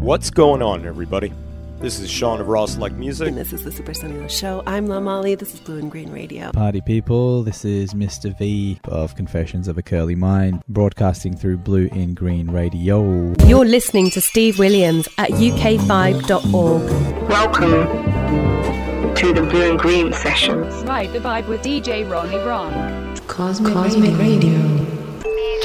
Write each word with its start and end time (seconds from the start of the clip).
What's 0.00 0.30
going 0.30 0.62
on, 0.62 0.86
everybody? 0.86 1.30
This 1.78 2.00
is 2.00 2.10
Sean 2.10 2.40
of 2.40 2.48
Ross 2.48 2.78
Like 2.78 2.92
Music. 2.92 3.28
And 3.28 3.36
this 3.36 3.52
is 3.52 3.64
the 3.64 3.70
Super 3.70 3.92
Sunny 3.92 4.26
Show. 4.30 4.62
I'm 4.66 4.86
La 4.86 4.98
Molly. 4.98 5.34
This 5.34 5.52
is 5.52 5.60
Blue 5.60 5.78
and 5.78 5.90
Green 5.90 6.10
Radio. 6.10 6.52
Party 6.52 6.80
people, 6.80 7.42
this 7.42 7.66
is 7.66 7.92
Mr. 7.92 8.36
V 8.38 8.80
of 8.84 9.14
Confessions 9.14 9.68
of 9.68 9.76
a 9.76 9.82
Curly 9.82 10.14
Mind, 10.14 10.62
broadcasting 10.70 11.36
through 11.36 11.58
Blue 11.58 11.90
and 11.92 12.16
Green 12.16 12.50
Radio. 12.50 13.34
You're 13.44 13.66
listening 13.66 14.08
to 14.12 14.22
Steve 14.22 14.58
Williams 14.58 15.06
at 15.18 15.32
ukvibe.org. 15.32 16.82
Welcome 17.28 19.14
to 19.16 19.32
the 19.34 19.42
Blue 19.42 19.72
and 19.72 19.78
Green 19.78 20.14
sessions. 20.14 20.82
Ride 20.84 21.12
the 21.12 21.18
vibe 21.18 21.46
with 21.46 21.60
DJ 21.60 22.10
Ronnie 22.10 22.38
Ron. 22.38 23.18
Cosmic, 23.26 23.74
Cosmic 23.74 24.18
Radio. 24.18 24.86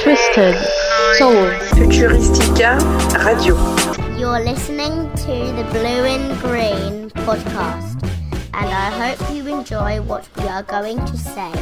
Twisted 0.02 0.56
Soul. 1.16 1.48
Futuristica 1.72 2.78
Radio. 3.24 3.85
You're 4.18 4.40
listening 4.40 5.10
to 5.14 5.52
the 5.52 5.66
Blue 5.70 6.04
and 6.06 6.40
Green 6.40 7.10
podcast, 7.26 8.02
and 8.54 8.70
I 8.70 8.90
hope 9.14 9.34
you 9.34 9.46
enjoy 9.46 10.00
what 10.00 10.26
we 10.38 10.44
are 10.48 10.62
going 10.62 10.98
to 11.04 11.16
say. 11.18 11.52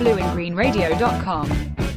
BlueandGreenRadio.com. 0.00 1.91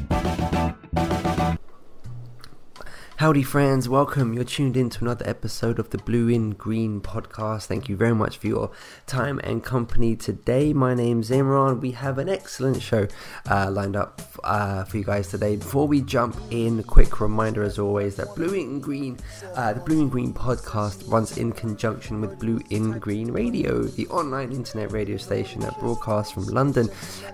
Howdy, 3.26 3.42
friends. 3.42 3.90
Welcome. 3.90 4.36
You're 4.36 4.44
tuned 4.44 4.78
in 4.78 4.92
to 4.92 5.04
another 5.04 5.28
episode 5.28 5.80
of 5.80 5.90
the 5.90 5.98
Blue 5.98 6.28
in 6.28 6.52
Green 6.52 7.02
podcast. 7.02 7.66
Thank 7.66 7.90
you 7.90 7.96
very 7.96 8.14
much 8.14 8.38
for 8.38 8.46
your 8.46 8.70
time 9.08 9.42
and 9.44 9.64
company 9.64 10.16
today. 10.16 10.74
My 10.74 10.94
name's 10.94 11.32
Imran. 11.32 11.82
We 11.82 11.90
have 11.94 12.20
an 12.20 12.30
excellent 12.30 12.84
show 12.84 13.08
uh, 13.50 13.72
lined 13.72 13.96
up 13.96 14.22
uh, 14.44 14.84
for 14.84 14.98
you 14.98 15.04
guys 15.04 15.30
today. 15.30 15.56
Before 15.56 15.88
we 15.88 16.02
jump 16.02 16.38
in, 16.52 16.84
quick 16.84 17.20
reminder 17.20 17.64
as 17.64 17.80
always 17.80 18.16
that 18.18 18.28
Blue 18.36 18.54
in 18.54 18.80
Green, 18.80 19.18
uh, 19.56 19.74
the 19.74 19.80
Blue 19.80 20.02
in 20.02 20.10
Green 20.10 20.32
podcast 20.32 21.12
runs 21.12 21.36
in 21.40 21.52
conjunction 21.52 22.22
with 22.22 22.38
Blue 22.38 22.62
in 22.70 23.00
Green 23.00 23.32
Radio, 23.32 23.82
the 23.82 24.06
online 24.10 24.52
internet 24.52 24.92
radio 24.92 25.18
station 25.18 25.62
that 25.62 25.80
broadcasts 25.80 26.32
from 26.32 26.46
London 26.46 26.92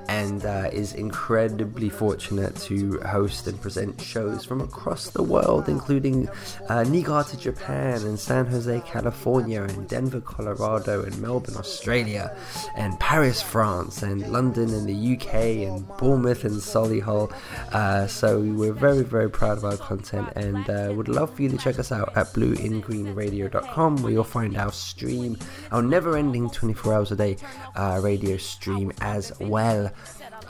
and 0.08 0.46
uh, 0.46 0.70
is 0.72 0.94
incredibly 0.94 1.90
fortunate 1.90 2.56
to 2.56 2.98
host 3.02 3.48
and 3.48 3.60
present 3.60 4.00
shows 4.00 4.46
from 4.46 4.62
across 4.62 5.10
the 5.10 5.22
world 5.22 5.68
including 5.82 6.30
uh, 6.70 6.84
Niigata, 6.84 7.36
Japan, 7.38 8.04
and 8.04 8.20
San 8.20 8.46
Jose, 8.46 8.82
California, 8.82 9.64
and 9.64 9.88
Denver, 9.88 10.22
Colorado, 10.22 11.04
and 11.04 11.20
Melbourne, 11.20 11.58
Australia, 11.58 12.38
and 12.76 13.00
Paris, 13.00 13.42
France, 13.42 14.04
and 14.04 14.32
London, 14.32 14.70
and 14.70 14.88
the 14.88 15.16
UK, 15.16 15.34
and 15.68 15.88
Bournemouth, 15.98 16.44
and 16.46 16.54
Solihull. 16.54 17.34
Uh, 17.74 18.06
so 18.06 18.40
we're 18.40 18.74
very, 18.74 19.04
very 19.04 19.30
proud 19.30 19.58
of 19.58 19.66
our 19.66 19.78
content, 19.78 20.30
and 20.36 20.70
uh, 20.70 20.94
would 20.96 21.08
love 21.08 21.34
for 21.36 21.42
you 21.42 21.50
to 21.50 21.58
check 21.58 21.80
us 21.80 21.92
out 21.92 22.16
at 22.16 22.28
blueingreenradio.com, 22.28 24.04
where 24.04 24.12
you'll 24.12 24.24
find 24.24 24.56
our 24.58 24.72
stream, 24.72 25.36
our 25.72 25.82
never-ending 25.82 26.52
24 26.52 26.94
hours 26.94 27.12
a 27.12 27.16
day 27.16 27.38
uh, 27.76 28.00
radio 28.04 28.38
stream 28.38 28.92
as 29.02 29.32
well 29.40 29.92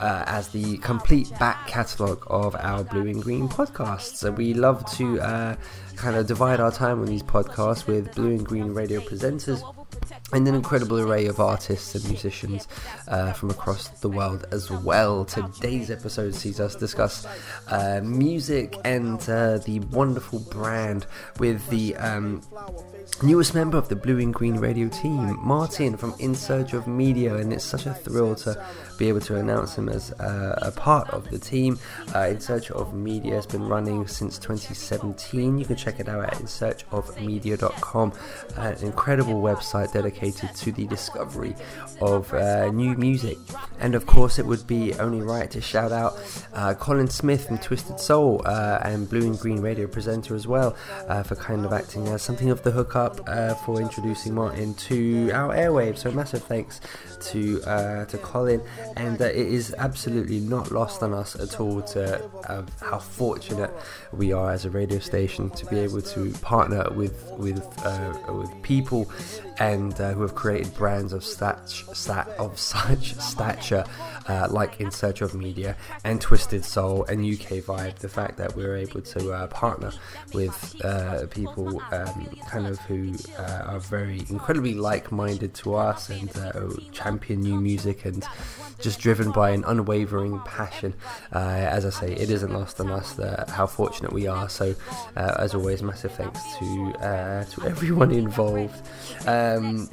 uh, 0.02 0.24
as 0.26 0.48
the 0.48 0.78
complete 0.78 1.30
back 1.38 1.66
catalogue 1.66 2.24
of 2.26 2.56
our 2.56 2.82
Blue 2.82 3.06
and 3.06 3.22
Green 3.22 3.48
podcasts. 3.48 4.16
So 4.16 4.32
we 4.32 4.52
love 4.52 4.84
to 4.96 5.11
uh, 5.20 5.56
kind 5.96 6.16
of 6.16 6.26
divide 6.26 6.60
our 6.60 6.72
time 6.72 7.00
on 7.00 7.06
these 7.06 7.22
podcasts 7.22 7.86
with 7.86 8.14
Blue 8.14 8.30
and 8.30 8.46
Green 8.46 8.74
radio 8.74 9.00
presenters 9.00 9.62
and 10.32 10.46
an 10.48 10.54
incredible 10.54 10.98
array 10.98 11.26
of 11.26 11.40
artists 11.40 11.94
and 11.94 12.04
musicians 12.08 12.68
uh, 13.08 13.32
from 13.32 13.50
across 13.50 13.88
the 14.00 14.08
world 14.08 14.46
as 14.50 14.70
well. 14.70 15.24
Today's 15.24 15.90
episode 15.90 16.34
sees 16.34 16.60
us 16.60 16.74
discuss 16.74 17.26
uh, 17.68 18.00
music 18.02 18.76
and 18.84 19.20
uh, 19.28 19.58
the 19.58 19.80
wonderful 19.90 20.40
brand 20.40 21.06
with 21.38 21.68
the 21.68 21.94
um, 21.96 22.42
newest 23.22 23.54
member 23.54 23.76
of 23.76 23.88
the 23.88 23.96
Blue 23.96 24.18
and 24.18 24.32
Green 24.32 24.56
radio 24.56 24.88
team, 24.88 25.38
Martin 25.42 25.96
from 25.96 26.14
In 26.18 26.34
Search 26.34 26.72
of 26.72 26.86
Media, 26.86 27.36
and 27.36 27.52
it's 27.52 27.64
such 27.64 27.86
a 27.86 27.94
thrill 27.94 28.34
to 28.36 28.64
be 28.98 29.08
able 29.08 29.20
to 29.20 29.36
announce 29.36 29.76
him 29.76 29.88
as 29.88 30.12
uh, 30.12 30.58
a 30.62 30.70
part 30.70 31.08
of 31.10 31.28
the 31.30 31.38
team. 31.38 31.78
Uh, 32.14 32.28
In 32.28 32.40
Search 32.40 32.70
of 32.70 32.94
Media 32.94 33.34
has 33.34 33.46
been 33.46 33.66
running 33.68 34.06
since 34.06 34.38
2017. 34.38 35.58
You 35.58 35.64
can 35.64 35.76
check 35.76 36.00
it 36.00 36.08
out 36.08 36.24
at 36.24 36.34
insearchofmedia.com, 36.34 38.12
an 38.56 38.76
incredible 38.82 39.42
website 39.42 39.81
dedicated 39.86 40.54
to 40.54 40.72
the 40.72 40.86
discovery 40.86 41.54
of 42.00 42.32
uh, 42.34 42.70
new 42.70 42.94
music. 42.96 43.38
And 43.80 43.94
of 43.94 44.06
course, 44.06 44.38
it 44.38 44.46
would 44.46 44.66
be 44.66 44.94
only 44.94 45.22
right 45.22 45.50
to 45.50 45.60
shout 45.60 45.92
out 45.92 46.18
uh, 46.52 46.74
Colin 46.74 47.08
Smith 47.08 47.46
from 47.46 47.58
Twisted 47.58 47.98
Soul 47.98 48.42
uh, 48.44 48.80
and 48.82 49.08
Blue 49.08 49.26
and 49.26 49.38
Green 49.38 49.60
radio 49.60 49.86
presenter 49.86 50.34
as 50.34 50.46
well 50.46 50.76
uh, 51.08 51.22
for 51.22 51.36
kind 51.36 51.64
of 51.64 51.72
acting 51.72 52.08
as 52.08 52.22
something 52.22 52.50
of 52.50 52.62
the 52.62 52.70
hookup 52.70 53.26
for 53.64 53.80
introducing 53.80 54.34
Martin 54.34 54.74
to 54.74 55.30
our 55.32 55.54
airwaves. 55.54 55.98
So 55.98 56.10
massive 56.10 56.42
thanks 56.44 56.80
to 57.30 57.60
to 57.60 58.18
Colin 58.18 58.60
and 58.96 59.20
uh, 59.20 59.24
it 59.24 59.36
is 59.36 59.74
absolutely 59.78 60.40
not 60.40 60.70
lost 60.70 61.02
on 61.02 61.12
us 61.12 61.34
at 61.36 61.60
all 61.60 61.82
to 61.82 62.24
uh, 62.48 62.62
how 62.80 62.98
fortunate 62.98 63.70
we 64.12 64.32
are 64.32 64.52
as 64.52 64.64
a 64.64 64.70
radio 64.70 64.98
station 64.98 65.50
to 65.50 65.66
be 65.66 65.78
able 65.78 66.02
to 66.02 66.30
partner 66.40 66.88
with 66.90 67.30
with 67.32 67.62
uh, 67.84 68.32
with 68.32 68.50
people 68.62 69.10
and 69.58 70.00
uh, 70.00 70.12
who 70.12 70.22
have 70.22 70.34
created 70.34 70.74
brands 70.74 71.12
of 71.12 71.24
such 71.24 71.84
stat 71.94 72.28
of 72.38 72.58
such 72.58 73.14
stature 73.16 73.84
uh, 74.28 74.48
like 74.50 74.80
in 74.80 74.90
search 74.90 75.20
of 75.20 75.34
media 75.34 75.76
and 76.04 76.20
twisted 76.20 76.64
soul 76.64 77.04
and 77.04 77.20
uk 77.20 77.48
vibe. 77.66 77.96
The 77.96 78.08
fact 78.08 78.36
that 78.38 78.56
we're 78.56 78.76
able 78.76 79.02
to 79.02 79.32
uh, 79.32 79.46
partner 79.48 79.92
with 80.32 80.56
people 81.30 81.82
um, 81.92 82.28
kind 82.48 82.66
of 82.66 82.78
who 82.80 83.14
are 83.38 83.80
very 83.80 84.20
incredibly 84.30 84.74
like-minded 84.74 85.54
to 85.54 85.74
us 85.74 86.08
and 86.08 86.30
champion 87.12 87.40
new 87.40 87.60
music 87.60 88.04
and 88.06 88.24
just 88.80 88.98
driven 88.98 89.30
by 89.32 89.50
an 89.50 89.64
unwavering 89.66 90.40
passion. 90.40 90.94
Uh, 91.32 91.38
as 91.38 91.84
I 91.84 91.90
say, 91.90 92.12
it 92.12 92.30
isn't 92.30 92.52
lost 92.52 92.80
on 92.80 92.90
us 92.90 93.12
that 93.14 93.50
how 93.50 93.66
fortunate 93.66 94.12
we 94.12 94.26
are. 94.26 94.48
So, 94.48 94.74
uh, 95.16 95.34
as 95.38 95.54
always, 95.54 95.82
massive 95.82 96.12
thanks 96.12 96.40
to 96.58 96.92
uh, 97.00 97.44
to 97.44 97.62
everyone 97.66 98.12
involved. 98.12 98.80
Um, 99.26 99.88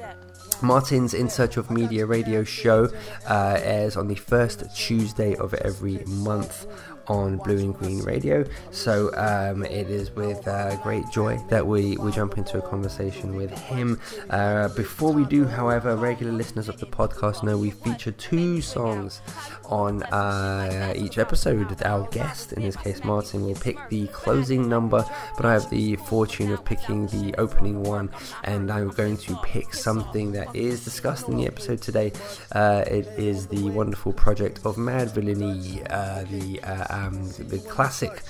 Martin's 0.61 1.13
In 1.13 1.29
Search 1.29 1.55
of 1.55 1.71
Media 1.71 2.05
radio 2.05 2.43
show 2.43 2.89
uh, 3.29 3.59
airs 3.61 3.95
on 3.95 4.07
the 4.07 4.15
first 4.15 4.63
Tuesday 4.75 5.35
of 5.35 5.53
every 5.53 6.03
month 6.05 6.65
on 7.09 7.37
Blue 7.37 7.57
and 7.57 7.73
Green 7.73 7.99
Radio. 8.03 8.45
So 8.71 9.11
um, 9.15 9.63
it 9.65 9.89
is 9.89 10.11
with 10.11 10.47
uh, 10.47 10.75
great 10.77 11.03
joy 11.11 11.37
that 11.49 11.65
we, 11.65 11.97
we 11.97 12.11
jump 12.11 12.37
into 12.37 12.57
a 12.57 12.61
conversation 12.61 13.35
with 13.35 13.51
him. 13.51 13.99
Uh, 14.29 14.69
before 14.69 15.11
we 15.11 15.25
do, 15.25 15.45
however, 15.45 15.95
regular 15.95 16.31
listeners 16.31 16.69
of 16.69 16.79
the 16.79 16.85
podcast 16.85 17.43
know 17.43 17.57
we 17.57 17.71
feature 17.71 18.11
two 18.11 18.61
songs 18.61 19.21
on 19.69 20.03
uh, 20.03 20.93
each 20.95 21.17
episode. 21.17 21.81
Our 21.83 22.07
guest, 22.09 22.53
in 22.53 22.63
this 22.63 22.75
case 22.75 23.03
Martin, 23.03 23.45
will 23.45 23.55
pick 23.55 23.77
the 23.89 24.07
closing 24.07 24.67
number, 24.67 25.05
but 25.37 25.45
I 25.45 25.53
have 25.53 25.69
the 25.69 25.95
fortune 25.95 26.51
of 26.51 26.65
picking 26.65 27.07
the 27.07 27.33
opening 27.37 27.83
one, 27.83 28.09
and 28.43 28.71
I'm 28.71 28.89
going 28.89 29.17
to 29.17 29.35
pick 29.43 29.73
something 29.73 30.31
that 30.33 30.53
is 30.55 30.83
discussed 30.83 31.27
in 31.27 31.37
the 31.37 31.45
episode 31.45 31.81
today. 31.81 32.11
Uh, 32.51 32.83
it 32.87 33.07
is 33.17 33.47
the 33.47 33.69
wonderful 33.69 34.13
project 34.13 34.59
of 34.65 34.75
Madvillainy, 34.75 35.85
uh, 35.89 36.23
the 36.23 36.61
uh, 36.63 36.85
um, 36.89 37.29
the 37.37 37.59
classic 37.69 38.23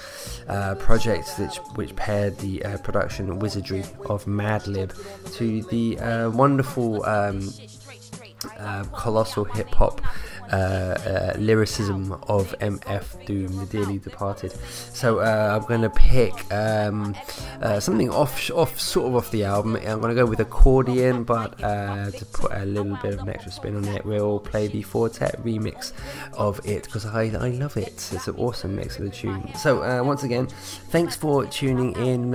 uh, 0.47 0.75
project 0.75 1.29
which, 1.37 1.57
which 1.75 1.95
paired 1.95 2.37
the 2.39 2.63
uh, 2.65 2.77
production 2.79 3.39
wizardry 3.39 3.83
of 4.05 4.25
Madlib 4.25 4.91
to 5.33 5.61
the 5.63 5.97
wonderful 6.33 7.05
um, 7.05 7.53
uh, 8.57 8.83
colossal 8.95 9.43
hip 9.43 9.69
hop 9.69 10.01
uh, 10.51 10.55
uh, 10.55 11.33
lyricism 11.37 12.13
of 12.27 12.55
MF 12.59 13.25
Doom, 13.25 13.55
the 13.57 13.65
dearly 13.65 13.99
departed. 13.99 14.51
So 14.93 15.19
uh, 15.19 15.59
I'm 15.59 15.67
going 15.67 15.81
to 15.81 15.89
pick 15.89 16.33
um, 16.51 17.15
uh, 17.61 17.79
something 17.79 18.09
off, 18.09 18.49
off, 18.51 18.79
sort 18.79 19.07
of 19.07 19.15
off 19.15 19.31
the 19.31 19.43
album. 19.43 19.75
I'm 19.75 19.99
going 20.01 20.15
to 20.15 20.21
go 20.21 20.25
with 20.25 20.39
accordion, 20.39 21.23
but 21.23 21.63
uh, 21.63 22.09
to 22.11 22.25
put 22.25 22.51
a 22.51 22.65
little 22.65 22.97
bit 23.01 23.13
of 23.13 23.19
an 23.19 23.29
extra 23.29 23.51
spin 23.51 23.75
on 23.75 23.85
it, 23.85 24.03
we'll 24.05 24.39
play 24.39 24.67
the 24.67 24.81
Four 24.81 25.09
Tet 25.09 25.39
remix 25.43 25.93
of 26.33 26.59
it 26.65 26.83
because 26.83 27.05
I, 27.05 27.25
I 27.25 27.49
love 27.49 27.77
it. 27.77 28.09
It's 28.11 28.27
an 28.27 28.35
awesome 28.37 28.75
mix 28.75 28.97
of 28.97 29.05
the 29.05 29.11
tune. 29.11 29.53
So 29.55 29.83
uh, 29.83 30.03
once 30.03 30.23
again, 30.23 30.47
thanks 30.47 31.15
for 31.15 31.45
tuning 31.45 31.95
in. 31.95 32.31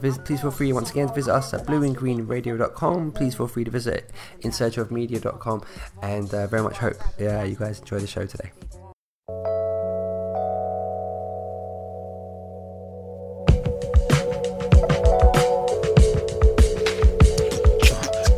Visit, 0.00 0.24
please 0.24 0.40
feel 0.40 0.50
free 0.50 0.72
once 0.72 0.90
again 0.90 1.08
to 1.08 1.14
visit 1.14 1.32
us 1.32 1.52
at 1.52 1.66
blueandgreenradio.com. 1.66 3.12
Please 3.12 3.34
feel 3.34 3.46
free 3.46 3.64
to 3.64 3.70
visit 3.70 4.10
insearchofmedia.com, 4.40 5.62
and 6.02 6.30
very 6.30 6.62
much 6.62 6.78
hope. 6.78 6.96
Yeah, 7.18 7.41
you 7.44 7.56
guys 7.56 7.80
enjoy 7.80 7.98
the 7.98 8.06
show 8.06 8.26
today. 8.26 8.50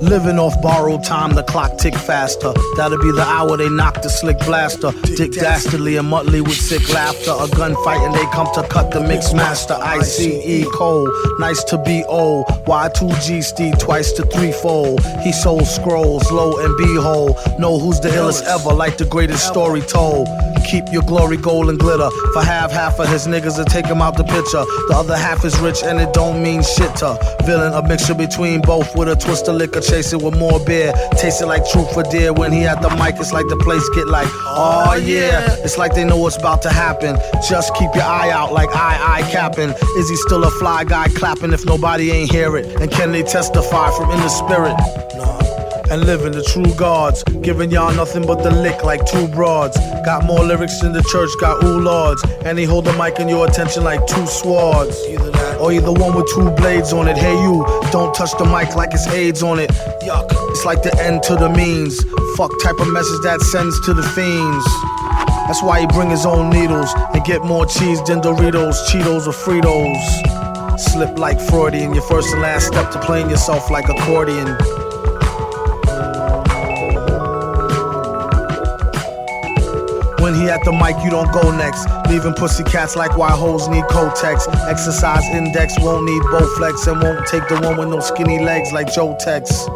Living 0.05 0.39
off 0.39 0.61
borrowed 0.61 1.03
time, 1.03 1.35
the 1.35 1.43
clock 1.45 1.79
tick 1.79 1.95
faster. 1.95 2.53
That'll 2.77 2.99
be 2.99 3.11
the 3.12 3.23
hour 3.23 3.56
they 3.56 3.71
knock 3.71 4.03
the 4.03 4.11
slick 4.11 4.39
blaster. 4.41 4.93
Dick 5.17 5.33
dastardly 5.33 5.97
and 5.97 6.06
Muttley 6.06 6.43
with 6.43 6.61
sick 6.61 6.87
laughter. 6.93 7.31
A 7.31 7.47
gunfight 7.56 8.05
and 8.05 8.15
they 8.15 8.25
come 8.27 8.47
to 8.55 8.62
cut 8.69 8.91
the 8.91 9.01
mix 9.01 9.33
master. 9.33 9.73
ICE 9.81 10.67
Cole, 10.75 11.09
nice 11.39 11.65
to 11.65 11.79
be 11.79 12.05
old. 12.05 12.47
Y2G 12.67 13.43
Steve 13.43 13.79
twice 13.79 14.12
to 14.12 14.27
threefold. 14.27 15.03
He 15.23 15.33
sold 15.33 15.67
scrolls, 15.67 16.31
low 16.31 16.59
and 16.59 16.77
behold. 16.77 17.39
Know 17.59 17.79
who's 17.79 17.99
the 17.99 18.11
illest 18.11 18.43
ever, 18.43 18.75
like 18.75 18.99
the 18.99 19.07
greatest 19.07 19.47
story 19.47 19.81
told. 19.81 20.29
Keep 20.71 20.93
your 20.93 21.03
glory 21.03 21.37
gold 21.37 21.71
and 21.71 21.79
glitter. 21.79 22.11
For 22.33 22.43
half, 22.43 22.73
half 22.73 22.99
of 22.99 23.09
his 23.09 23.27
niggas 23.27 23.57
to 23.57 23.65
take 23.65 23.87
him 23.87 24.03
out 24.03 24.17
the 24.17 24.25
picture. 24.25 24.65
The 24.89 24.95
other 24.97 25.17
half 25.17 25.45
is 25.45 25.59
rich 25.61 25.83
and 25.83 26.00
it 26.00 26.12
don't 26.12 26.43
mean 26.43 26.62
shit 26.62 26.95
to. 26.97 27.19
Villain, 27.45 27.73
a 27.73 27.87
mixture 27.87 28.15
between 28.15 28.61
both 28.61 28.95
with 28.97 29.09
a 29.09 29.17
twist 29.17 29.49
of 29.49 29.57
liquor, 29.57 29.83
chasing 29.94 30.25
with 30.25 30.37
more 30.37 30.58
beer. 30.64 30.93
Tasting 31.12 31.46
like 31.46 31.64
truth 31.70 31.93
for 31.94 32.02
dear. 32.02 32.32
When 32.32 32.52
he 32.52 32.67
at 32.67 32.82
the 32.82 32.91
mic, 32.91 33.14
it's 33.20 33.32
like 33.32 33.46
the 33.46 33.56
place 33.56 33.88
get 33.91 34.08
like, 34.08 34.26
oh 34.44 35.00
yeah. 35.00 35.55
It's 35.62 35.79
like 35.79 35.94
they 35.94 36.05
know 36.05 36.17
what's 36.17 36.37
about 36.37 36.62
to 36.62 36.70
happen. 36.70 37.17
Just 37.49 37.75
keep 37.75 37.94
your 37.94 38.02
eye 38.02 38.31
out 38.31 38.52
like 38.52 38.70
I, 38.75 39.19
I 39.19 39.31
capping. 39.31 39.70
Is 39.96 40.08
he 40.08 40.17
still 40.17 40.43
a 40.43 40.50
fly 40.50 40.82
guy 40.82 41.08
clapping 41.08 41.52
if 41.52 41.64
nobody 41.64 42.11
ain't 42.11 42.32
hear 42.32 42.56
it? 42.56 42.67
And 42.81 42.91
can 42.91 43.12
they 43.12 43.23
testify 43.23 43.91
from 43.93 44.11
in 44.11 44.19
the 44.19 44.29
spirit? 44.29 45.44
And 45.91 46.05
living 46.05 46.33
the 46.33 46.43
true 46.43 46.75
gods. 46.77 47.23
Giving 47.43 47.71
y'all 47.71 47.95
nothing 47.95 48.27
but 48.27 48.43
the 48.43 48.51
lick 48.51 48.85
like 48.85 49.05
two 49.07 49.29
broads. 49.29 49.77
Got 50.05 50.25
more 50.25 50.41
lyrics 50.41 50.81
than 50.81 50.93
the 50.93 51.03
church 51.03 51.31
got 51.41 51.63
ooh 51.65 51.81
lords. 51.81 52.25
And 52.45 52.59
he 52.59 52.65
hold 52.65 52.85
the 52.85 52.93
mic 52.95 53.21
in 53.21 53.29
your 53.29 53.47
attention 53.47 53.85
like 53.85 54.07
two 54.07 54.27
swords. 54.27 54.97
Either 55.09 55.31
that 55.31 55.61
or 55.61 55.73
either 55.73 55.93
one 55.93 56.15
with 56.15 56.29
two 56.35 56.51
blades 56.53 56.93
on 56.93 57.09
it. 57.09 57.17
Hey 57.17 57.35
you, 57.43 57.65
don't 57.91 58.15
touch 58.15 58.33
the 58.39 58.45
mic 58.45 58.75
like 58.77 58.93
it's 58.93 59.07
AIDS 59.09 59.43
on 59.43 59.59
it. 59.59 59.71
Yuck, 60.03 60.29
it's 60.51 60.65
like 60.65 60.83
the 60.83 60.95
end 61.03 61.23
to 61.25 61.37
the 61.37 61.49
means. 61.49 62.03
Fuck 62.37 62.51
type 62.63 62.79
of 62.81 62.93
message 62.93 63.21
that 63.23 63.41
sends 63.41 63.79
to 63.87 63.95
the 63.95 64.03
fiends. 64.03 64.65
That's 65.47 65.63
why 65.63 65.81
he 65.81 65.87
bring 65.87 66.11
his 66.11 66.25
own 66.25 66.51
needles 66.51 66.93
and 67.13 67.23
get 67.25 67.45
more 67.45 67.67
cheese 67.67 68.03
than 68.05 68.21
Doritos, 68.21 68.75
Cheetos, 68.89 69.27
or 69.27 69.33
Fritos. 69.33 70.81
Slip 70.81 71.19
like 71.19 71.39
Freudian, 71.39 71.95
your 71.95 72.03
first 72.03 72.33
and 72.33 72.43
last 72.43 72.67
step 72.67 72.91
to 72.93 73.01
playing 73.01 73.31
yourself 73.31 73.71
like 73.71 73.89
accordion. 73.89 74.57
When 80.25 80.35
he 80.35 80.49
at 80.49 80.65
the 80.65 80.73
mic, 80.73 80.97
you 81.05 81.11
don't 81.11 81.31
go 81.32 81.55
next. 81.55 81.87
Leaving 82.09 82.32
pussy 82.32 82.65
cats 82.65 82.97
like 82.97 83.15
why 83.15 83.31
hoes 83.31 83.69
need 83.69 83.85
Kotex. 83.85 84.49
Exercise 84.67 85.23
index 85.26 85.79
won't 85.79 86.06
need 86.06 86.23
Bowflex 86.23 86.91
and 86.91 87.03
won't 87.03 87.26
take 87.26 87.47
the 87.47 87.61
one 87.61 87.76
with 87.76 87.88
no 87.91 88.00
skinny 88.00 88.43
legs 88.43 88.73
like 88.73 88.91
Joe 88.91 89.15
Tex. 89.21 89.69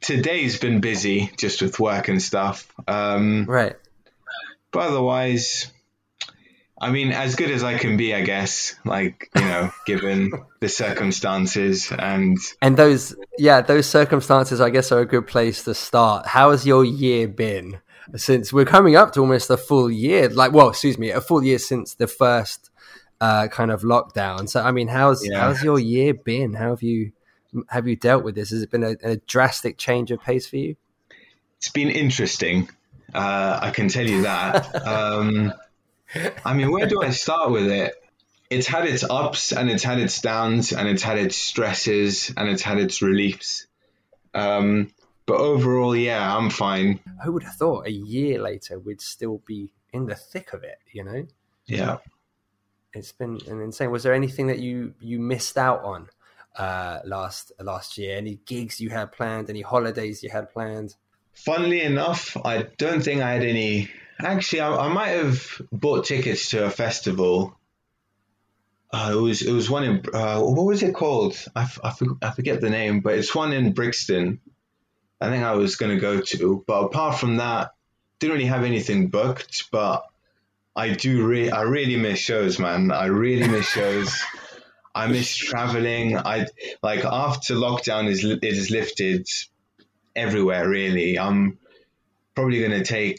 Today's 0.00 0.58
been 0.58 0.80
busy 0.80 1.30
just 1.36 1.62
with 1.62 1.78
work 1.78 2.08
and 2.08 2.20
stuff. 2.20 2.70
Um, 2.88 3.44
right. 3.46 3.76
But 4.72 4.88
otherwise, 4.90 5.70
I 6.80 6.90
mean, 6.90 7.12
as 7.12 7.34
good 7.34 7.50
as 7.50 7.62
I 7.62 7.76
can 7.76 7.96
be, 7.96 8.14
I 8.14 8.22
guess. 8.22 8.74
Like 8.84 9.28
you 9.34 9.42
know, 9.42 9.70
given 9.86 10.32
the 10.60 10.68
circumstances 10.68 11.92
and 11.96 12.38
and 12.62 12.76
those, 12.76 13.14
yeah, 13.38 13.60
those 13.60 13.86
circumstances, 13.86 14.60
I 14.60 14.70
guess, 14.70 14.90
are 14.90 15.00
a 15.00 15.06
good 15.06 15.26
place 15.26 15.64
to 15.64 15.74
start. 15.74 16.26
How 16.26 16.52
has 16.52 16.66
your 16.66 16.84
year 16.84 17.28
been? 17.28 17.80
Since 18.16 18.52
we're 18.52 18.64
coming 18.64 18.96
up 18.96 19.12
to 19.12 19.20
almost 19.20 19.50
a 19.50 19.56
full 19.56 19.88
year, 19.88 20.28
like, 20.30 20.52
well, 20.52 20.70
excuse 20.70 20.98
me, 20.98 21.10
a 21.10 21.20
full 21.20 21.44
year 21.44 21.60
since 21.60 21.94
the 21.94 22.08
first 22.08 22.70
uh, 23.20 23.46
kind 23.46 23.70
of 23.70 23.82
lockdown. 23.82 24.48
So, 24.48 24.62
I 24.62 24.72
mean, 24.72 24.88
how's 24.88 25.24
yeah. 25.24 25.40
how's 25.40 25.62
your 25.62 25.78
year 25.78 26.14
been? 26.14 26.54
How 26.54 26.70
have 26.70 26.82
you 26.82 27.12
have 27.68 27.86
you 27.86 27.96
dealt 27.96 28.24
with 28.24 28.34
this? 28.34 28.50
Has 28.50 28.62
it 28.62 28.70
been 28.70 28.84
a, 28.84 28.96
a 29.02 29.16
drastic 29.16 29.78
change 29.78 30.10
of 30.10 30.20
pace 30.20 30.46
for 30.46 30.56
you? 30.56 30.76
It's 31.58 31.70
been 31.70 31.90
interesting. 31.90 32.68
Uh, 33.12 33.58
I 33.60 33.70
can 33.70 33.88
tell 33.88 34.06
you 34.06 34.22
that. 34.22 34.86
um, 34.86 35.52
I 36.44 36.54
mean, 36.54 36.70
where 36.70 36.86
do 36.86 37.02
I 37.02 37.10
start 37.10 37.50
with 37.50 37.66
it? 37.66 37.94
It's 38.48 38.66
had 38.66 38.86
its 38.86 39.04
ups 39.04 39.52
and 39.52 39.70
it's 39.70 39.84
had 39.84 39.98
its 39.98 40.20
downs 40.20 40.72
and 40.72 40.88
it's 40.88 41.02
had 41.02 41.18
its 41.18 41.36
stresses 41.36 42.32
and 42.36 42.48
it's 42.48 42.62
had 42.62 42.78
its 42.78 43.00
reliefs. 43.00 43.66
Um, 44.34 44.92
but 45.26 45.36
overall, 45.36 45.94
yeah, 45.94 46.36
I'm 46.36 46.50
fine. 46.50 46.98
Who 47.24 47.32
would 47.32 47.44
have 47.44 47.54
thought 47.54 47.86
a 47.86 47.92
year 47.92 48.40
later 48.40 48.78
we'd 48.78 49.00
still 49.00 49.40
be 49.46 49.72
in 49.92 50.06
the 50.06 50.16
thick 50.16 50.52
of 50.52 50.64
it? 50.64 50.78
You 50.92 51.04
know? 51.04 51.26
Yeah. 51.66 51.98
It's 52.92 53.12
been 53.12 53.38
an 53.46 53.60
insane. 53.60 53.92
Was 53.92 54.02
there 54.02 54.14
anything 54.14 54.48
that 54.48 54.58
you 54.58 54.94
you 54.98 55.20
missed 55.20 55.56
out 55.56 55.84
on 55.84 56.08
uh, 56.56 57.00
last 57.04 57.52
last 57.60 57.98
year? 57.98 58.16
Any 58.16 58.40
gigs 58.46 58.80
you 58.80 58.90
had 58.90 59.12
planned? 59.12 59.50
Any 59.50 59.62
holidays 59.62 60.22
you 60.22 60.30
had 60.30 60.52
planned? 60.52 60.94
Funnily 61.34 61.82
enough, 61.82 62.36
I 62.44 62.66
don't 62.76 63.02
think 63.02 63.22
I 63.22 63.32
had 63.32 63.44
any. 63.44 63.90
Actually, 64.18 64.60
I, 64.60 64.86
I 64.86 64.88
might 64.88 65.10
have 65.10 65.62
bought 65.72 66.04
tickets 66.04 66.50
to 66.50 66.66
a 66.66 66.70
festival. 66.70 67.56
Uh, 68.92 69.12
it 69.14 69.20
was 69.20 69.42
it 69.42 69.52
was 69.52 69.70
one 69.70 69.84
in 69.84 70.02
uh, 70.12 70.40
what 70.40 70.66
was 70.66 70.82
it 70.82 70.94
called? 70.94 71.36
I, 71.54 71.68
I, 71.82 71.94
I 72.22 72.30
forget 72.32 72.60
the 72.60 72.70
name, 72.70 73.00
but 73.00 73.14
it's 73.14 73.34
one 73.34 73.52
in 73.52 73.72
Brixton. 73.72 74.40
I 75.20 75.28
think 75.28 75.44
I 75.44 75.52
was 75.52 75.76
going 75.76 75.94
to 75.94 76.00
go 76.00 76.20
to, 76.20 76.64
but 76.66 76.84
apart 76.84 77.18
from 77.18 77.36
that, 77.36 77.72
didn't 78.18 78.34
really 78.34 78.46
have 78.46 78.64
anything 78.64 79.08
booked. 79.08 79.70
But 79.70 80.04
I 80.74 80.90
do 80.90 81.26
re- 81.26 81.50
I 81.50 81.62
really 81.62 81.96
miss 81.96 82.18
shows, 82.18 82.58
man. 82.58 82.90
I 82.90 83.06
really 83.06 83.46
miss 83.48 83.66
shows. 83.66 84.12
I 84.94 85.06
miss 85.06 85.36
traveling. 85.36 86.16
I 86.16 86.46
like 86.82 87.04
after 87.04 87.54
lockdown 87.54 88.08
is 88.08 88.24
it 88.24 88.42
is 88.42 88.70
lifted 88.70 89.26
everywhere. 90.16 90.68
Really, 90.68 91.18
I'm 91.18 91.58
probably 92.34 92.60
going 92.60 92.72
to 92.72 92.84
take 92.84 93.18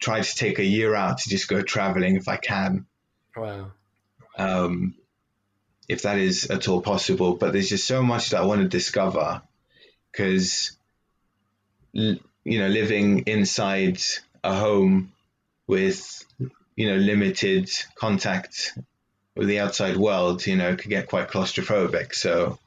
try 0.00 0.20
to 0.20 0.36
take 0.36 0.58
a 0.58 0.64
year 0.64 0.94
out 0.94 1.18
to 1.18 1.28
just 1.28 1.48
go 1.48 1.62
traveling 1.62 2.16
if 2.16 2.28
I 2.28 2.36
can. 2.36 2.86
Wow. 3.36 3.72
Um, 4.38 4.94
if 5.88 6.02
that 6.02 6.18
is 6.18 6.50
at 6.50 6.68
all 6.68 6.82
possible, 6.82 7.34
but 7.34 7.52
there's 7.52 7.70
just 7.70 7.86
so 7.86 8.02
much 8.02 8.30
that 8.30 8.40
I 8.40 8.44
want 8.44 8.60
to 8.60 8.68
discover 8.68 9.42
because 10.12 10.76
you 11.92 12.20
know 12.44 12.68
living 12.68 13.20
inside 13.20 14.00
a 14.44 14.54
home 14.54 15.12
with 15.66 16.24
you 16.76 16.90
know 16.90 16.96
limited 16.96 17.70
contact 17.94 18.78
with 19.38 19.46
the 19.46 19.60
outside 19.60 19.96
world, 19.96 20.44
you 20.44 20.56
know, 20.56 20.74
could 20.74 20.90
get 20.90 21.08
quite 21.08 21.28
claustrophobic. 21.28 22.12
So, 22.12 22.58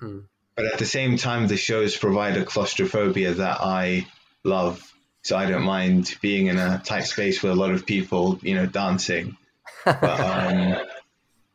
mm. 0.00 0.24
but 0.54 0.64
at 0.64 0.78
the 0.78 0.86
same 0.86 1.16
time, 1.16 1.48
the 1.48 1.56
shows 1.56 1.96
provide 1.96 2.36
a 2.36 2.44
claustrophobia 2.44 3.34
that 3.34 3.60
I 3.60 4.06
love. 4.44 4.88
So 5.22 5.36
I 5.36 5.46
don't 5.46 5.64
mind 5.64 6.16
being 6.22 6.46
in 6.46 6.56
a 6.56 6.80
tight 6.84 7.04
space 7.04 7.42
with 7.42 7.50
a 7.50 7.56
lot 7.56 7.72
of 7.72 7.84
people, 7.84 8.38
you 8.42 8.54
know, 8.54 8.66
dancing. 8.66 9.36
But 9.84 10.02
um, 10.20 10.76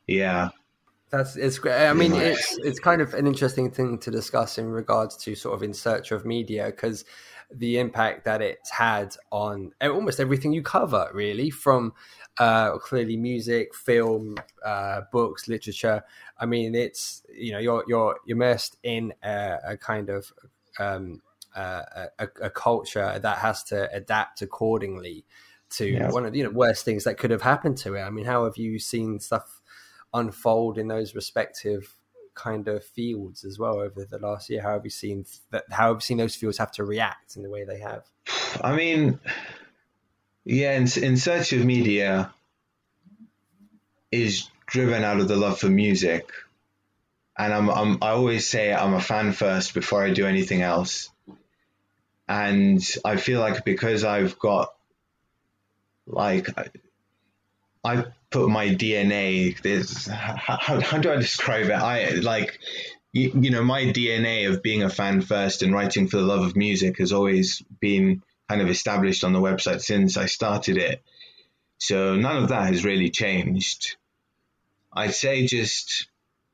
yeah, 0.08 0.50
That's 1.10 1.38
it's 1.38 1.58
great. 1.58 1.88
I 1.88 1.94
mean, 1.94 2.14
it's 2.14 2.58
it's 2.60 2.80
kind 2.80 3.02
of 3.02 3.14
an 3.14 3.28
interesting 3.28 3.72
thing 3.72 3.98
to 4.00 4.12
discuss 4.12 4.58
in 4.58 4.70
regards 4.70 5.16
to 5.24 5.36
sort 5.36 5.56
of 5.56 5.64
in 5.64 5.74
search 5.74 6.12
of 6.12 6.26
media 6.26 6.66
because 6.66 7.06
the 7.52 7.80
impact 7.80 8.26
that 8.26 8.42
it's 8.42 8.70
had 8.70 9.16
on 9.32 9.72
almost 9.82 10.20
everything 10.20 10.54
you 10.54 10.62
cover, 10.62 11.10
really, 11.14 11.50
from 11.50 11.94
uh, 12.38 12.78
clearly 12.78 13.18
music, 13.18 13.74
film, 13.74 14.36
uh, 14.64 15.02
books, 15.12 15.48
literature. 15.48 16.04
I 16.38 16.46
mean, 16.46 16.76
it's 16.76 17.24
you 17.34 17.54
know 17.54 17.60
you're 17.60 17.84
you're 17.88 18.18
immersed 18.28 18.78
in 18.84 19.14
a, 19.24 19.58
a 19.66 19.78
kind 19.78 20.10
of 20.10 20.32
um, 20.80 21.22
uh, 21.56 21.84
a, 22.20 22.28
a, 22.42 22.50
culture 22.50 23.18
that 23.18 23.38
has 23.40 23.64
to 23.64 23.92
adapt 23.92 24.44
accordingly 24.44 25.26
to 25.70 25.88
yeah. 25.88 26.12
one 26.12 26.26
of 26.26 26.32
the 26.32 26.40
you 26.40 26.44
know 26.44 26.52
worst 26.52 26.86
things 26.86 27.04
that 27.06 27.18
could 27.18 27.32
have 27.32 27.42
happened 27.42 27.78
to 27.78 27.96
it. 27.96 28.02
I 28.02 28.10
mean, 28.10 28.26
how 28.26 28.44
have 28.44 28.58
you 28.58 28.78
seen 28.80 29.20
stuff 29.20 29.62
unfold 30.14 30.78
in 30.78 30.88
those 30.88 31.16
respective 31.16 31.97
kind 32.38 32.68
of 32.68 32.84
fields 32.84 33.44
as 33.44 33.60
well 33.60 33.80
over 33.80 34.06
the 34.06 34.20
last 34.20 34.50
year? 34.50 34.62
How 34.62 34.74
have 34.74 34.86
you 34.86 34.90
seen 34.90 35.26
that? 35.52 35.66
How 35.72 35.88
have 35.88 35.98
you 35.98 36.02
seen 36.02 36.18
those 36.18 36.36
fields 36.36 36.58
have 36.60 36.72
to 36.74 36.86
react 36.86 37.36
in 37.36 37.44
the 37.44 37.50
way 37.50 37.66
they 37.66 37.80
have? 37.80 38.04
I 38.62 38.76
mean, 38.76 39.20
yeah, 40.46 40.78
in, 40.78 40.88
in 41.02 41.18
search 41.18 41.52
of 41.54 41.66
media 41.66 42.34
is 44.12 44.50
driven 44.66 45.04
out 45.04 45.20
of 45.20 45.28
the 45.28 45.36
love 45.36 45.60
for 45.60 45.70
music, 45.70 46.30
and 47.38 47.54
I'm, 47.54 47.70
I'm 47.70 47.98
I 48.02 48.12
always 48.12 48.48
say 48.48 48.74
I'm 48.74 48.94
a 48.94 49.02
fan 49.02 49.34
first 49.34 49.74
before 49.74 50.04
I 50.04 50.12
do 50.12 50.26
anything 50.26 50.62
else, 50.62 51.10
and 52.28 52.82
I 53.04 53.18
feel 53.18 53.40
like 53.40 53.66
because 53.66 54.04
I've 54.04 54.40
got 54.40 54.74
like 56.06 56.48
I 57.84 58.06
put 58.30 58.50
my 58.50 58.68
DNA. 58.70 59.60
This 59.62 60.08
how, 60.08 60.80
how 60.82 60.98
do 60.98 61.12
I 61.12 61.16
describe 61.18 61.68
it? 61.68 61.72
I 61.74 62.10
like 62.12 62.60
you, 63.14 63.32
you 63.40 63.50
know 63.52 63.64
my 63.64 63.84
DNA 63.84 64.50
of 64.50 64.62
being 64.62 64.84
a 64.84 64.90
fan 64.90 65.22
first 65.22 65.62
and 65.64 65.74
writing 65.74 66.08
for 66.08 66.18
the 66.18 66.24
love 66.24 66.46
of 66.46 66.56
music 66.56 66.98
has 67.00 67.12
always 67.12 67.64
been 67.80 68.22
kind 68.50 68.62
of 68.62 68.70
established 68.70 69.24
on 69.24 69.34
the 69.34 69.42
website 69.42 69.82
since 69.82 70.18
I 70.18 70.26
started 70.26 70.78
it. 70.78 71.02
So 71.80 72.16
none 72.16 72.42
of 72.42 72.50
that 72.50 72.68
has 72.68 72.86
really 72.86 73.10
changed. 73.10 73.98
I'd 74.94 75.14
say 75.14 75.46
just 75.46 76.08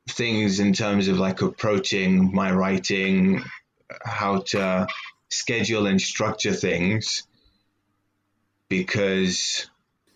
things 0.08 0.60
in 0.60 0.72
terms 0.72 1.08
of 1.08 1.18
like 1.18 1.40
approaching 1.40 2.34
my 2.34 2.52
writing, 2.52 3.42
how 4.04 4.40
to 4.40 4.86
schedule 5.30 5.86
and 5.86 6.00
structure 6.00 6.52
things 6.52 7.26
because 8.68 9.68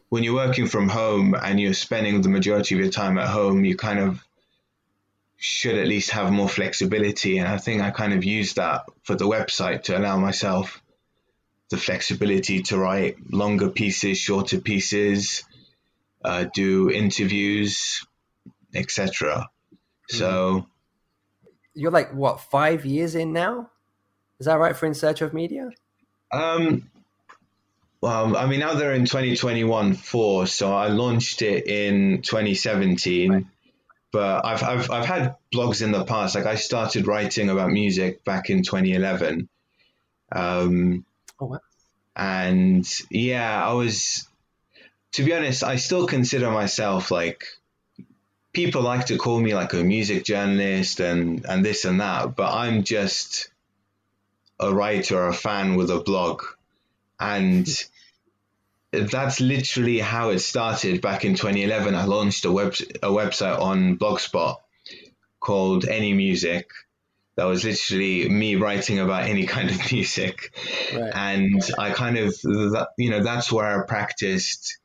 when 0.08 0.24
you're 0.24 0.34
working 0.34 0.66
from 0.66 0.88
home 0.88 1.34
and 1.34 1.60
you're 1.60 1.74
spending 1.74 2.20
the 2.20 2.28
majority 2.28 2.74
of 2.74 2.80
your 2.80 2.90
time 2.90 3.18
at 3.18 3.28
home, 3.28 3.64
you 3.64 3.76
kind 3.76 3.98
of 3.98 4.24
should 5.36 5.76
at 5.76 5.86
least 5.86 6.10
have 6.10 6.32
more 6.32 6.48
flexibility. 6.48 7.38
And 7.38 7.46
I 7.46 7.58
think 7.58 7.82
I 7.82 7.90
kind 7.90 8.12
of 8.12 8.24
used 8.24 8.56
that 8.56 8.84
for 9.02 9.14
the 9.14 9.26
website 9.26 9.84
to 9.84 9.98
allow 9.98 10.18
myself 10.18 10.82
the 11.70 11.76
flexibility 11.76 12.62
to 12.62 12.78
write 12.78 13.16
longer 13.30 13.68
pieces, 13.68 14.18
shorter 14.18 14.60
pieces, 14.60 15.44
uh, 16.24 16.46
do 16.52 16.90
interviews, 16.90 18.04
etc. 18.74 19.48
So 20.08 20.66
you're 21.74 21.90
like 21.90 22.12
what 22.12 22.40
five 22.40 22.84
years 22.84 23.14
in 23.14 23.32
now? 23.32 23.70
Is 24.40 24.46
that 24.46 24.58
right 24.58 24.74
for 24.74 24.86
In 24.86 24.94
Search 24.94 25.20
of 25.20 25.34
Media? 25.34 25.70
Um, 26.32 26.90
well, 28.00 28.36
I 28.36 28.46
mean, 28.46 28.60
now 28.60 28.74
they're 28.74 28.94
in 28.94 29.06
2021 29.06 29.94
4, 29.94 30.46
so 30.46 30.72
I 30.72 30.88
launched 30.88 31.42
it 31.42 31.66
in 31.66 32.22
2017. 32.22 33.32
Right. 33.32 33.44
But 34.10 34.46
I've, 34.46 34.62
I've, 34.62 34.90
I've 34.90 35.04
had 35.04 35.36
blogs 35.52 35.82
in 35.82 35.90
the 35.90 36.04
past. 36.04 36.34
Like 36.34 36.46
I 36.46 36.54
started 36.54 37.06
writing 37.06 37.50
about 37.50 37.70
music 37.70 38.24
back 38.24 38.50
in 38.50 38.62
2011. 38.62 39.48
Um, 40.32 41.04
oh, 41.40 41.46
wow. 41.46 41.60
And 42.16 42.88
yeah, 43.10 43.66
I 43.66 43.72
was, 43.74 44.26
to 45.12 45.24
be 45.24 45.34
honest, 45.34 45.62
I 45.62 45.76
still 45.76 46.06
consider 46.06 46.50
myself 46.50 47.10
like, 47.10 47.44
people 48.52 48.82
like 48.82 49.06
to 49.06 49.18
call 49.18 49.38
me 49.38 49.54
like 49.54 49.72
a 49.72 49.84
music 49.84 50.24
journalist 50.24 51.00
and, 51.00 51.44
and 51.46 51.64
this 51.64 51.84
and 51.84 52.00
that, 52.00 52.34
but 52.34 52.52
I'm 52.52 52.82
just 52.82 53.50
a 54.58 54.74
writer, 54.74 55.26
a 55.26 55.34
fan 55.34 55.76
with 55.76 55.90
a 55.90 56.00
blog 56.00 56.42
and 57.20 57.68
that's 58.92 59.40
literally 59.40 59.98
how 59.98 60.30
it 60.30 60.38
started 60.38 61.00
back 61.00 61.24
in 61.24 61.34
2011. 61.34 61.94
I 61.94 62.04
launched 62.04 62.44
a 62.44 62.52
web 62.52 62.74
a 63.02 63.08
website 63.08 63.60
on 63.60 63.98
Blogspot 63.98 64.56
called 65.40 65.86
Any 65.86 66.14
Music. 66.14 66.70
That 67.36 67.44
was 67.44 67.64
literally 67.64 68.28
me 68.28 68.56
writing 68.56 68.98
about 68.98 69.24
any 69.24 69.46
kind 69.46 69.70
of 69.70 69.92
music, 69.92 70.52
right. 70.92 71.12
and 71.14 71.62
I 71.78 71.90
kind 71.90 72.18
of 72.18 72.34
you 72.96 73.10
know 73.10 73.22
that's 73.22 73.52
where 73.52 73.80
I 73.80 73.86
practiced 73.86 74.78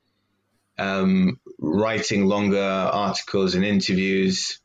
um, 0.78 1.40
writing 1.60 2.26
longer 2.26 2.62
articles 2.62 3.56
and 3.56 3.66
interviews. 3.66 4.60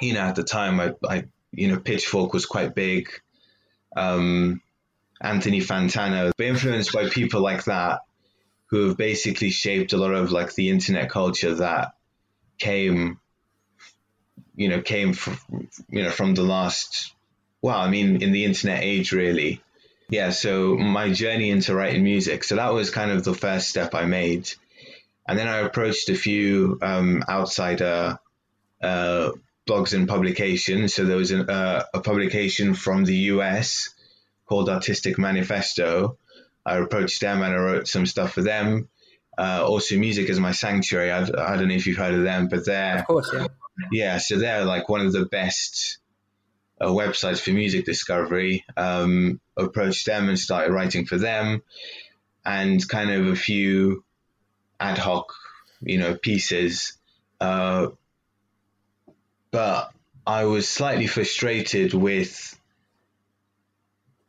You 0.00 0.14
know, 0.14 0.20
at 0.20 0.36
the 0.36 0.44
time, 0.44 0.80
I, 0.80 0.92
I 1.08 1.24
you 1.52 1.68
know 1.68 1.78
Pitchfork 1.78 2.34
was 2.34 2.44
quite 2.44 2.74
big. 2.74 3.08
Um, 3.96 4.60
Anthony 5.20 5.60
Fantano, 5.60 6.32
influenced 6.38 6.92
by 6.92 7.08
people 7.08 7.40
like 7.40 7.64
that 7.64 8.00
who 8.66 8.86
have 8.86 8.96
basically 8.96 9.50
shaped 9.50 9.92
a 9.92 9.96
lot 9.96 10.12
of 10.12 10.30
like 10.30 10.54
the 10.54 10.68
internet 10.68 11.10
culture 11.10 11.54
that 11.54 11.94
came, 12.58 13.18
you 14.54 14.68
know, 14.68 14.80
came 14.80 15.12
from, 15.14 15.68
you 15.88 16.02
know, 16.02 16.10
from 16.10 16.34
the 16.34 16.42
last, 16.42 17.14
well, 17.62 17.78
I 17.78 17.88
mean, 17.88 18.22
in 18.22 18.32
the 18.32 18.44
internet 18.44 18.82
age, 18.82 19.12
really. 19.12 19.62
Yeah. 20.10 20.30
So 20.30 20.76
my 20.76 21.12
journey 21.12 21.50
into 21.50 21.74
writing 21.74 22.04
music. 22.04 22.44
So 22.44 22.56
that 22.56 22.72
was 22.72 22.90
kind 22.90 23.10
of 23.10 23.24
the 23.24 23.34
first 23.34 23.68
step 23.68 23.94
I 23.94 24.04
made. 24.04 24.50
And 25.26 25.38
then 25.38 25.48
I 25.48 25.58
approached 25.58 26.08
a 26.08 26.14
few 26.14 26.78
um, 26.80 27.22
outsider 27.28 28.18
uh, 28.82 29.30
blogs 29.66 29.92
and 29.94 30.08
publications. 30.08 30.94
So 30.94 31.04
there 31.04 31.16
was 31.16 31.30
an, 31.30 31.48
uh, 31.48 31.84
a 31.92 32.00
publication 32.00 32.74
from 32.74 33.04
the 33.04 33.16
US 33.32 33.90
called 34.48 34.68
Artistic 34.68 35.18
Manifesto. 35.18 36.18
I 36.64 36.76
approached 36.78 37.20
them 37.20 37.42
and 37.42 37.54
I 37.54 37.56
wrote 37.56 37.88
some 37.88 38.06
stuff 38.06 38.32
for 38.32 38.42
them. 38.42 38.88
Uh, 39.36 39.64
also, 39.64 39.96
Music 39.96 40.28
is 40.28 40.40
My 40.40 40.52
Sanctuary. 40.52 41.12
I've, 41.12 41.30
I 41.30 41.54
do 41.54 41.62
not 41.62 41.68
know 41.68 41.74
if 41.74 41.86
you've 41.86 41.96
heard 41.96 42.14
of 42.14 42.24
them, 42.24 42.48
but 42.48 42.66
they're 42.66 42.98
of 42.98 43.06
course, 43.06 43.30
yeah, 43.32 43.46
yeah. 43.92 44.18
So 44.18 44.36
they're 44.36 44.64
like 44.64 44.88
one 44.88 45.06
of 45.06 45.12
the 45.12 45.26
best 45.26 45.98
uh, 46.80 46.88
websites 46.88 47.40
for 47.40 47.50
music 47.50 47.84
discovery. 47.84 48.64
Um, 48.76 49.40
approached 49.56 50.06
them 50.06 50.28
and 50.28 50.38
started 50.38 50.72
writing 50.72 51.06
for 51.06 51.18
them, 51.18 51.62
and 52.44 52.86
kind 52.88 53.10
of 53.10 53.28
a 53.28 53.36
few 53.36 54.04
ad 54.80 54.98
hoc, 54.98 55.32
you 55.80 55.98
know, 55.98 56.16
pieces. 56.16 56.94
Uh, 57.40 57.88
but 59.52 59.92
I 60.26 60.44
was 60.44 60.68
slightly 60.68 61.06
frustrated 61.06 61.94
with 61.94 62.57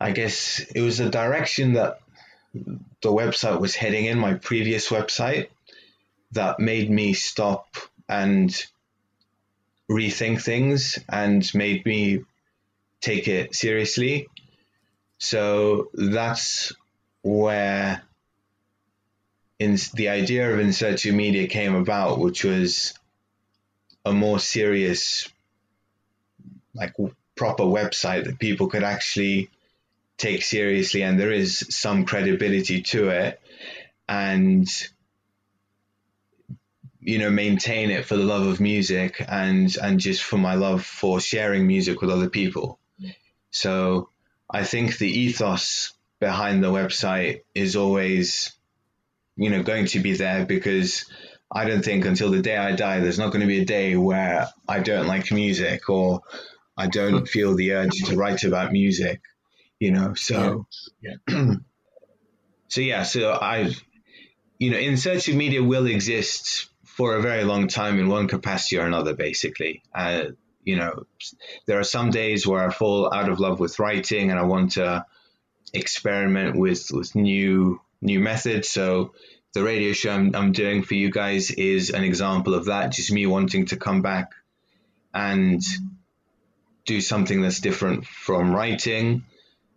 I 0.00 0.12
guess 0.12 0.60
it 0.74 0.80
was 0.80 0.98
the 0.98 1.10
direction 1.10 1.74
that 1.74 2.00
the 2.54 3.10
website 3.10 3.60
was 3.60 3.74
heading 3.74 4.06
in, 4.06 4.18
my 4.18 4.34
previous 4.34 4.88
website, 4.88 5.48
that 6.32 6.58
made 6.58 6.90
me 6.90 7.12
stop 7.12 7.76
and 8.08 8.50
rethink 9.90 10.42
things 10.42 10.98
and 11.08 11.48
made 11.54 11.84
me 11.84 12.24
take 13.00 13.28
it 13.28 13.54
seriously. 13.54 14.28
So 15.18 15.90
that's 15.92 16.72
where 17.22 18.02
in 19.58 19.76
the 19.94 20.08
idea 20.08 20.50
of 20.52 20.58
In 20.60 20.72
Search 20.72 21.04
Media 21.06 21.46
came 21.46 21.74
about, 21.74 22.18
which 22.18 22.44
was 22.44 22.94
a 24.06 24.12
more 24.12 24.38
serious, 24.38 25.28
like 26.72 26.94
proper 27.36 27.64
website 27.64 28.24
that 28.24 28.38
people 28.38 28.68
could 28.68 28.82
actually 28.82 29.50
take 30.20 30.42
seriously 30.42 31.02
and 31.02 31.18
there 31.18 31.32
is 31.32 31.66
some 31.70 32.04
credibility 32.04 32.82
to 32.82 33.08
it 33.08 33.40
and 34.08 34.68
you 37.00 37.18
know 37.18 37.30
maintain 37.30 37.90
it 37.90 38.04
for 38.04 38.16
the 38.16 38.24
love 38.24 38.46
of 38.46 38.60
music 38.60 39.24
and 39.26 39.76
and 39.82 39.98
just 39.98 40.22
for 40.22 40.36
my 40.36 40.54
love 40.54 40.84
for 40.84 41.20
sharing 41.20 41.66
music 41.66 42.00
with 42.00 42.10
other 42.10 42.28
people. 42.28 42.78
So 43.50 44.10
i 44.48 44.64
think 44.64 44.98
the 44.98 45.08
ethos 45.08 45.92
behind 46.20 46.62
the 46.62 46.70
website 46.70 47.40
is 47.54 47.76
always 47.76 48.52
you 49.36 49.48
know 49.48 49.62
going 49.62 49.86
to 49.86 50.00
be 50.00 50.14
there 50.14 50.44
because 50.44 51.06
i 51.50 51.64
don't 51.64 51.84
think 51.84 52.04
until 52.04 52.30
the 52.30 52.42
day 52.42 52.56
i 52.56 52.72
die 52.76 53.00
there's 53.00 53.18
not 53.18 53.32
going 53.32 53.40
to 53.40 53.46
be 53.46 53.60
a 53.60 53.64
day 53.64 53.96
where 53.96 54.48
i 54.68 54.80
don't 54.80 55.06
like 55.06 55.32
music 55.32 55.88
or 55.88 56.20
i 56.76 56.86
don't 56.86 57.20
hmm. 57.20 57.24
feel 57.24 57.54
the 57.54 57.72
urge 57.72 57.96
to 58.04 58.16
write 58.16 58.44
about 58.44 58.72
music 58.72 59.20
you 59.80 59.90
know. 59.90 60.14
So, 60.14 60.66
yeah. 61.02 61.16
so 62.68 62.80
yeah, 62.80 63.02
so 63.02 63.32
I, 63.32 63.72
you 64.58 64.70
know, 64.70 64.78
in 64.78 64.96
search 64.96 65.28
of 65.28 65.34
media 65.34 65.64
will 65.64 65.86
exist 65.86 66.68
for 66.84 67.16
a 67.16 67.22
very 67.22 67.44
long 67.44 67.66
time 67.66 67.98
in 67.98 68.08
one 68.08 68.28
capacity 68.28 68.78
or 68.78 68.86
another, 68.86 69.14
basically. 69.14 69.82
Uh, 69.92 70.26
you 70.62 70.76
know, 70.76 71.04
there 71.66 71.80
are 71.80 71.84
some 71.84 72.10
days 72.10 72.46
where 72.46 72.64
I 72.64 72.70
fall 72.70 73.12
out 73.12 73.28
of 73.30 73.40
love 73.40 73.58
with 73.58 73.78
writing 73.78 74.30
and 74.30 74.38
I 74.38 74.42
want 74.42 74.72
to 74.72 75.06
experiment 75.72 76.56
with, 76.56 76.90
with 76.92 77.14
new 77.14 77.80
new 78.02 78.20
methods. 78.20 78.68
So 78.68 79.12
the 79.52 79.62
radio 79.62 79.92
show 79.92 80.12
I'm, 80.12 80.34
I'm 80.34 80.52
doing 80.52 80.82
for 80.82 80.94
you 80.94 81.10
guys 81.10 81.50
is 81.50 81.90
an 81.90 82.04
example 82.04 82.54
of 82.54 82.66
that. 82.66 82.92
Just 82.92 83.12
me 83.12 83.26
wanting 83.26 83.66
to 83.66 83.76
come 83.76 84.02
back 84.02 84.32
and 85.12 85.62
do 86.86 87.00
something 87.00 87.40
that's 87.40 87.60
different 87.60 88.06
from 88.06 88.54
writing. 88.54 89.24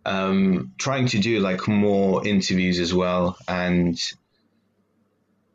Um, 0.06 0.72
trying 0.76 1.06
to 1.08 1.18
do 1.18 1.40
like 1.40 1.66
more 1.66 2.26
interviews 2.26 2.78
as 2.78 2.92
well 2.92 3.38
and 3.48 3.98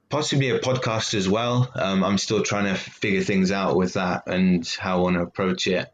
possibly 0.10 0.50
a 0.50 0.60
podcast 0.60 1.14
as 1.14 1.30
well. 1.30 1.72
Um, 1.76 2.04
I'm 2.04 2.18
still 2.18 2.44
trying 2.44 2.66
to 2.66 2.76
figure 2.76 3.22
things 3.22 3.52
out 3.52 3.76
with 3.76 3.94
that 3.94 4.24
and 4.28 4.68
how 4.80 4.98
I 4.98 5.02
want 5.02 5.16
to 5.16 5.22
approach 5.22 5.68
it. 5.68 5.92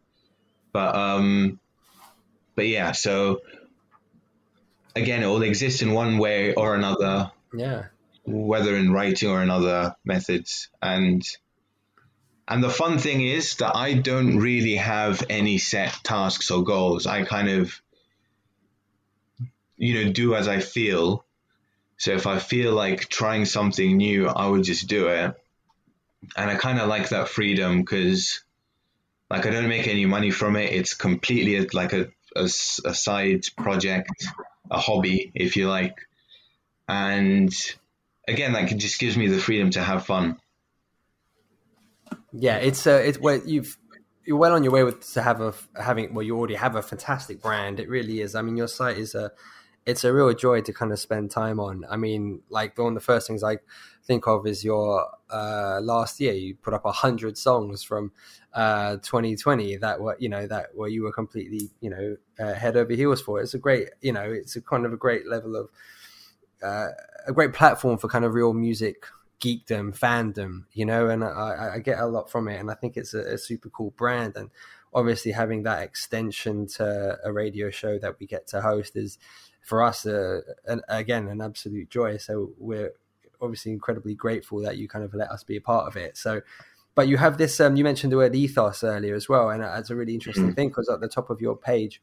But 0.71 0.95
um, 0.95 1.59
but 2.55 2.67
yeah, 2.67 2.93
so 2.93 3.41
again, 4.95 5.23
it 5.23 5.27
will 5.27 5.43
exist 5.43 5.81
in 5.81 5.91
one 5.91 6.17
way 6.17 6.53
or 6.53 6.75
another. 6.75 7.31
Yeah. 7.53 7.85
Whether 8.25 8.75
in 8.75 8.91
writing 8.91 9.29
or 9.29 9.43
in 9.43 9.51
other 9.51 9.95
methods, 10.03 10.69
and 10.81 11.23
and 12.47 12.63
the 12.63 12.71
fun 12.71 12.97
thing 12.97 13.21
is 13.21 13.55
that 13.57 13.75
I 13.75 13.93
don't 13.93 14.37
really 14.37 14.75
have 14.77 15.23
any 15.29 15.59
set 15.59 15.93
tasks 16.03 16.49
or 16.49 16.63
goals. 16.63 17.05
I 17.05 17.23
kind 17.23 17.49
of 17.49 17.79
you 19.77 20.05
know 20.05 20.11
do 20.11 20.35
as 20.35 20.47
I 20.47 20.59
feel 20.59 21.25
so 21.97 22.11
if 22.11 22.27
I 22.27 22.39
feel 22.39 22.73
like 22.73 23.07
trying 23.07 23.45
something 23.45 23.97
new, 23.97 24.27
I 24.27 24.47
would 24.47 24.63
just 24.63 24.87
do 24.87 25.07
it. 25.07 25.35
And 26.35 26.49
I 26.49 26.55
kind 26.55 26.79
of 26.79 26.89
like 26.89 27.09
that 27.09 27.29
freedom 27.29 27.79
because, 27.79 28.43
like, 29.29 29.45
I 29.45 29.51
don't 29.51 29.69
make 29.69 29.87
any 29.87 30.05
money 30.05 30.31
from 30.31 30.55
it. 30.55 30.73
It's 30.73 30.93
completely 30.93 31.65
like 31.73 31.93
a, 31.93 32.09
a, 32.35 32.43
a 32.43 32.93
side 32.93 33.43
project, 33.55 34.27
a 34.69 34.79
hobby, 34.79 35.31
if 35.33 35.55
you 35.55 35.69
like. 35.69 35.95
And 36.89 37.53
again, 38.27 38.53
like, 38.53 38.71
it 38.71 38.77
just 38.77 38.99
gives 38.99 39.15
me 39.15 39.27
the 39.27 39.39
freedom 39.39 39.69
to 39.71 39.81
have 39.81 40.05
fun. 40.05 40.37
Yeah, 42.33 42.57
it's 42.57 42.85
uh, 42.85 43.01
it's 43.05 43.17
where 43.17 43.37
you've 43.37 43.77
you're 44.25 44.35
well 44.35 44.53
on 44.53 44.63
your 44.63 44.73
way 44.73 44.83
with 44.83 45.13
to 45.13 45.21
have 45.21 45.39
a 45.39 45.53
having 45.81 46.13
well 46.13 46.23
you 46.23 46.35
already 46.37 46.55
have 46.55 46.75
a 46.75 46.81
fantastic 46.81 47.41
brand. 47.41 47.79
It 47.79 47.87
really 47.87 48.19
is. 48.19 48.35
I 48.35 48.41
mean, 48.41 48.57
your 48.57 48.67
site 48.67 48.97
is 48.97 49.15
a 49.15 49.31
it's 49.85 50.03
a 50.03 50.11
real 50.11 50.33
joy 50.33 50.61
to 50.61 50.73
kind 50.73 50.91
of 50.91 50.99
spend 50.99 51.29
time 51.29 51.59
on. 51.59 51.85
I 51.89 51.95
mean, 51.97 52.41
like 52.49 52.77
one 52.77 52.89
of 52.89 52.93
the 52.95 53.05
first 53.05 53.27
things 53.27 53.43
I 53.43 53.57
think 54.03 54.27
of 54.27 54.47
is 54.47 54.63
your 54.63 55.07
uh, 55.29 55.79
last 55.81 56.19
year. 56.19 56.33
You 56.33 56.55
put 56.55 56.73
up 56.73 56.85
a 56.85 56.91
hundred 56.91 57.37
songs 57.37 57.83
from 57.83 58.11
uh, 58.53 58.97
2020 58.97 59.77
that 59.77 60.01
were, 60.01 60.15
you 60.19 60.29
know, 60.29 60.47
that 60.47 60.67
where 60.73 60.89
you 60.89 61.03
were 61.03 61.11
completely, 61.11 61.69
you 61.81 61.89
know, 61.91 62.17
uh, 62.39 62.53
head 62.53 62.77
over 62.77 62.93
heels 62.93 63.21
for. 63.21 63.39
It's 63.41 63.53
a 63.53 63.59
great, 63.59 63.89
you 64.01 64.11
know, 64.11 64.23
it's 64.23 64.55
a 64.55 64.61
kind 64.61 64.85
of 64.85 64.93
a 64.93 64.97
great 64.97 65.27
level 65.27 65.55
of 65.55 65.69
uh, 66.63 66.89
a 67.27 67.33
great 67.33 67.53
platform 67.53 67.97
for 67.97 68.07
kind 68.07 68.25
of 68.25 68.33
real 68.33 68.53
music 68.53 69.05
geekdom, 69.39 69.97
fandom, 69.97 70.63
you 70.73 70.85
know, 70.85 71.09
and 71.09 71.23
I, 71.23 71.73
I 71.75 71.79
get 71.79 71.99
a 71.99 72.07
lot 72.07 72.31
from 72.31 72.47
it, 72.47 72.59
and 72.59 72.71
I 72.71 72.73
think 72.73 72.97
it's 72.97 73.13
a, 73.13 73.33
a 73.33 73.37
super 73.37 73.69
cool 73.69 73.91
brand 73.91 74.35
and 74.37 74.49
obviously 74.93 75.33
having 75.33 75.63
that 75.63 75.83
extension 75.83 76.65
to 76.65 77.17
a 77.23 77.31
radio 77.31 77.69
show 77.69 77.99
that 77.99 78.17
we 78.17 78.25
get 78.25 78.47
to 78.47 78.61
host 78.61 78.95
is 78.95 79.19
for 79.65 79.83
us, 79.83 80.05
uh, 80.05 80.41
an, 80.67 80.81
again, 80.87 81.27
an 81.27 81.41
absolute 81.41 81.89
joy. 81.89 82.17
So 82.17 82.51
we're 82.57 82.93
obviously 83.41 83.71
incredibly 83.71 84.13
grateful 84.13 84.61
that 84.61 84.77
you 84.77 84.87
kind 84.87 85.03
of 85.03 85.13
let 85.13 85.31
us 85.31 85.43
be 85.43 85.57
a 85.57 85.61
part 85.61 85.87
of 85.87 85.97
it. 85.97 86.15
So, 86.17 86.41
but 86.93 87.07
you 87.07 87.17
have 87.17 87.37
this. 87.37 87.59
Um, 87.59 87.75
you 87.75 87.83
mentioned 87.83 88.13
the 88.13 88.17
word 88.17 88.35
ethos 88.35 88.83
earlier 88.83 89.15
as 89.15 89.27
well, 89.27 89.49
and 89.49 89.61
that's 89.61 89.89
a 89.89 89.95
really 89.95 90.13
interesting 90.13 90.45
mm-hmm. 90.45 90.53
thing 90.53 90.69
because 90.69 90.87
at 90.87 91.01
the 91.01 91.09
top 91.09 91.29
of 91.29 91.41
your 91.41 91.57
page 91.57 91.99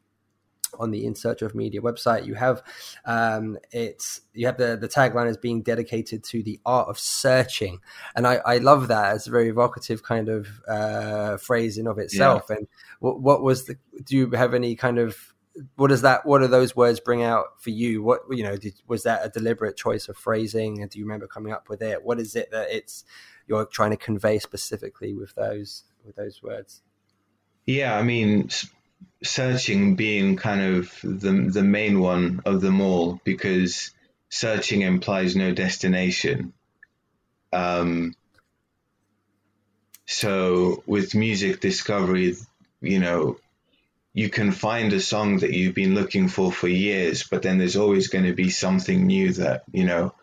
on 0.79 0.91
the 0.91 1.05
in 1.05 1.15
search 1.15 1.43
of 1.43 1.55
media 1.55 1.81
website 1.81 2.25
you 2.25 2.35
have 2.35 2.63
um, 3.05 3.59
it's 3.73 4.23
you 4.33 4.47
have 4.47 4.57
the 4.57 4.77
the 4.77 4.89
tagline 4.89 5.29
as 5.29 5.37
being 5.37 5.63
dedicated 5.63 6.25
to 6.25 6.43
the 6.43 6.59
art 6.65 6.89
of 6.89 6.99
searching 6.99 7.79
and 8.17 8.27
i 8.27 8.37
i 8.47 8.57
love 8.59 8.89
that 8.89 9.15
it's 9.15 9.27
a 9.27 9.31
very 9.31 9.49
evocative 9.49 10.03
kind 10.03 10.31
of 10.31 10.49
uh 10.69 11.37
phrase 11.37 11.77
in 11.77 11.87
of 11.87 11.99
itself 11.99 12.47
yeah. 12.49 12.57
and 12.57 12.69
what, 13.01 13.21
what 13.21 13.43
was 13.43 13.67
the 13.67 13.77
do 14.05 14.17
you 14.17 14.31
have 14.31 14.55
any 14.55 14.75
kind 14.75 14.99
of 14.99 15.32
what 15.77 15.89
does 15.89 16.03
that 16.03 16.25
what 16.25 16.41
do 16.41 16.47
those 16.47 16.75
words 16.75 17.01
bring 17.01 17.23
out 17.23 17.61
for 17.61 17.71
you? 17.71 18.03
What 18.03 18.23
you 18.31 18.43
know 18.43 18.57
did, 18.57 18.75
was 18.87 19.03
that 19.03 19.25
a 19.25 19.29
deliberate 19.29 19.77
choice 19.77 20.09
of 20.09 20.17
phrasing? 20.17 20.81
And 20.81 20.91
do 20.91 20.99
you 20.99 21.05
remember 21.05 21.27
coming 21.27 21.53
up 21.53 21.69
with 21.69 21.83
it? 21.83 22.03
What 22.05 22.19
is 22.19 22.37
it 22.37 22.51
that 22.51 22.71
it's 22.71 23.05
you're 23.47 23.67
trying 23.67 23.91
to 23.91 23.97
convey 23.97 24.39
specifically 24.39 25.15
with 25.15 25.35
those 25.35 25.85
with 26.05 26.17
those 26.17 26.43
words? 26.43 26.83
Yeah 27.67 27.97
i 27.97 28.03
mean 28.03 28.49
searching 29.23 29.95
being 29.95 30.37
kind 30.37 30.61
of 30.77 30.99
the 31.03 31.49
the 31.53 31.63
main 31.63 32.01
one 32.01 32.41
of 32.45 32.61
them 32.61 32.81
all 32.81 33.21
because 33.25 33.91
searching 34.29 34.81
implies 34.81 35.37
no 35.37 35.53
destination. 35.53 36.53
Um 37.53 38.15
so 40.07 40.83
with 40.87 41.15
music 41.15 41.61
discovery 41.61 42.37
you 42.81 42.99
know 42.99 43.39
you 44.15 44.29
can 44.29 44.53
find 44.53 44.93
a 44.93 45.01
song 45.01 45.39
that 45.39 45.53
you've 45.53 45.75
been 45.75 45.95
looking 45.95 46.29
for 46.29 46.53
for 46.53 46.69
years, 46.69 47.25
but 47.25 47.43
then 47.43 47.59
there's 47.59 47.77
always 47.77 48.09
going 48.09 48.27
to 48.27 48.35
be 48.35 48.51
something 48.51 49.07
new 49.07 49.33
that 49.35 49.65
you 49.73 49.85
know, 49.85 50.15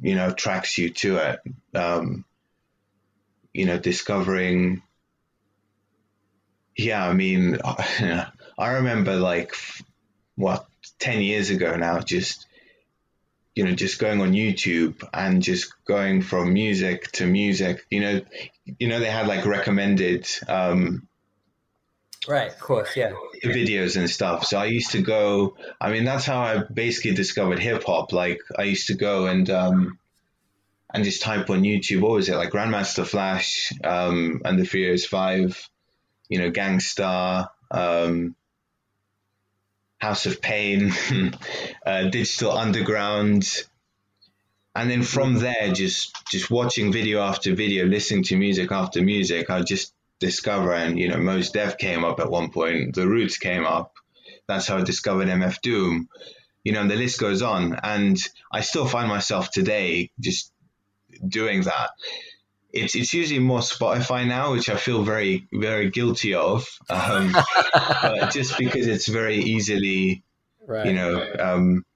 you 0.00 0.14
know, 0.16 0.28
attracts 0.28 0.76
you 0.78 0.90
to 0.90 1.16
it. 1.18 1.40
Um, 1.74 2.24
you 3.52 3.66
know, 3.66 3.78
discovering. 3.78 4.82
Yeah, 6.76 7.06
I 7.06 7.14
mean, 7.14 7.58
I 7.64 8.28
remember 8.58 9.16
like 9.16 9.54
what 10.34 10.66
ten 10.98 11.20
years 11.20 11.50
ago 11.50 11.76
now, 11.76 12.00
just 12.00 12.46
you 13.54 13.64
know, 13.64 13.72
just 13.72 13.98
going 13.98 14.20
on 14.20 14.32
YouTube 14.32 15.02
and 15.14 15.42
just 15.42 15.72
going 15.86 16.20
from 16.20 16.52
music 16.52 17.10
to 17.12 17.26
music. 17.26 17.86
You 17.90 18.00
know, 18.00 18.20
you 18.78 18.88
know, 18.88 18.98
they 18.98 19.10
had 19.10 19.28
like 19.28 19.46
recommended. 19.46 20.28
Um, 20.48 21.08
Right, 22.28 22.50
of 22.50 22.58
course, 22.58 22.96
yeah. 22.96 23.12
Videos 23.44 23.96
and 23.96 24.10
stuff. 24.10 24.46
So 24.46 24.58
I 24.58 24.66
used 24.66 24.92
to 24.92 25.02
go. 25.02 25.56
I 25.80 25.92
mean, 25.92 26.04
that's 26.04 26.24
how 26.24 26.40
I 26.40 26.58
basically 26.58 27.14
discovered 27.14 27.58
hip 27.58 27.84
hop. 27.84 28.12
Like 28.12 28.40
I 28.58 28.64
used 28.64 28.88
to 28.88 28.94
go 28.94 29.26
and 29.26 29.48
um, 29.50 29.98
and 30.92 31.04
just 31.04 31.22
type 31.22 31.50
on 31.50 31.62
YouTube. 31.62 32.00
What 32.00 32.12
was 32.12 32.28
it 32.28 32.36
like? 32.36 32.50
Grandmaster 32.50 33.06
Flash 33.06 33.72
um, 33.84 34.42
and 34.44 34.58
the 34.58 34.64
Furious 34.64 35.06
Five. 35.06 35.68
You 36.28 36.40
know, 36.40 36.50
Gang 36.50 36.80
Starr, 36.80 37.50
um, 37.70 38.34
House 39.98 40.26
of 40.26 40.42
Pain, 40.42 40.92
uh, 41.86 42.04
Digital 42.04 42.50
Underground, 42.50 43.48
and 44.74 44.90
then 44.90 45.02
from 45.02 45.34
there, 45.34 45.72
just 45.72 46.14
just 46.28 46.50
watching 46.50 46.92
video 46.92 47.20
after 47.20 47.54
video, 47.54 47.86
listening 47.86 48.24
to 48.24 48.36
music 48.36 48.72
after 48.72 49.00
music, 49.00 49.48
I 49.48 49.62
just 49.62 49.94
discover 50.18 50.72
and 50.72 50.98
you 50.98 51.08
know 51.08 51.18
Mos 51.18 51.50
Def 51.50 51.78
came 51.78 52.04
up 52.04 52.20
at 52.20 52.30
one 52.30 52.50
point 52.50 52.94
the 52.94 53.06
roots 53.06 53.38
came 53.38 53.64
up. 53.64 53.92
That's 54.48 54.66
how 54.66 54.78
i 54.78 54.82
discovered 54.82 55.28
mf 55.28 55.60
doom. 55.60 56.08
You 56.64 56.72
know 56.72 56.80
and 56.80 56.90
the 56.90 56.96
list 56.96 57.18
goes 57.18 57.42
on. 57.42 57.78
And 57.82 58.18
i 58.52 58.60
still 58.60 58.86
find 58.86 59.08
myself 59.08 59.50
today 59.50 60.10
just 60.20 60.52
doing 61.26 61.62
that. 61.62 61.90
It's, 62.72 62.94
it's 62.94 63.14
usually 63.14 63.40
more 63.40 63.60
spotify 63.60 64.26
now 64.26 64.52
which 64.52 64.68
i 64.68 64.76
feel 64.76 65.02
very 65.02 65.46
very 65.50 65.88
guilty 65.88 66.34
of 66.34 66.66
um, 66.90 67.34
just 68.30 68.58
because 68.58 68.86
it's 68.86 69.06
very 69.06 69.38
easily 69.38 70.22
right. 70.66 70.84
you 70.84 70.92
know 70.92 71.26
um, 71.38 71.86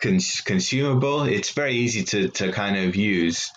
cons- 0.00 0.40
consumable 0.40 1.24
it's 1.24 1.50
very 1.50 1.74
easy 1.74 2.04
to, 2.04 2.28
to 2.28 2.52
kind 2.52 2.76
of 2.76 2.96
use 2.96 3.50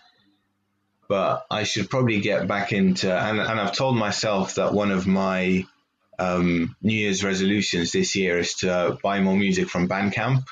but 1.07 1.45
I 1.49 1.63
should 1.63 1.89
probably 1.89 2.19
get 2.21 2.47
back 2.47 2.73
into 2.73 3.13
and, 3.13 3.39
and 3.39 3.59
I've 3.59 3.75
told 3.75 3.97
myself 3.97 4.55
that 4.55 4.73
one 4.73 4.91
of 4.91 5.07
my 5.07 5.65
um, 6.19 6.75
New 6.81 6.95
Year's 6.95 7.23
resolutions 7.23 7.91
this 7.91 8.15
year 8.15 8.39
is 8.39 8.55
to 8.55 8.97
buy 9.03 9.19
more 9.19 9.35
music 9.35 9.69
from 9.69 9.87
Bandcamp 9.87 10.43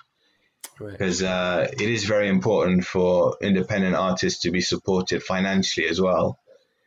because 0.79 1.23
right. 1.23 1.29
uh, 1.29 1.67
it 1.71 1.89
is 1.89 2.03
very 2.03 2.27
important 2.27 2.85
for 2.85 3.37
independent 3.41 3.95
artists 3.95 4.41
to 4.41 4.51
be 4.51 4.61
supported 4.61 5.23
financially 5.23 5.87
as 5.87 5.99
well. 6.01 6.39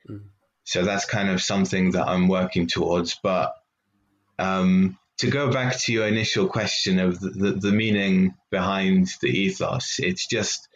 Mm. 0.08 0.24
So 0.64 0.84
that's 0.84 1.06
kind 1.06 1.30
of 1.30 1.40
something 1.40 1.92
that 1.92 2.06
I'm 2.06 2.28
working 2.28 2.66
towards. 2.66 3.18
But 3.22 3.54
um, 4.38 4.98
to 5.18 5.30
go 5.30 5.50
back 5.50 5.78
to 5.80 5.92
your 5.92 6.06
initial 6.06 6.48
question 6.48 6.98
of 6.98 7.18
the, 7.18 7.30
the, 7.30 7.50
the 7.52 7.72
meaning 7.72 8.34
behind 8.50 9.08
the 9.22 9.28
ethos, 9.28 9.96
it's 9.98 10.26
just 10.26 10.68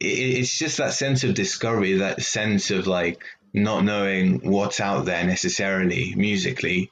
it's 0.00 0.56
just 0.56 0.78
that 0.78 0.92
sense 0.92 1.24
of 1.24 1.34
discovery, 1.34 1.98
that 1.98 2.22
sense 2.22 2.70
of 2.70 2.86
like 2.86 3.24
not 3.52 3.84
knowing 3.84 4.50
what's 4.50 4.80
out 4.80 5.04
there 5.04 5.24
necessarily 5.24 6.14
musically, 6.16 6.90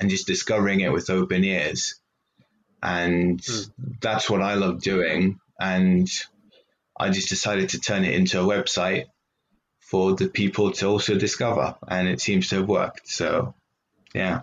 and 0.00 0.10
just 0.10 0.26
discovering 0.26 0.80
it 0.80 0.92
with 0.92 1.10
open 1.10 1.44
ears. 1.44 2.00
And 2.82 3.40
mm. 3.40 3.70
that's 4.00 4.28
what 4.28 4.42
I 4.42 4.54
love 4.54 4.82
doing. 4.82 5.38
And 5.60 6.08
I 6.98 7.10
just 7.10 7.28
decided 7.28 7.70
to 7.70 7.80
turn 7.80 8.04
it 8.04 8.14
into 8.14 8.40
a 8.40 8.44
website 8.44 9.06
for 9.78 10.14
the 10.14 10.28
people 10.28 10.72
to 10.72 10.86
also 10.86 11.16
discover, 11.16 11.76
and 11.86 12.08
it 12.08 12.20
seems 12.20 12.48
to 12.48 12.56
have 12.56 12.68
worked. 12.68 13.08
So, 13.08 13.54
yeah. 14.14 14.40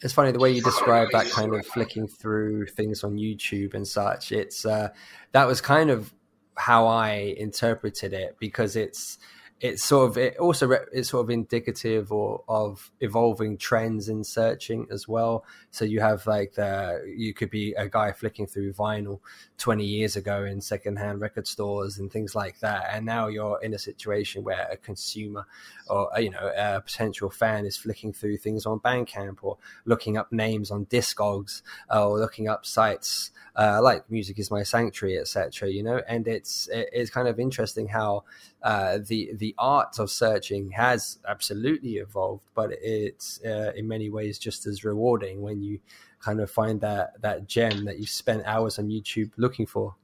It's 0.00 0.12
funny 0.12 0.30
the 0.30 0.38
way 0.38 0.52
you 0.52 0.62
describe 0.62 1.08
that 1.10 1.28
kind 1.28 1.52
of 1.52 1.66
flicking 1.66 2.06
through 2.06 2.66
things 2.66 3.02
on 3.02 3.16
YouTube 3.16 3.74
and 3.74 3.86
such. 3.86 4.30
It's 4.30 4.64
uh, 4.64 4.90
that 5.32 5.48
was 5.48 5.60
kind 5.60 5.90
of 5.90 6.14
how 6.58 6.86
I 6.86 7.34
interpreted 7.38 8.12
it 8.12 8.36
because 8.38 8.76
it's 8.76 9.18
it's 9.60 9.84
sort 9.84 10.08
of 10.08 10.16
it 10.16 10.36
also 10.38 10.70
it's 10.92 11.10
sort 11.10 11.24
of 11.24 11.30
indicative 11.30 12.12
or 12.12 12.44
of 12.48 12.92
evolving 13.00 13.56
trends 13.56 14.08
in 14.08 14.22
searching 14.22 14.86
as 14.90 15.08
well. 15.08 15.44
So 15.72 15.84
you 15.84 16.00
have 16.00 16.26
like 16.26 16.52
the 16.54 17.02
you 17.16 17.34
could 17.34 17.50
be 17.50 17.72
a 17.74 17.88
guy 17.88 18.12
flicking 18.12 18.46
through 18.46 18.74
vinyl 18.74 19.18
20 19.58 19.84
years 19.84 20.14
ago 20.14 20.44
in 20.44 20.60
secondhand 20.60 21.20
record 21.20 21.48
stores 21.48 21.98
and 21.98 22.10
things 22.10 22.36
like 22.36 22.60
that. 22.60 22.88
And 22.92 23.04
now 23.04 23.26
you're 23.26 23.60
in 23.60 23.74
a 23.74 23.78
situation 23.78 24.44
where 24.44 24.68
a 24.70 24.76
consumer 24.76 25.46
or 25.88 26.14
uh, 26.14 26.20
you 26.20 26.30
know 26.30 26.52
a 26.56 26.80
potential 26.80 27.28
fan 27.28 27.66
is 27.66 27.76
flicking 27.76 28.12
through 28.12 28.36
things 28.36 28.64
on 28.64 28.78
bandcamp 28.78 29.38
or 29.42 29.58
looking 29.84 30.16
up 30.16 30.32
names 30.32 30.70
on 30.70 30.86
discogs 30.86 31.62
uh, 31.92 32.06
or 32.06 32.20
looking 32.20 32.48
up 32.48 32.64
sites 32.64 33.32
uh, 33.56 33.80
like 33.82 34.08
music 34.08 34.38
is 34.38 34.52
my 34.52 34.62
sanctuary 34.62 35.18
etc 35.18 35.68
you 35.68 35.82
know? 35.82 36.00
And 36.06 36.28
it's 36.28 36.68
it's 36.70 37.10
kind 37.10 37.26
of 37.26 37.40
interesting 37.40 37.88
how 37.88 38.22
uh, 38.62 38.98
the 39.04 39.32
the 39.34 39.47
art 39.58 39.98
of 39.98 40.10
searching 40.10 40.70
has 40.72 41.18
absolutely 41.26 41.96
evolved, 41.96 42.44
but 42.54 42.70
it's 42.72 43.40
uh, 43.44 43.72
in 43.76 43.88
many 43.88 44.10
ways 44.10 44.38
just 44.38 44.66
as 44.66 44.84
rewarding 44.84 45.40
when 45.40 45.62
you 45.62 45.80
kind 46.20 46.40
of 46.40 46.50
find 46.50 46.80
that 46.80 47.20
that 47.22 47.46
gem 47.46 47.84
that 47.84 47.98
you 47.98 48.06
spent 48.06 48.42
hours 48.44 48.78
on 48.78 48.88
YouTube 48.88 49.30
looking 49.36 49.66
for, 49.66 49.94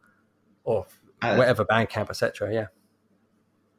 or 0.64 0.86
uh, 1.22 1.36
whatever 1.36 1.64
Bandcamp, 1.64 2.10
etc. 2.10 2.52
Yeah. 2.52 2.66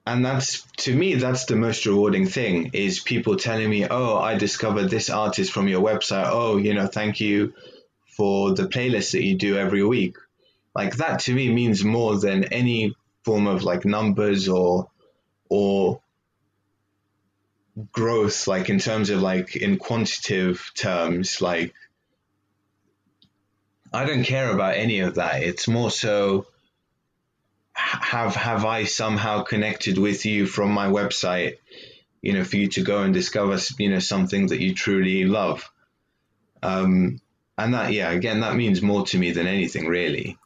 And 0.07 0.23
that's 0.23 0.61
to 0.77 0.95
me, 0.95 1.15
that's 1.15 1.45
the 1.45 1.55
most 1.55 1.85
rewarding 1.85 2.27
thing 2.27 2.71
is 2.73 2.99
people 2.99 3.37
telling 3.37 3.69
me, 3.69 3.87
"Oh, 3.89 4.17
I 4.17 4.37
discovered 4.37 4.89
this 4.89 5.09
artist 5.09 5.51
from 5.51 5.67
your 5.67 5.81
website. 5.81 6.29
Oh, 6.29 6.57
you 6.57 6.73
know, 6.73 6.87
thank 6.87 7.19
you 7.19 7.53
for 8.15 8.53
the 8.53 8.67
playlist 8.67 9.13
that 9.13 9.23
you 9.23 9.35
do 9.35 9.57
every 9.57 9.83
week." 9.83 10.17
Like 10.75 10.97
that 10.97 11.21
to 11.21 11.33
me 11.33 11.51
means 11.53 11.83
more 11.83 12.19
than 12.19 12.43
any 12.45 12.93
form 13.23 13.47
of 13.47 13.63
like 13.63 13.85
numbers 13.85 14.47
or 14.47 14.89
or 15.49 16.01
growth 17.91 18.47
like 18.47 18.69
in 18.69 18.79
terms 18.79 19.09
of 19.09 19.21
like 19.21 19.55
in 19.55 19.77
quantitative 19.77 20.71
terms 20.75 21.41
like 21.41 21.73
I 23.93 24.05
don't 24.05 24.23
care 24.23 24.51
about 24.51 24.75
any 24.75 24.99
of 24.99 25.15
that. 25.15 25.41
It's 25.43 25.67
more 25.67 25.89
so 25.91 26.47
have 27.73 28.35
have 28.35 28.65
I 28.65 28.85
somehow 28.85 29.43
connected 29.43 29.97
with 29.97 30.25
you 30.25 30.45
from 30.45 30.71
my 30.71 30.87
website 30.87 31.57
you 32.21 32.33
know 32.33 32.43
for 32.43 32.57
you 32.57 32.67
to 32.69 32.81
go 32.81 33.03
and 33.03 33.13
discover 33.13 33.57
you 33.77 33.89
know 33.89 33.99
something 33.99 34.47
that 34.47 34.61
you 34.61 34.73
truly 34.73 35.25
love? 35.25 35.69
Um 36.63 37.19
and 37.57 37.73
that 37.73 37.93
yeah 37.93 38.11
again 38.11 38.41
that 38.41 38.55
means 38.55 38.81
more 38.81 39.05
to 39.07 39.17
me 39.17 39.31
than 39.31 39.47
anything 39.47 39.87
really 39.87 40.37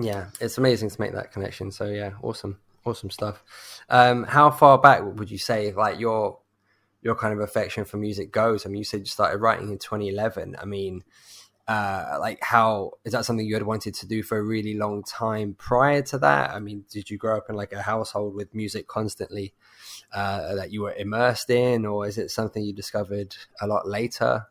yeah, 0.00 0.26
it's 0.40 0.58
amazing 0.58 0.90
to 0.90 1.00
make 1.00 1.12
that 1.12 1.32
connection. 1.32 1.70
So 1.70 1.86
yeah, 1.86 2.12
awesome, 2.22 2.58
awesome 2.84 3.10
stuff. 3.10 3.42
Um, 3.88 4.24
how 4.24 4.50
far 4.50 4.78
back 4.78 5.02
would 5.04 5.30
you 5.30 5.38
say 5.38 5.72
like 5.72 5.98
your 5.98 6.38
your 7.02 7.14
kind 7.14 7.32
of 7.32 7.40
affection 7.40 7.84
for 7.84 7.96
music 7.96 8.32
goes? 8.32 8.66
I 8.66 8.68
mean, 8.68 8.78
you 8.78 8.84
said 8.84 9.00
you 9.00 9.06
started 9.06 9.38
writing 9.38 9.70
in 9.70 9.78
2011. 9.78 10.56
I 10.58 10.64
mean, 10.64 11.04
uh, 11.68 12.16
like 12.20 12.38
how 12.42 12.92
is 13.04 13.12
that 13.12 13.24
something 13.24 13.46
you 13.46 13.54
had 13.54 13.62
wanted 13.62 13.94
to 13.94 14.06
do 14.06 14.22
for 14.22 14.36
a 14.38 14.42
really 14.42 14.74
long 14.74 15.04
time 15.04 15.54
prior 15.54 16.02
to 16.02 16.18
that? 16.18 16.50
I 16.50 16.58
mean, 16.58 16.84
did 16.90 17.08
you 17.08 17.16
grow 17.16 17.36
up 17.36 17.48
in 17.48 17.54
like 17.54 17.72
a 17.72 17.82
household 17.82 18.34
with 18.34 18.54
music 18.54 18.88
constantly 18.88 19.54
uh, 20.12 20.56
that 20.56 20.72
you 20.72 20.82
were 20.82 20.94
immersed 20.94 21.50
in, 21.50 21.86
or 21.86 22.06
is 22.06 22.18
it 22.18 22.30
something 22.30 22.64
you 22.64 22.72
discovered 22.72 23.36
a 23.60 23.66
lot 23.66 23.86
later? 23.86 24.46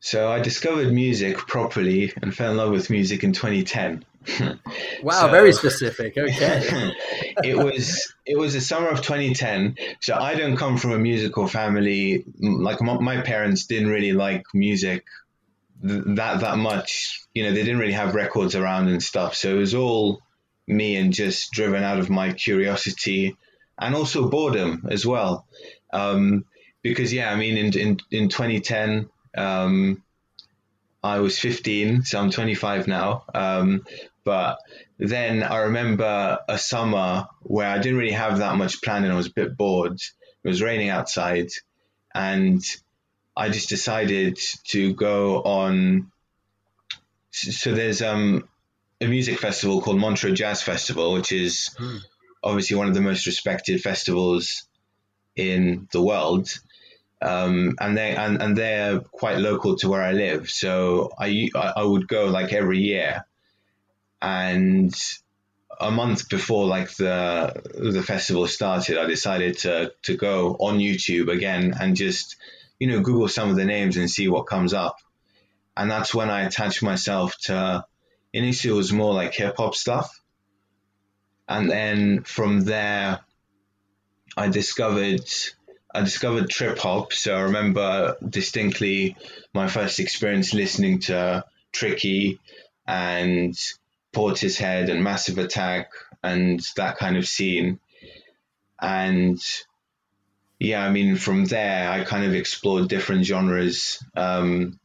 So 0.00 0.30
I 0.30 0.40
discovered 0.40 0.92
music 0.92 1.36
properly 1.36 2.12
and 2.20 2.34
fell 2.34 2.52
in 2.52 2.56
love 2.56 2.70
with 2.70 2.88
music 2.88 3.22
in 3.22 3.32
2010. 3.32 4.04
wow, 5.02 5.12
so, 5.12 5.28
very 5.28 5.52
specific. 5.52 6.16
Okay. 6.16 6.92
it 7.44 7.56
was 7.56 8.12
it 8.24 8.38
was 8.38 8.54
the 8.54 8.62
summer 8.62 8.88
of 8.88 9.02
2010. 9.02 9.76
So 10.00 10.14
I 10.14 10.34
don't 10.34 10.56
come 10.56 10.78
from 10.78 10.92
a 10.92 10.98
musical 10.98 11.46
family. 11.46 12.24
Like 12.38 12.80
my 12.80 13.20
parents 13.20 13.66
didn't 13.66 13.90
really 13.90 14.12
like 14.12 14.44
music 14.54 15.04
that 15.82 16.40
that 16.40 16.56
much. 16.56 17.22
You 17.34 17.44
know, 17.44 17.52
they 17.52 17.62
didn't 17.62 17.78
really 17.78 17.92
have 17.92 18.14
records 18.14 18.54
around 18.54 18.88
and 18.88 19.02
stuff. 19.02 19.34
So 19.34 19.54
it 19.54 19.58
was 19.58 19.74
all 19.74 20.22
me 20.66 20.96
and 20.96 21.12
just 21.12 21.52
driven 21.52 21.82
out 21.82 21.98
of 21.98 22.08
my 22.08 22.32
curiosity 22.32 23.36
and 23.78 23.94
also 23.94 24.30
boredom 24.30 24.86
as 24.90 25.04
well. 25.04 25.46
Um, 25.92 26.46
because 26.82 27.12
yeah, 27.12 27.30
I 27.30 27.36
mean, 27.36 27.58
in 27.58 27.78
in 27.78 28.00
in 28.10 28.28
2010 28.30 29.10
um, 29.36 30.02
I 31.02 31.20
was 31.20 31.38
15, 31.38 32.02
so 32.02 32.20
I'm 32.20 32.30
25 32.30 32.86
now. 32.86 33.24
Um, 33.34 33.84
but 34.24 34.58
then 34.98 35.42
I 35.42 35.58
remember 35.58 36.38
a 36.48 36.58
summer 36.58 37.26
where 37.40 37.68
I 37.68 37.78
didn't 37.78 37.98
really 37.98 38.12
have 38.12 38.38
that 38.38 38.56
much 38.56 38.82
planned 38.82 39.04
and 39.04 39.12
I 39.12 39.16
was 39.16 39.28
a 39.28 39.32
bit 39.32 39.56
bored. 39.56 39.94
It 39.94 40.48
was 40.48 40.62
raining 40.62 40.88
outside, 40.88 41.48
and 42.14 42.62
I 43.36 43.50
just 43.50 43.68
decided 43.68 44.38
to 44.68 44.94
go 44.94 45.42
on. 45.42 46.10
So 47.30 47.74
there's 47.74 48.02
um, 48.02 48.48
a 49.00 49.06
music 49.06 49.38
festival 49.38 49.80
called 49.80 49.98
Montreux 49.98 50.32
Jazz 50.32 50.62
Festival, 50.62 51.12
which 51.12 51.32
is 51.32 51.74
hmm. 51.78 51.98
obviously 52.42 52.76
one 52.76 52.88
of 52.88 52.94
the 52.94 53.00
most 53.00 53.26
respected 53.26 53.80
festivals 53.82 54.66
in 55.36 55.88
the 55.92 56.02
world 56.02 56.48
um, 57.22 57.76
and 57.80 57.96
they 57.96 58.14
and, 58.16 58.40
and 58.40 58.56
they're 58.56 59.00
quite 59.00 59.38
local 59.38 59.76
to 59.76 59.88
where 59.88 60.02
I 60.02 60.12
live. 60.12 60.50
So 60.50 61.12
I 61.18 61.50
I 61.54 61.82
would 61.82 62.08
go 62.08 62.26
like 62.26 62.52
every 62.52 62.80
year, 62.80 63.24
and 64.22 64.94
a 65.78 65.90
month 65.90 66.28
before 66.28 66.66
like 66.66 66.94
the 66.96 67.62
the 67.74 68.02
festival 68.02 68.46
started, 68.46 68.98
I 68.98 69.06
decided 69.06 69.58
to 69.58 69.92
to 70.02 70.16
go 70.16 70.56
on 70.60 70.78
YouTube 70.78 71.30
again 71.30 71.74
and 71.78 71.94
just 71.94 72.36
you 72.78 72.86
know 72.86 73.00
Google 73.00 73.28
some 73.28 73.50
of 73.50 73.56
the 73.56 73.66
names 73.66 73.96
and 73.96 74.10
see 74.10 74.28
what 74.28 74.46
comes 74.46 74.72
up, 74.72 74.96
and 75.76 75.90
that's 75.90 76.14
when 76.14 76.30
I 76.30 76.42
attached 76.42 76.82
myself 76.82 77.36
to. 77.44 77.84
Initially, 78.32 78.72
it 78.72 78.76
was 78.76 78.92
more 78.92 79.12
like 79.12 79.34
hip 79.34 79.56
hop 79.56 79.74
stuff, 79.74 80.20
and 81.48 81.68
then 81.68 82.22
from 82.22 82.60
there, 82.60 83.18
I 84.36 84.48
discovered 84.48 85.28
I 85.94 86.02
discovered 86.02 86.48
trip 86.48 86.78
hop. 86.78 87.12
So 87.12 87.34
I 87.34 87.42
remember 87.42 88.16
distinctly 88.26 89.16
my 89.52 89.68
first 89.68 89.98
experience 89.98 90.54
listening 90.54 91.00
to 91.00 91.44
Tricky 91.72 92.38
and 92.86 93.54
Portishead 94.12 94.90
and 94.90 95.02
Massive 95.02 95.38
Attack 95.38 95.90
and 96.22 96.60
that 96.76 96.98
kind 96.98 97.16
of 97.16 97.26
scene. 97.26 97.80
And 98.80 99.40
yeah, 100.58 100.84
I 100.84 100.90
mean, 100.90 101.16
from 101.16 101.46
there, 101.46 101.90
I 101.90 102.04
kind 102.04 102.24
of 102.24 102.34
explored 102.34 102.88
different 102.88 103.24
genres 103.24 104.02
um, 104.14 104.78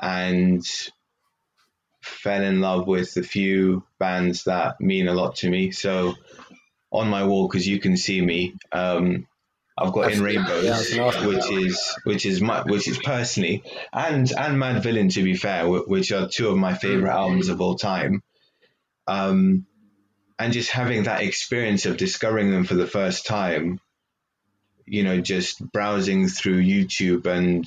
and 0.00 0.64
fell 2.00 2.42
in 2.42 2.60
love 2.60 2.86
with 2.86 3.16
a 3.16 3.22
few 3.22 3.84
bands 3.98 4.44
that 4.44 4.80
mean 4.80 5.08
a 5.08 5.14
lot 5.14 5.36
to 5.36 5.50
me. 5.50 5.70
So 5.72 6.14
on 6.90 7.08
my 7.08 7.24
wall, 7.24 7.48
because 7.48 7.66
you 7.68 7.78
can 7.78 7.96
see 7.96 8.20
me, 8.20 8.54
um, 8.72 9.26
I've 9.80 9.92
got 9.92 10.12
in 10.12 10.22
rainbows, 10.22 10.64
yeah, 10.92 11.26
which 11.26 11.50
is 11.50 11.96
which 12.04 12.26
is 12.26 12.40
my 12.40 12.62
which 12.62 12.88
is 12.88 12.98
personally 12.98 13.62
and 13.92 14.30
and 14.32 14.58
Mad 14.58 14.82
Villain 14.82 15.08
to 15.10 15.22
be 15.22 15.34
fair, 15.34 15.68
which 15.68 16.10
are 16.10 16.28
two 16.28 16.48
of 16.48 16.56
my 16.56 16.74
favorite 16.74 17.12
albums 17.12 17.48
of 17.48 17.60
all 17.60 17.76
time. 17.76 18.22
Um, 19.06 19.66
and 20.38 20.52
just 20.52 20.70
having 20.70 21.04
that 21.04 21.22
experience 21.22 21.86
of 21.86 21.96
discovering 21.96 22.50
them 22.50 22.64
for 22.64 22.74
the 22.74 22.86
first 22.86 23.26
time, 23.26 23.80
you 24.84 25.02
know, 25.02 25.20
just 25.20 25.60
browsing 25.72 26.28
through 26.28 26.62
YouTube 26.62 27.26
and 27.26 27.64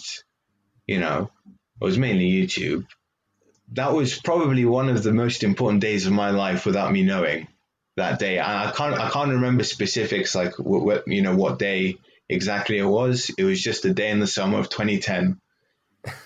you 0.88 1.00
know, 1.00 1.32
it 1.80 1.86
was 1.86 1.98
mainly 1.98 2.30
YouTube. 2.30 2.86
That 3.74 3.94
was 3.94 4.20
probably 4.20 4.66
one 4.66 4.90
of 4.90 5.02
the 5.02 5.14
most 5.14 5.44
important 5.44 5.82
days 5.82 6.06
of 6.08 6.12
my 6.12 6.32
life 6.32 6.66
without 6.66 6.92
me 6.92 7.04
knowing 7.04 7.48
that 7.98 8.20
day. 8.20 8.40
I 8.40 8.72
can't 8.76 9.00
I 9.00 9.10
can't 9.10 9.32
remember 9.32 9.64
specifics 9.64 10.36
like 10.36 10.58
what, 10.58 10.84
what 10.84 11.08
you 11.08 11.22
know 11.22 11.36
what 11.36 11.60
day 11.60 11.98
exactly 12.30 12.78
it 12.78 12.86
was. 12.86 13.32
It 13.38 13.44
was 13.44 13.62
just 13.62 13.86
a 13.86 13.94
day 13.94 14.10
in 14.10 14.20
the 14.20 14.28
summer 14.28 14.60
of 14.60 14.70
2010, 14.70 15.40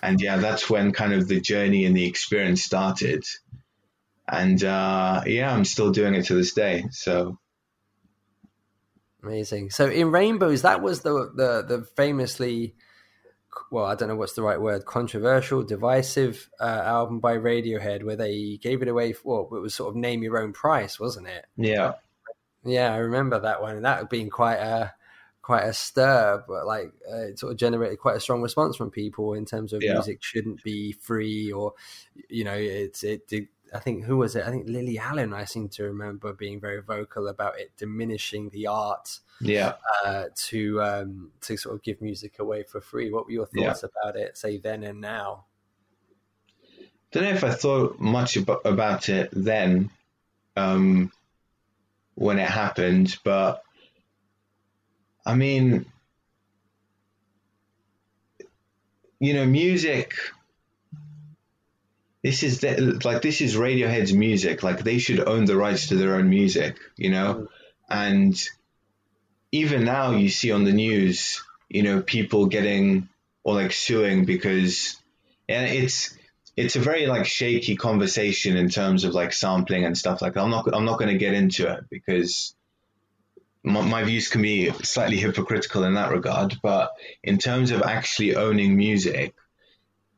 and 0.01 0.21
yeah, 0.21 0.38
that's 0.38 0.69
when 0.69 0.91
kind 0.91 1.13
of 1.13 1.28
the 1.28 1.41
journey 1.41 1.86
and 1.86 1.95
the 1.95 2.06
experience 2.06 2.63
started. 2.63 3.23
And 4.28 4.63
uh, 4.63 5.23
yeah, 5.25 5.54
I'm 5.54 5.65
still 5.65 5.91
doing 5.91 6.15
it 6.15 6.25
to 6.25 6.36
this 6.36 6.54
day. 6.54 6.86
So 6.91 7.38
amazing. 9.23 9.69
So 9.71 9.89
in 9.89 10.12
Rainbows, 10.12 10.62
that 10.63 10.82
was 10.82 11.01
the 11.01 11.32
the 11.36 11.63
the 11.67 11.86
famously 11.95 12.75
well, 13.71 13.86
I 13.86 13.95
don't 13.95 14.10
know 14.10 14.15
what's 14.15 14.34
the 14.34 14.43
right 14.43 14.60
word, 14.60 14.86
controversial, 14.86 15.63
divisive 15.63 16.49
uh, 16.60 16.84
album 16.86 17.19
by 17.19 17.36
Radiohead 17.38 18.04
where 18.04 18.15
they 18.15 18.58
gave 18.62 18.82
it 18.82 18.88
away 18.88 19.13
for, 19.13 19.47
well, 19.49 19.58
it 19.60 19.62
was 19.62 19.75
sort 19.75 19.89
of 19.89 19.95
name 19.95 20.23
your 20.23 20.38
own 20.38 20.54
price, 20.54 20.99
wasn't 20.99 21.28
it? 21.28 21.45
Yeah. 21.58 21.93
Yeah, 22.63 22.93
I 22.93 22.97
remember 22.97 23.39
that 23.39 23.62
one. 23.62 23.75
And 23.75 23.86
that 23.86 24.10
being 24.10 24.30
quite 24.30 24.58
a, 24.58 24.93
quite 25.41 25.63
a 25.63 25.73
stir, 25.73 26.43
but 26.47 26.65
like 26.65 26.91
uh, 27.12 27.28
it 27.28 27.39
sort 27.39 27.51
of 27.51 27.58
generated 27.60 27.99
quite 27.99 28.15
a 28.15 28.19
strong 28.19 28.41
response 28.41 28.75
from 28.75 28.89
people 28.91 29.34
in 29.34 29.45
terms 29.45 29.73
of 29.73 29.82
Yeah. 29.84 29.93
music 29.93 30.23
shouldn't 30.23 30.63
be 30.63 30.91
free 30.93 31.51
or, 31.51 31.73
you 32.30 32.43
know, 32.43 32.56
it's, 32.56 33.04
it 33.04 33.28
did. 33.28 33.47
I 33.73 33.80
think 33.80 34.06
who 34.06 34.17
was 34.17 34.36
it? 34.36 34.45
I 34.45 34.51
think 34.51 34.67
Lily 34.69 34.97
Allen. 34.99 35.34
I 35.34 35.45
seem 35.45 35.69
to 35.69 35.84
remember 35.84 36.34
being 36.34 36.60
very 36.60 36.82
vocal 36.82 37.28
about 37.28 37.60
it 37.60 37.75
diminishing 37.78 38.49
the 38.49 38.67
art 38.67 39.19
Yeah. 39.41 39.73
uh, 40.06 40.25
to 40.36 40.82
um, 40.82 41.32
to 41.41 41.58
sort 41.58 41.75
of 41.75 41.82
give 41.84 42.01
music 42.01 42.39
away 42.39 42.63
for 42.63 42.80
free. 42.82 43.12
What 43.12 43.25
were 43.25 43.32
your 43.32 43.47
Yeah. 43.54 43.73
thoughts 43.73 43.84
about 43.84 44.15
it? 44.15 44.38
Say 44.38 44.58
then 44.58 44.84
and 44.84 45.01
now. 45.01 45.45
don't 47.12 47.23
know 47.23 47.30
if 47.30 47.43
I 47.45 47.51
thought 47.51 47.99
much 47.99 48.36
about, 48.36 48.62
about 48.65 49.08
it 49.10 49.30
then 49.32 49.89
um, 50.58 51.12
when 52.15 52.39
it 52.39 52.49
happened, 52.49 53.17
but 53.23 53.63
I 55.25 55.36
mean, 55.36 55.86
you 59.19 59.34
know, 59.34 59.45
music. 59.45 60.13
This 62.25 62.41
is 62.41 62.61
the, 62.61 62.99
like 63.03 63.21
this 63.21 63.39
is 63.39 63.55
Radiohead's 63.55 64.11
music. 64.11 64.63
Like 64.63 64.83
they 64.83 64.97
should 64.97 65.19
own 65.19 65.45
the 65.45 65.55
rights 65.55 65.89
to 65.89 65.95
their 65.95 66.15
own 66.15 66.27
music, 66.27 66.75
you 66.97 67.11
know. 67.11 67.49
And 67.88 68.35
even 69.51 69.85
now, 69.85 70.09
you 70.09 70.29
see 70.29 70.51
on 70.51 70.63
the 70.63 70.73
news, 70.73 71.43
you 71.69 71.83
know, 71.83 72.01
people 72.01 72.47
getting 72.47 73.09
or 73.43 73.53
like 73.53 73.73
suing 73.73 74.25
because, 74.25 74.99
and 75.47 75.69
it's 75.69 76.17
it's 76.57 76.75
a 76.75 76.79
very 76.79 77.05
like 77.05 77.27
shaky 77.27 77.75
conversation 77.75 78.57
in 78.57 78.69
terms 78.69 79.03
of 79.03 79.13
like 79.13 79.31
sampling 79.31 79.85
and 79.85 79.95
stuff 79.95 80.23
like 80.23 80.33
that. 80.33 80.41
I'm 80.41 80.49
not 80.49 80.67
I'm 80.73 80.85
not 80.85 80.97
going 80.97 81.11
to 81.11 81.19
get 81.19 81.35
into 81.35 81.71
it 81.71 81.83
because 81.91 82.55
my, 83.63 83.81
my 83.81 84.03
views 84.03 84.29
can 84.29 84.41
be 84.41 84.71
slightly 84.81 85.17
hypocritical 85.17 85.83
in 85.83 85.93
that 85.93 86.09
regard. 86.09 86.55
But 86.63 86.91
in 87.23 87.38
terms 87.38 87.69
of 87.69 87.83
actually 87.83 88.35
owning 88.35 88.75
music, 88.75 89.35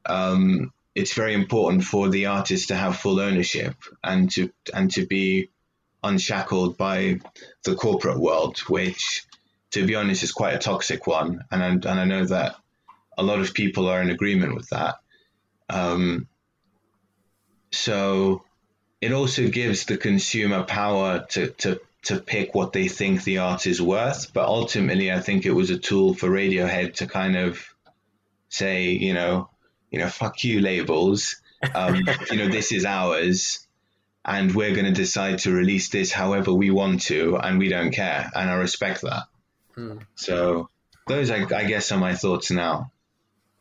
um, 0.05 0.71
it's 0.97 1.13
very 1.13 1.36
important 1.36 1.83
for 1.83 2.10
the 2.10 2.25
artist 2.25 2.69
to 2.69 2.75
have 2.75 2.97
full 2.97 3.19
ownership 3.19 3.75
and 4.03 4.31
to 4.31 4.51
and 4.73 4.91
to 4.91 5.05
be 5.05 5.51
unshackled 6.03 6.75
by 6.75 7.19
the 7.65 7.75
corporate 7.75 8.19
world, 8.19 8.57
which, 8.67 9.23
to 9.69 9.86
be 9.86 9.93
honest, 9.93 10.23
is 10.23 10.31
quite 10.31 10.55
a 10.55 10.57
toxic 10.57 11.05
one. 11.05 11.43
And 11.51 11.62
I, 11.63 11.67
and 11.67 11.99
I 11.99 12.05
know 12.05 12.25
that 12.25 12.55
a 13.15 13.21
lot 13.21 13.39
of 13.39 13.53
people 13.53 13.88
are 13.88 14.01
in 14.01 14.10
agreement 14.10 14.55
with 14.55 14.69
that. 14.69 14.95
Um, 15.69 16.27
so 17.71 18.43
it 18.99 19.12
also 19.12 19.49
gives 19.49 19.86
the 19.86 19.97
consumer 19.97 20.63
power 20.63 21.27
to, 21.29 21.49
to, 21.62 21.79
to 22.05 22.19
pick 22.19 22.55
what 22.55 22.73
they 22.73 22.88
think 22.88 23.23
the 23.23 23.38
art 23.38 23.67
is 23.67 23.79
worth. 23.79 24.33
But 24.33 24.47
ultimately, 24.47 25.12
I 25.12 25.19
think 25.19 25.45
it 25.45 25.51
was 25.51 25.69
a 25.69 25.77
tool 25.77 26.15
for 26.15 26.27
Radiohead 26.27 26.95
to 26.95 27.05
kind 27.05 27.36
of 27.36 27.63
say, 28.49 28.89
you 28.89 29.13
know, 29.13 29.49
you 29.97 30.03
know, 30.03 30.10
fuck 30.10 30.43
you 30.43 30.62
labels. 30.62 31.41
Um, 31.73 31.95
you 32.31 32.38
know, 32.38 32.49
this 32.49 32.71
is 32.71 32.86
ours 32.86 33.67
and 34.23 34.53
we're 34.53 34.73
going 34.73 34.86
to 34.86 34.91
decide 34.91 35.39
to 35.39 35.51
release 35.51 35.89
this 35.89 36.12
however 36.12 36.53
we 36.53 36.69
want 36.69 37.01
to 37.03 37.38
and 37.38 37.57
we 37.57 37.69
don't 37.69 37.91
care. 37.91 38.29
And 38.36 38.49
I 38.49 38.53
respect 38.55 39.01
that. 39.01 39.23
Hmm. 39.73 39.99
So 40.15 40.69
those, 41.07 41.31
I, 41.31 41.45
I 41.55 41.63
guess, 41.63 41.91
are 41.91 41.97
my 41.97 42.13
thoughts 42.13 42.51
now. 42.51 42.91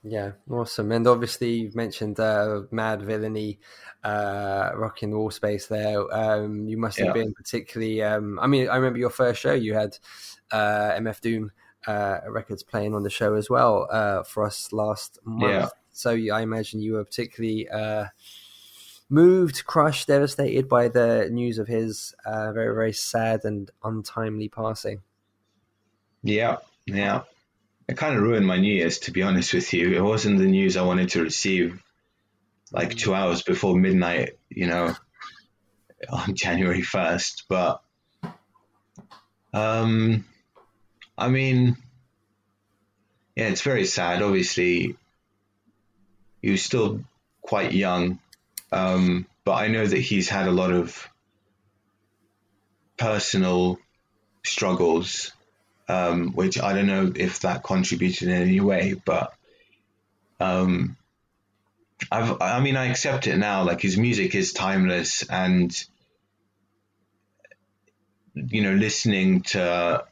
Yeah, 0.03 0.33
awesome. 0.51 0.93
And 0.93 1.07
obviously, 1.07 1.55
you've 1.55 1.75
mentioned 1.75 2.21
uh, 2.21 2.63
Mad 2.71 3.03
Villainy, 3.03 3.59
uh, 4.05 4.71
rocking 4.75 5.11
the 5.11 5.19
wall 5.19 5.31
space 5.31 5.67
there. 5.67 6.01
Um, 6.15 6.69
you 6.69 6.77
must 6.77 6.99
have 6.99 7.09
Yeah. 7.09 7.13
been 7.13 7.33
particularly. 7.33 8.03
Um, 8.03 8.39
I 8.39 8.47
mean, 8.47 8.69
I 8.69 8.77
remember 8.77 8.99
your 8.99 9.11
first 9.11 9.41
show. 9.41 9.53
You 9.53 9.75
had 9.75 9.99
uh, 10.53 10.93
MF 10.93 11.21
Doom 11.21 11.53
uh, 11.87 12.19
records 12.29 12.63
playing 12.63 12.95
on 12.95 13.03
the 13.03 13.11
show 13.11 13.35
as 13.35 13.51
well 13.51 13.89
uh, 13.91 14.23
for 14.23 14.45
us 14.45 14.73
last 14.73 15.19
month. 15.25 15.53
Yeah. 15.53 15.69
So 15.97 16.11
I 16.11 16.43
imagine 16.43 16.81
you 16.81 16.95
were 16.95 17.05
particularly 17.05 17.69
uh, 17.69 18.07
moved, 19.09 19.65
crushed, 19.65 20.09
devastated 20.09 20.69
by 20.69 20.89
the 20.89 21.29
news 21.31 21.59
of 21.59 21.69
his 21.69 22.15
uh, 22.27 22.53
very, 22.53 22.75
very 22.75 22.93
sad 22.93 23.45
and 23.45 23.71
untimely 23.83 24.49
passing. 24.49 25.01
Yeah, 26.23 26.59
yeah. 26.85 27.23
It 27.89 27.97
kind 27.97 28.15
of 28.15 28.23
ruined 28.23 28.47
my 28.47 28.59
New 28.59 28.75
Year's, 28.75 28.99
to 29.01 29.11
be 29.11 29.23
honest 29.23 29.55
with 29.55 29.73
you. 29.73 29.95
It 29.95 30.03
wasn't 30.03 30.39
the 30.39 30.47
news 30.47 30.77
I 30.77 30.83
wanted 30.83 31.11
to 31.11 31.23
receive 31.23 31.83
like 32.73 32.95
two 32.95 33.15
hours 33.15 33.43
before 33.43 33.79
midnight, 33.79 34.33
you 34.51 34.67
know, 34.67 34.95
on 36.11 36.35
January 36.35 36.83
1st. 36.83 37.45
But, 37.49 37.81
um, 39.55 40.27
I 41.17 41.29
mean, 41.29 41.79
yeah, 43.35 43.49
it's 43.49 43.63
very 43.63 43.87
sad. 43.87 44.21
Obviously, 44.21 44.97
he 46.43 46.51
was 46.51 46.63
still 46.63 47.01
quite 47.43 47.73
young. 47.73 48.19
Um, 48.73 49.27
but 49.45 49.55
I 49.55 49.69
know 49.69 49.87
that 49.87 49.99
he's 49.99 50.29
had 50.29 50.49
a 50.49 50.53
lot 50.53 50.73
of 50.73 51.09
personal 52.97 53.79
struggles 54.45 55.33
um, 55.89 56.33
which 56.33 56.61
I 56.61 56.73
don't 56.73 56.87
know 56.87 57.13
if 57.15 57.41
that 57.41 57.63
contributed 57.63 58.29
in 58.29 58.35
any 58.35 58.61
way, 58.61 58.95
but 59.05 59.33
um, 60.41 60.97
I've, 62.11 62.41
I 62.41 62.61
mean, 62.61 62.77
I 62.77 62.87
accept 62.87 63.27
it 63.27 63.37
now. 63.37 63.63
Like 63.63 63.81
his 63.81 63.97
music 63.97 64.35
is 64.35 64.53
timeless, 64.53 65.23
and 65.23 65.73
you 68.35 68.63
know, 68.63 68.75
listening 68.75 69.43
to 69.43 70.05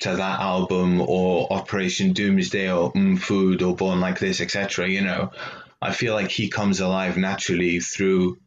to 0.00 0.16
that 0.16 0.40
album 0.40 1.00
or 1.00 1.52
Operation 1.52 2.12
Doomsday 2.12 2.70
or 2.70 2.92
mm, 2.92 3.18
Food 3.18 3.62
or 3.62 3.76
Born 3.76 4.00
Like 4.00 4.18
This, 4.18 4.40
etc. 4.40 4.88
You 4.88 5.02
know, 5.02 5.30
I 5.80 5.92
feel 5.92 6.14
like 6.14 6.30
he 6.30 6.48
comes 6.48 6.80
alive 6.80 7.16
naturally 7.16 7.80
through 7.80 8.38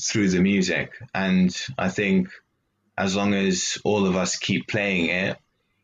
through 0.00 0.28
the 0.28 0.40
music, 0.40 0.92
and 1.14 1.54
I 1.76 1.88
think 1.88 2.28
as 2.96 3.16
long 3.16 3.34
as 3.34 3.78
all 3.84 4.06
of 4.06 4.16
us 4.16 4.36
keep 4.36 4.68
playing 4.68 5.06
it, 5.06 5.38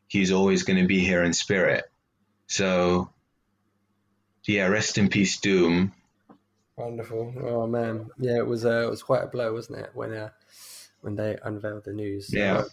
he's 0.09 0.33
always 0.33 0.63
going 0.63 0.81
to 0.81 0.87
be 0.87 1.01
here 1.01 1.23
in 1.23 1.33
spirit. 1.33 1.85
So, 2.47 3.11
yeah, 4.45 4.67
rest 4.67 4.99
in 4.99 5.09
peace, 5.09 5.41
Doom. 5.41 5.93
Wonderful. 6.77 7.35
Oh 7.41 7.67
man, 7.67 8.11
yeah, 8.19 8.37
it 8.39 8.47
was 8.47 8.65
uh, 8.65 8.83
it 8.85 8.91
was 8.91 9.03
quite 9.03 9.23
a 9.23 9.29
blow, 9.29 9.53
wasn't 9.53 9.79
it, 9.79 9.91
when 9.95 10.13
uh, 10.13 10.31
when 11.01 11.15
they 11.15 11.39
unveiled 11.43 11.85
the 11.85 11.93
news? 11.93 12.33
Yeah. 12.33 12.59
Uh, 12.59 12.65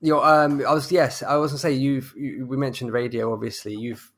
you 0.00 0.20
um, 0.20 0.64
I 0.66 0.72
was 0.72 0.90
yes, 0.90 1.22
I 1.22 1.36
was 1.36 1.52
gonna 1.52 1.58
say 1.58 1.72
you've 1.72 2.14
you, 2.16 2.46
we 2.46 2.56
mentioned 2.56 2.92
radio. 2.92 3.32
Obviously, 3.32 3.74
you've 3.74 4.12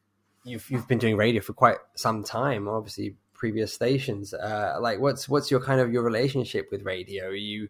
you've 0.45 0.69
you've 0.71 0.89
been 0.89 0.99
doing 0.99 1.17
radio 1.17 1.41
for 1.41 1.53
quite 1.53 1.79
some 1.97 2.23
time. 2.25 2.69
Obviously, 2.69 3.17
previous 3.35 3.73
stations. 3.73 4.33
Uh, 4.33 4.77
like, 4.81 5.01
what's 5.01 5.29
what's 5.29 5.51
your 5.51 5.61
kind 5.61 5.81
of 5.81 5.93
your 5.93 6.03
relationship 6.03 6.69
with 6.71 6.85
radio? 6.85 7.27
Are 7.27 7.35
you 7.35 7.69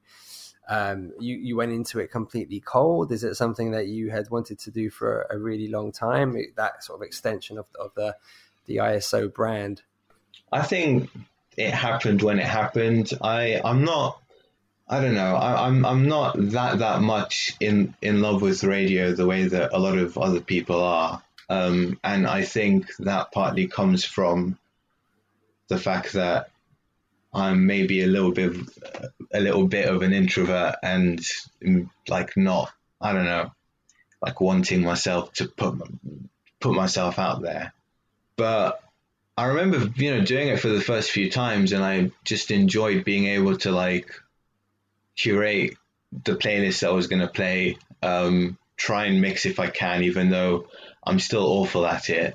um, 0.68 1.12
you 1.18 1.36
you 1.36 1.56
went 1.56 1.72
into 1.72 1.98
it 1.98 2.10
completely 2.10 2.60
cold. 2.60 3.12
Is 3.12 3.24
it 3.24 3.34
something 3.34 3.72
that 3.72 3.88
you 3.88 4.10
had 4.10 4.30
wanted 4.30 4.58
to 4.60 4.70
do 4.70 4.90
for 4.90 5.26
a 5.30 5.38
really 5.38 5.68
long 5.68 5.92
time? 5.92 6.36
That 6.56 6.84
sort 6.84 7.00
of 7.00 7.02
extension 7.02 7.58
of 7.58 7.66
of 7.80 7.92
the 7.94 8.16
the 8.66 8.76
ISO 8.76 9.32
brand. 9.32 9.82
I 10.52 10.62
think 10.62 11.10
it 11.56 11.72
happened 11.72 12.22
when 12.22 12.38
it 12.38 12.46
happened. 12.46 13.12
I 13.20 13.60
I'm 13.64 13.84
not. 13.84 14.21
I 14.92 15.00
don't 15.00 15.14
know. 15.14 15.36
I, 15.36 15.68
I'm 15.68 15.86
I'm 15.86 16.06
not 16.06 16.36
that 16.50 16.80
that 16.80 17.00
much 17.00 17.56
in 17.60 17.94
in 18.02 18.20
love 18.20 18.42
with 18.42 18.62
radio 18.62 19.14
the 19.14 19.26
way 19.26 19.44
that 19.44 19.72
a 19.72 19.78
lot 19.78 19.96
of 19.96 20.18
other 20.18 20.42
people 20.42 20.82
are, 20.82 21.22
um, 21.48 21.98
and 22.04 22.26
I 22.26 22.42
think 22.42 22.94
that 22.98 23.32
partly 23.32 23.68
comes 23.68 24.04
from 24.04 24.58
the 25.68 25.78
fact 25.78 26.12
that 26.12 26.50
I'm 27.32 27.64
maybe 27.64 28.02
a 28.02 28.06
little 28.06 28.32
bit 28.32 28.52
a 29.32 29.40
little 29.40 29.66
bit 29.66 29.88
of 29.88 30.02
an 30.02 30.12
introvert 30.12 30.76
and 30.82 31.18
mm, 31.64 31.88
like 32.06 32.36
not 32.36 32.70
I 33.00 33.14
don't 33.14 33.24
know 33.24 33.50
like 34.20 34.42
wanting 34.42 34.82
myself 34.82 35.32
to 35.34 35.46
put 35.46 35.80
put 36.60 36.74
myself 36.74 37.18
out 37.18 37.40
there 37.40 37.72
but 38.36 38.82
I 39.38 39.46
remember 39.46 39.90
you 39.96 40.14
know 40.14 40.24
doing 40.24 40.48
it 40.48 40.60
for 40.60 40.68
the 40.68 40.82
first 40.82 41.10
few 41.10 41.30
times 41.30 41.72
and 41.72 41.82
I 41.82 42.10
just 42.24 42.50
enjoyed 42.50 43.04
being 43.04 43.24
able 43.24 43.56
to 43.58 43.72
like 43.72 44.10
curate 45.16 45.74
the 46.24 46.34
playlist 46.36 46.80
that 46.80 46.90
I 46.90 46.92
was 46.92 47.06
going 47.06 47.22
to 47.22 47.28
play 47.28 47.76
um, 48.02 48.58
try 48.76 49.06
and 49.06 49.20
mix 49.20 49.46
if 49.46 49.60
I 49.60 49.68
can 49.68 50.02
even 50.04 50.30
though 50.30 50.66
I'm 51.04 51.18
still 51.20 51.44
awful 51.44 51.86
at 51.86 52.10
it 52.10 52.34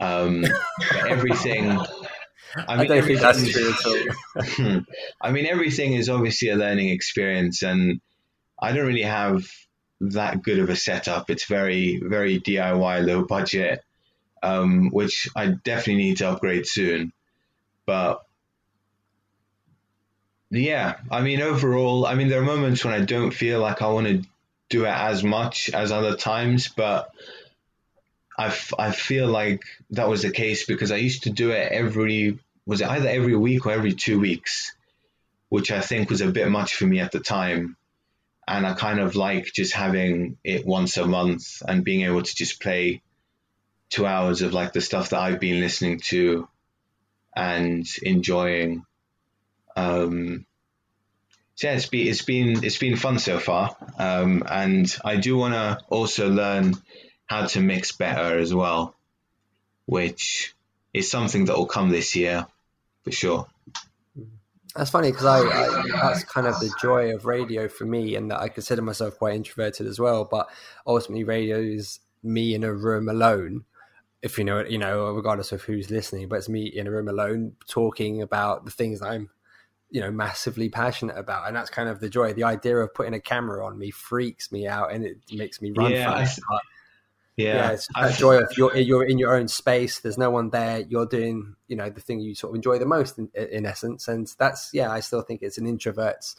um, 0.00 0.42
but 0.42 1.06
everything 1.08 1.78
I, 2.54 2.74
I 2.74 2.86
don't 2.86 3.04
think 3.04 3.20
that's 3.20 3.50
true 3.50 3.72
at 3.72 3.86
all. 4.66 4.80
I 5.20 5.32
mean, 5.32 5.46
everything 5.46 5.94
is 5.94 6.10
obviously 6.10 6.50
a 6.50 6.56
learning 6.56 6.90
experience, 6.90 7.62
and 7.62 8.00
I 8.60 8.72
don't 8.72 8.86
really 8.86 9.02
have 9.02 9.44
that 10.02 10.42
good 10.42 10.58
of 10.58 10.68
a 10.68 10.76
setup. 10.76 11.30
It's 11.30 11.46
very, 11.46 11.98
very 12.04 12.38
DIY, 12.40 13.06
low 13.06 13.24
budget. 13.24 13.82
um, 14.42 14.90
which 14.90 15.28
I 15.36 15.46
definitely 15.64 16.02
need 16.04 16.16
to 16.18 16.30
upgrade 16.30 16.66
soon. 16.66 17.12
But 17.86 18.22
yeah, 20.60 20.96
I 21.10 21.22
mean, 21.22 21.40
overall, 21.40 22.06
I 22.06 22.14
mean, 22.14 22.28
there 22.28 22.40
are 22.40 22.44
moments 22.44 22.84
when 22.84 22.94
I 22.94 23.04
don't 23.04 23.30
feel 23.30 23.60
like 23.60 23.80
I 23.80 23.88
want 23.88 24.06
to 24.06 24.22
do 24.68 24.84
it 24.84 24.90
as 24.90 25.24
much 25.24 25.70
as 25.70 25.90
other 25.90 26.14
times, 26.14 26.68
but 26.68 27.10
I, 28.38 28.46
f- 28.48 28.74
I 28.78 28.90
feel 28.92 29.28
like 29.28 29.62
that 29.90 30.08
was 30.08 30.22
the 30.22 30.30
case 30.30 30.66
because 30.66 30.92
I 30.92 30.96
used 30.96 31.24
to 31.24 31.30
do 31.30 31.50
it 31.50 31.72
every, 31.72 32.38
was 32.66 32.82
it 32.82 32.88
either 32.88 33.08
every 33.08 33.36
week 33.36 33.66
or 33.66 33.72
every 33.72 33.94
two 33.94 34.20
weeks, 34.20 34.74
which 35.48 35.70
I 35.70 35.80
think 35.80 36.10
was 36.10 36.20
a 36.20 36.30
bit 36.30 36.50
much 36.50 36.74
for 36.74 36.86
me 36.86 37.00
at 37.00 37.12
the 37.12 37.20
time. 37.20 37.76
And 38.46 38.66
I 38.66 38.74
kind 38.74 39.00
of 39.00 39.16
like 39.16 39.52
just 39.52 39.72
having 39.72 40.36
it 40.44 40.66
once 40.66 40.96
a 40.96 41.06
month 41.06 41.62
and 41.66 41.84
being 41.84 42.02
able 42.02 42.22
to 42.22 42.34
just 42.34 42.60
play 42.60 43.00
two 43.88 44.04
hours 44.06 44.42
of 44.42 44.52
like 44.52 44.72
the 44.72 44.80
stuff 44.80 45.10
that 45.10 45.20
I've 45.20 45.40
been 45.40 45.60
listening 45.60 46.00
to 46.06 46.48
and 47.34 47.86
enjoying. 48.02 48.84
Um, 49.76 50.46
so 51.54 51.68
yeah, 51.68 51.74
it's 51.74 51.86
been 51.86 52.06
it's 52.08 52.22
been 52.22 52.64
it's 52.64 52.78
been 52.78 52.96
fun 52.96 53.18
so 53.18 53.38
far, 53.38 53.76
um, 53.98 54.42
and 54.48 54.94
I 55.04 55.16
do 55.16 55.36
want 55.36 55.54
to 55.54 55.78
also 55.88 56.30
learn 56.30 56.74
how 57.26 57.46
to 57.46 57.60
mix 57.60 57.92
better 57.92 58.38
as 58.38 58.54
well, 58.54 58.94
which 59.86 60.54
is 60.92 61.10
something 61.10 61.46
that 61.46 61.56
will 61.56 61.66
come 61.66 61.90
this 61.90 62.16
year 62.16 62.46
for 63.04 63.12
sure. 63.12 63.46
That's 64.74 64.90
funny 64.90 65.10
because 65.10 65.26
I, 65.26 65.40
I, 65.40 65.82
that's 65.92 66.24
kind 66.24 66.46
of 66.46 66.58
the 66.58 66.72
joy 66.80 67.14
of 67.14 67.26
radio 67.26 67.68
for 67.68 67.84
me, 67.84 68.16
and 68.16 68.30
that 68.30 68.40
I 68.40 68.48
consider 68.48 68.80
myself 68.80 69.18
quite 69.18 69.34
introverted 69.34 69.86
as 69.86 69.98
well. 69.98 70.24
But 70.24 70.48
ultimately, 70.86 71.24
radio 71.24 71.58
is 71.58 72.00
me 72.22 72.54
in 72.54 72.64
a 72.64 72.72
room 72.72 73.08
alone. 73.08 73.64
If 74.22 74.38
you 74.38 74.44
know, 74.44 74.64
you 74.64 74.78
know, 74.78 75.10
regardless 75.10 75.52
of 75.52 75.62
who's 75.62 75.90
listening, 75.90 76.28
but 76.28 76.36
it's 76.36 76.48
me 76.48 76.66
in 76.66 76.86
a 76.86 76.90
room 76.90 77.08
alone 77.08 77.56
talking 77.68 78.22
about 78.22 78.64
the 78.64 78.70
things 78.70 79.00
that 79.00 79.10
I'm 79.10 79.28
you 79.92 80.00
know 80.00 80.10
massively 80.10 80.70
passionate 80.70 81.16
about 81.18 81.46
and 81.46 81.54
that's 81.54 81.70
kind 81.70 81.88
of 81.88 82.00
the 82.00 82.08
joy. 82.08 82.32
The 82.32 82.44
idea 82.44 82.78
of 82.78 82.92
putting 82.94 83.12
a 83.12 83.20
camera 83.20 83.64
on 83.64 83.78
me 83.78 83.90
freaks 83.90 84.50
me 84.50 84.66
out 84.66 84.90
and 84.90 85.04
it 85.04 85.18
makes 85.30 85.60
me 85.60 85.70
run 85.70 85.92
yeah, 85.92 86.06
fast. 86.06 86.40
I, 86.50 86.58
yeah, 87.36 87.54
yeah 87.54 87.70
it's 87.72 87.88
that 87.94 88.18
joy 88.18 88.38
of 88.38 88.52
you're, 88.56 88.74
you're 88.76 89.04
in 89.04 89.18
your 89.18 89.36
own 89.36 89.48
space. 89.48 90.00
There's 90.00 90.18
no 90.18 90.30
one 90.30 90.50
there. 90.50 90.80
You're 90.80 91.06
doing 91.06 91.56
you 91.68 91.76
know 91.76 91.90
the 91.90 92.00
thing 92.00 92.20
you 92.20 92.34
sort 92.34 92.52
of 92.52 92.56
enjoy 92.56 92.78
the 92.78 92.86
most 92.86 93.18
in, 93.18 93.28
in 93.34 93.66
essence. 93.66 94.08
And 94.08 94.26
that's 94.38 94.70
yeah 94.72 94.90
i 94.90 95.00
still 95.00 95.20
think 95.20 95.42
it's 95.42 95.58
an 95.58 95.66
introvert's 95.66 96.36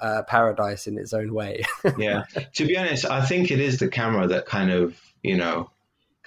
uh, 0.00 0.22
paradise 0.26 0.86
in 0.86 0.98
its 0.98 1.12
own 1.12 1.34
way. 1.34 1.64
Yeah. 1.98 2.24
To 2.54 2.66
be 2.66 2.78
honest 2.78 3.04
i 3.04 3.24
think 3.24 3.50
it 3.50 3.60
is 3.60 3.78
the 3.78 3.88
camera 3.88 4.26
that 4.28 4.46
kind 4.46 4.70
of 4.70 4.98
you 5.22 5.36
know 5.36 5.70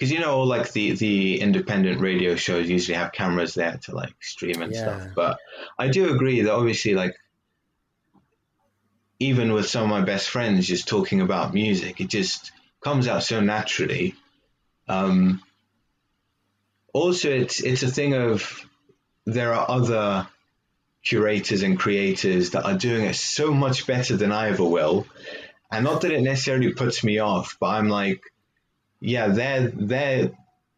because 0.00 0.10
you 0.10 0.18
know 0.18 0.40
like 0.40 0.72
the 0.72 0.92
the 0.92 1.40
independent 1.40 2.00
radio 2.00 2.34
shows 2.34 2.70
usually 2.70 2.96
have 2.96 3.12
cameras 3.12 3.54
there 3.54 3.78
to 3.82 3.94
like 3.94 4.14
stream 4.20 4.62
and 4.62 4.72
yeah. 4.72 4.80
stuff 4.80 5.08
but 5.14 5.38
i 5.78 5.88
do 5.88 6.12
agree 6.14 6.40
that 6.40 6.54
obviously 6.54 6.94
like 6.94 7.14
even 9.18 9.52
with 9.52 9.68
some 9.68 9.82
of 9.82 9.90
my 9.90 10.00
best 10.00 10.30
friends 10.30 10.66
just 10.66 10.88
talking 10.88 11.20
about 11.20 11.52
music 11.52 12.00
it 12.00 12.08
just 12.08 12.50
comes 12.82 13.06
out 13.06 13.22
so 13.22 13.40
naturally 13.40 14.14
um 14.88 15.42
also 16.94 17.28
it's 17.28 17.62
it's 17.62 17.82
a 17.82 17.90
thing 17.90 18.14
of 18.14 18.64
there 19.26 19.52
are 19.52 19.70
other 19.70 20.26
curators 21.04 21.62
and 21.62 21.78
creators 21.78 22.50
that 22.50 22.64
are 22.64 22.76
doing 22.76 23.04
it 23.04 23.16
so 23.16 23.52
much 23.52 23.86
better 23.86 24.16
than 24.16 24.32
i 24.32 24.48
ever 24.48 24.64
will 24.64 25.06
and 25.70 25.84
not 25.84 26.00
that 26.00 26.10
it 26.10 26.22
necessarily 26.22 26.72
puts 26.72 27.04
me 27.04 27.18
off 27.18 27.58
but 27.60 27.68
i'm 27.68 27.90
like 27.90 28.22
yeah, 29.00 29.28
they're 29.28 29.68
they're 29.68 30.30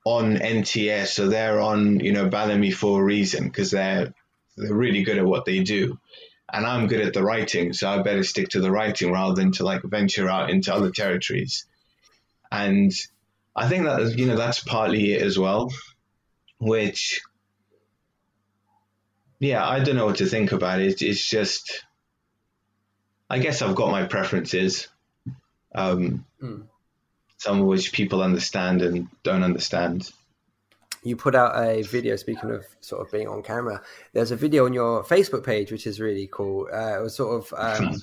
on 0.04 0.36
NTS, 0.36 1.08
so 1.08 1.28
they're 1.28 1.60
on 1.60 2.00
you 2.00 2.12
know 2.12 2.28
Balamii 2.28 2.72
for 2.72 3.00
a 3.00 3.04
reason 3.04 3.44
because 3.44 3.70
they're 3.70 4.14
they're 4.56 4.74
really 4.74 5.02
good 5.02 5.18
at 5.18 5.26
what 5.26 5.44
they 5.44 5.62
do, 5.62 5.98
and 6.52 6.64
I'm 6.64 6.86
good 6.86 7.00
at 7.00 7.14
the 7.14 7.22
writing, 7.22 7.72
so 7.72 7.88
I 7.88 8.02
better 8.02 8.22
stick 8.22 8.50
to 8.50 8.60
the 8.60 8.70
writing 8.70 9.12
rather 9.12 9.34
than 9.34 9.52
to 9.52 9.64
like 9.64 9.82
venture 9.82 10.28
out 10.28 10.50
into 10.50 10.72
other 10.72 10.90
territories, 10.90 11.66
and 12.50 12.92
I 13.54 13.68
think 13.68 13.84
that 13.84 14.16
you 14.16 14.26
know 14.26 14.36
that's 14.36 14.62
partly 14.62 15.12
it 15.12 15.22
as 15.22 15.38
well, 15.38 15.72
which 16.58 17.20
yeah, 19.40 19.66
I 19.66 19.80
don't 19.80 19.96
know 19.96 20.06
what 20.06 20.18
to 20.18 20.26
think 20.26 20.52
about 20.52 20.80
it. 20.80 21.02
It's 21.02 21.28
just, 21.28 21.84
I 23.28 23.40
guess 23.40 23.60
I've 23.60 23.74
got 23.74 23.90
my 23.90 24.04
preferences. 24.04 24.86
Um, 25.74 26.24
mm 26.40 26.66
some 27.42 27.60
of 27.60 27.66
which 27.66 27.90
people 27.90 28.22
understand 28.22 28.82
and 28.82 29.08
don't 29.24 29.42
understand. 29.42 30.08
You 31.02 31.16
put 31.16 31.34
out 31.34 31.56
a 31.56 31.82
video. 31.82 32.14
Speaking 32.14 32.52
of 32.52 32.64
sort 32.80 33.04
of 33.04 33.10
being 33.10 33.26
on 33.26 33.42
camera, 33.42 33.82
there's 34.12 34.30
a 34.30 34.36
video 34.36 34.64
on 34.64 34.72
your 34.72 35.02
Facebook 35.02 35.44
page 35.44 35.72
which 35.72 35.84
is 35.84 35.98
really 35.98 36.28
cool. 36.32 36.68
Uh, 36.72 36.98
it 36.98 37.02
was 37.02 37.16
sort 37.16 37.42
of 37.42 37.52
um, 37.58 37.96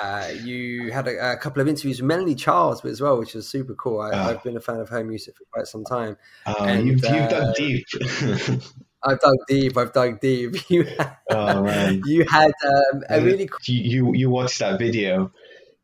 uh, 0.00 0.28
you 0.44 0.92
had 0.92 1.08
a, 1.08 1.32
a, 1.32 1.36
couple 1.36 1.60
of 1.60 1.66
interviews 1.66 2.00
with 2.00 2.06
Melanie 2.06 2.36
Charles 2.36 2.84
as 2.84 3.00
well, 3.00 3.18
which 3.18 3.34
was 3.34 3.48
super 3.48 3.74
cool. 3.74 4.00
I, 4.00 4.14
have 4.14 4.36
ah. 4.36 4.40
been 4.44 4.56
a 4.56 4.60
fan 4.60 4.78
of 4.78 4.88
her 4.90 5.02
music 5.02 5.36
for 5.36 5.44
quite 5.52 5.66
some 5.66 5.84
time. 5.84 6.16
Uh, 6.46 6.54
and, 6.60 6.86
you've, 6.86 7.00
you've 7.02 7.28
dug 7.28 7.32
uh, 7.32 7.52
deep. 7.54 7.84
I've 9.02 9.18
dug 9.18 9.36
deep. 9.48 9.76
I've 9.76 9.92
dug 9.92 10.20
deep. 10.20 10.54
You 10.70 10.84
had, 10.84 11.16
oh, 11.30 11.64
man. 11.64 12.00
You 12.06 12.24
had 12.30 12.52
um, 12.64 13.02
a 13.08 13.20
really 13.20 13.48
cool... 13.48 13.58
you, 13.64 13.82
you 13.82 14.14
you 14.14 14.30
watched 14.30 14.60
that 14.60 14.78
video. 14.78 15.32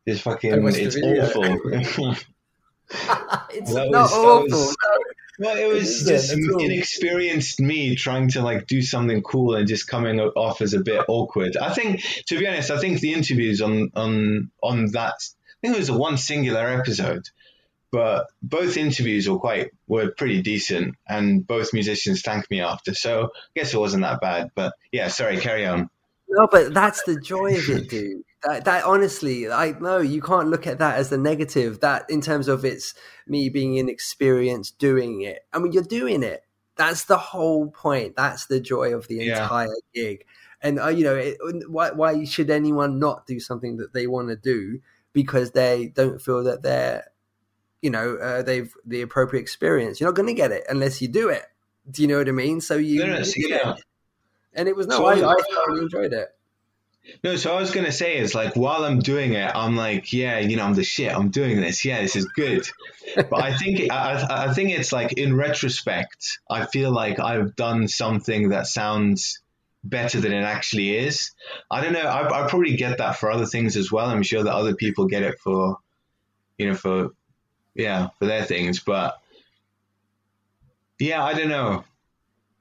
It's 0.06 0.20
fucking 0.20 0.68
it's 0.68 0.96
awful. 0.96 2.14
it's 3.50 3.72
that 3.74 3.90
not 3.90 4.02
was, 4.02 4.12
awful. 4.12 4.48
Was, 4.50 4.76
well, 5.38 5.56
it 5.56 5.66
was 5.66 6.04
just 6.04 6.32
inexperienced 6.32 7.60
me 7.60 7.96
trying 7.96 8.28
to 8.28 8.42
like 8.42 8.66
do 8.66 8.82
something 8.82 9.22
cool 9.22 9.54
and 9.54 9.66
just 9.66 9.88
coming 9.88 10.20
off 10.20 10.60
as 10.60 10.74
a 10.74 10.80
bit 10.80 11.04
awkward. 11.08 11.56
I 11.56 11.72
think, 11.72 12.02
to 12.28 12.38
be 12.38 12.46
honest, 12.46 12.70
I 12.70 12.78
think 12.78 13.00
the 13.00 13.14
interviews 13.14 13.60
on 13.62 13.90
on 13.94 14.50
on 14.62 14.86
that, 14.92 15.14
I 15.14 15.54
think 15.62 15.74
it 15.74 15.78
was 15.78 15.88
a 15.88 15.96
one 15.96 16.18
singular 16.18 16.68
episode, 16.68 17.24
but 17.90 18.26
both 18.42 18.76
interviews 18.76 19.28
were 19.28 19.38
quite 19.38 19.70
were 19.86 20.10
pretty 20.10 20.42
decent, 20.42 20.96
and 21.08 21.46
both 21.46 21.72
musicians 21.72 22.22
thanked 22.22 22.50
me 22.50 22.60
after. 22.60 22.94
So 22.94 23.24
I 23.24 23.60
guess 23.60 23.72
it 23.72 23.78
wasn't 23.78 24.02
that 24.02 24.20
bad. 24.20 24.50
But 24.54 24.74
yeah, 24.92 25.08
sorry, 25.08 25.38
carry 25.38 25.66
on. 25.66 25.88
No, 26.28 26.46
but 26.50 26.72
that's 26.72 27.02
the 27.04 27.20
joy 27.20 27.56
of 27.56 27.68
it, 27.68 27.88
dude. 27.90 28.22
That, 28.44 28.64
that 28.64 28.84
honestly, 28.84 29.50
I 29.50 29.74
no, 29.80 29.98
you 29.98 30.20
can't 30.20 30.48
look 30.48 30.66
at 30.66 30.78
that 30.78 30.96
as 30.96 31.10
the 31.10 31.18
negative. 31.18 31.80
That 31.80 32.06
in 32.08 32.20
terms 32.20 32.48
of 32.48 32.64
it's 32.64 32.94
me 33.26 33.48
being 33.48 33.76
inexperienced 33.76 34.78
doing 34.78 35.22
it. 35.22 35.46
I 35.52 35.58
mean, 35.58 35.72
you're 35.72 35.82
doing 35.82 36.22
it. 36.22 36.42
That's 36.76 37.04
the 37.04 37.18
whole 37.18 37.70
point. 37.70 38.16
That's 38.16 38.46
the 38.46 38.60
joy 38.60 38.94
of 38.94 39.06
the 39.06 39.16
yeah. 39.16 39.42
entire 39.42 39.68
gig. 39.94 40.24
And 40.60 40.80
uh, 40.80 40.88
you 40.88 41.04
know, 41.04 41.14
it, 41.14 41.38
why 41.68 41.90
why 41.90 42.24
should 42.24 42.50
anyone 42.50 42.98
not 42.98 43.26
do 43.26 43.38
something 43.38 43.76
that 43.76 43.92
they 43.92 44.06
want 44.06 44.28
to 44.28 44.36
do 44.36 44.80
because 45.12 45.52
they 45.52 45.92
don't 45.94 46.20
feel 46.20 46.44
that 46.44 46.62
they're, 46.62 47.10
you 47.80 47.90
know, 47.90 48.16
uh, 48.16 48.42
they've 48.42 48.72
the 48.84 49.02
appropriate 49.02 49.42
experience? 49.42 50.00
You're 50.00 50.08
not 50.08 50.16
going 50.16 50.28
to 50.28 50.34
get 50.34 50.52
it 50.52 50.64
unless 50.68 51.02
you 51.02 51.08
do 51.08 51.28
it. 51.28 51.44
Do 51.90 52.02
you 52.02 52.08
know 52.08 52.18
what 52.18 52.28
I 52.28 52.32
mean? 52.32 52.60
So 52.60 52.76
you, 52.76 53.04
no, 53.04 53.22
yeah. 53.36 53.74
It. 53.74 53.84
and 54.54 54.68
it 54.68 54.76
was 54.76 54.86
no, 54.86 54.96
so 54.96 55.06
I, 55.06 55.32
I 55.32 55.36
thoroughly 55.52 55.82
enjoyed 55.82 56.12
it. 56.12 56.28
No, 57.24 57.36
so 57.36 57.54
I 57.54 57.60
was 57.60 57.72
gonna 57.72 57.92
say 57.92 58.16
is 58.16 58.34
like 58.34 58.54
while 58.54 58.84
I'm 58.84 59.00
doing 59.00 59.32
it, 59.32 59.50
I'm 59.54 59.76
like, 59.76 60.12
yeah, 60.12 60.38
you 60.38 60.56
know, 60.56 60.64
I'm 60.64 60.74
the 60.74 60.84
shit. 60.84 61.12
I'm 61.12 61.30
doing 61.30 61.60
this. 61.60 61.84
Yeah, 61.84 62.00
this 62.00 62.16
is 62.16 62.26
good. 62.26 62.68
But 63.16 63.42
I 63.42 63.56
think 63.56 63.90
I, 63.90 64.26
I 64.48 64.54
think 64.54 64.70
it's 64.70 64.92
like 64.92 65.12
in 65.14 65.34
retrospect, 65.34 66.38
I 66.48 66.66
feel 66.66 66.92
like 66.92 67.18
I've 67.18 67.56
done 67.56 67.88
something 67.88 68.50
that 68.50 68.66
sounds 68.66 69.40
better 69.84 70.20
than 70.20 70.32
it 70.32 70.42
actually 70.42 70.96
is. 70.96 71.32
I 71.70 71.80
don't 71.82 71.92
know. 71.92 72.00
I, 72.00 72.44
I 72.44 72.48
probably 72.48 72.76
get 72.76 72.98
that 72.98 73.16
for 73.16 73.30
other 73.30 73.46
things 73.46 73.76
as 73.76 73.90
well. 73.90 74.06
I'm 74.06 74.22
sure 74.22 74.44
that 74.44 74.54
other 74.54 74.74
people 74.74 75.06
get 75.06 75.24
it 75.24 75.40
for, 75.40 75.78
you 76.56 76.68
know, 76.68 76.74
for 76.74 77.10
yeah, 77.74 78.10
for 78.18 78.26
their 78.26 78.44
things. 78.44 78.78
But 78.78 79.18
yeah, 81.00 81.24
I 81.24 81.34
don't 81.34 81.48
know 81.48 81.84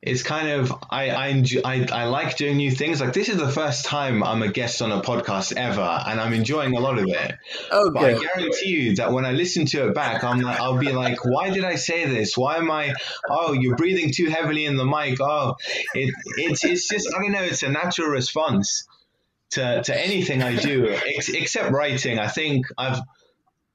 it's 0.01 0.23
kind 0.23 0.49
of 0.49 0.73
I 0.89 1.09
I, 1.09 1.27
enjoy, 1.27 1.61
I 1.63 1.87
I 1.91 2.05
like 2.05 2.35
doing 2.35 2.57
new 2.57 2.71
things. 2.71 2.99
Like 2.99 3.13
this 3.13 3.29
is 3.29 3.37
the 3.37 3.49
first 3.49 3.85
time 3.85 4.23
I'm 4.23 4.41
a 4.41 4.51
guest 4.51 4.81
on 4.81 4.91
a 4.91 5.01
podcast 5.01 5.55
ever, 5.55 5.81
and 5.81 6.19
I'm 6.19 6.33
enjoying 6.33 6.75
a 6.75 6.79
lot 6.79 6.97
of 6.97 7.05
it. 7.07 7.35
Oh, 7.71 7.91
but 7.91 8.03
I 8.03 8.13
guarantee 8.13 8.69
you 8.69 8.95
that 8.95 9.11
when 9.11 9.25
I 9.25 9.31
listen 9.31 9.65
to 9.67 9.87
it 9.87 9.93
back, 9.93 10.23
I'm 10.23 10.41
like, 10.41 10.59
I'll 10.59 10.79
be 10.79 10.91
like, 10.91 11.23
why 11.23 11.51
did 11.51 11.63
I 11.63 11.75
say 11.75 12.05
this? 12.05 12.35
Why 12.35 12.57
am 12.57 12.71
I? 12.71 12.93
Oh, 13.29 13.53
you're 13.53 13.75
breathing 13.75 14.11
too 14.11 14.29
heavily 14.29 14.65
in 14.65 14.75
the 14.75 14.85
mic. 14.85 15.21
Oh, 15.21 15.55
it 15.93 16.13
it's 16.37 16.63
it's 16.63 16.87
just 16.87 17.07
I 17.13 17.21
don't 17.21 17.31
know. 17.31 17.43
It's 17.43 17.63
a 17.63 17.69
natural 17.69 18.07
response 18.07 18.87
to 19.51 19.83
to 19.83 19.95
anything 19.95 20.41
I 20.41 20.55
do, 20.55 20.89
ex- 20.89 21.29
except 21.29 21.71
writing. 21.71 22.17
I 22.17 22.27
think 22.27 22.65
I've 22.75 23.01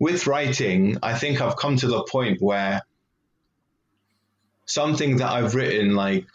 with 0.01 0.27
writing, 0.27 0.99
I 1.03 1.15
think 1.15 1.41
I've 1.41 1.57
come 1.57 1.77
to 1.77 1.87
the 1.87 2.03
point 2.03 2.43
where 2.43 2.83
something 4.67 5.19
that 5.19 5.31
I've 5.31 5.55
written 5.55 5.95
like 5.95 6.27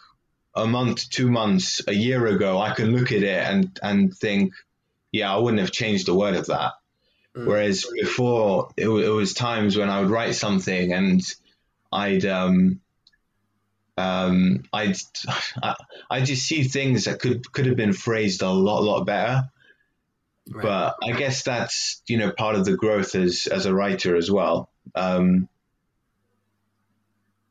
a 0.54 0.66
month, 0.66 1.08
two 1.08 1.30
months, 1.30 1.80
a 1.86 1.92
year 1.92 2.26
ago, 2.26 2.58
I 2.58 2.74
can 2.74 2.94
look 2.96 3.12
at 3.12 3.22
it 3.22 3.42
and 3.42 3.78
and 3.82 4.14
think, 4.14 4.54
yeah, 5.12 5.32
I 5.32 5.38
wouldn't 5.38 5.60
have 5.60 5.72
changed 5.72 6.08
a 6.08 6.14
word 6.14 6.34
of 6.34 6.46
that. 6.46 6.72
Mm. 7.36 7.46
Whereas 7.46 7.86
before, 7.94 8.70
it, 8.76 8.88
it, 8.88 9.08
was 9.08 9.32
times 9.32 9.76
when 9.76 9.88
I 9.88 10.00
would 10.00 10.10
write 10.10 10.34
something 10.34 10.92
and 10.92 11.22
I'd 11.90 12.26
um, 12.26 12.80
um, 13.96 14.64
I, 14.72 14.94
I 16.10 16.20
just 16.22 16.46
see 16.46 16.64
things 16.64 17.04
that 17.04 17.20
could 17.20 17.50
could 17.52 17.66
have 17.66 17.76
been 17.76 17.92
phrased 17.92 18.42
a 18.42 18.50
lot 18.50 18.82
lot 18.82 19.04
better. 19.04 19.48
Right. 20.50 20.62
But 20.62 20.96
I 21.02 21.12
guess 21.12 21.44
that's 21.44 22.02
you 22.06 22.18
know 22.18 22.32
part 22.32 22.56
of 22.56 22.64
the 22.64 22.76
growth 22.76 23.14
as 23.14 23.46
as 23.46 23.66
a 23.66 23.74
writer 23.74 24.16
as 24.16 24.30
well. 24.30 24.70
Um, 24.94 25.48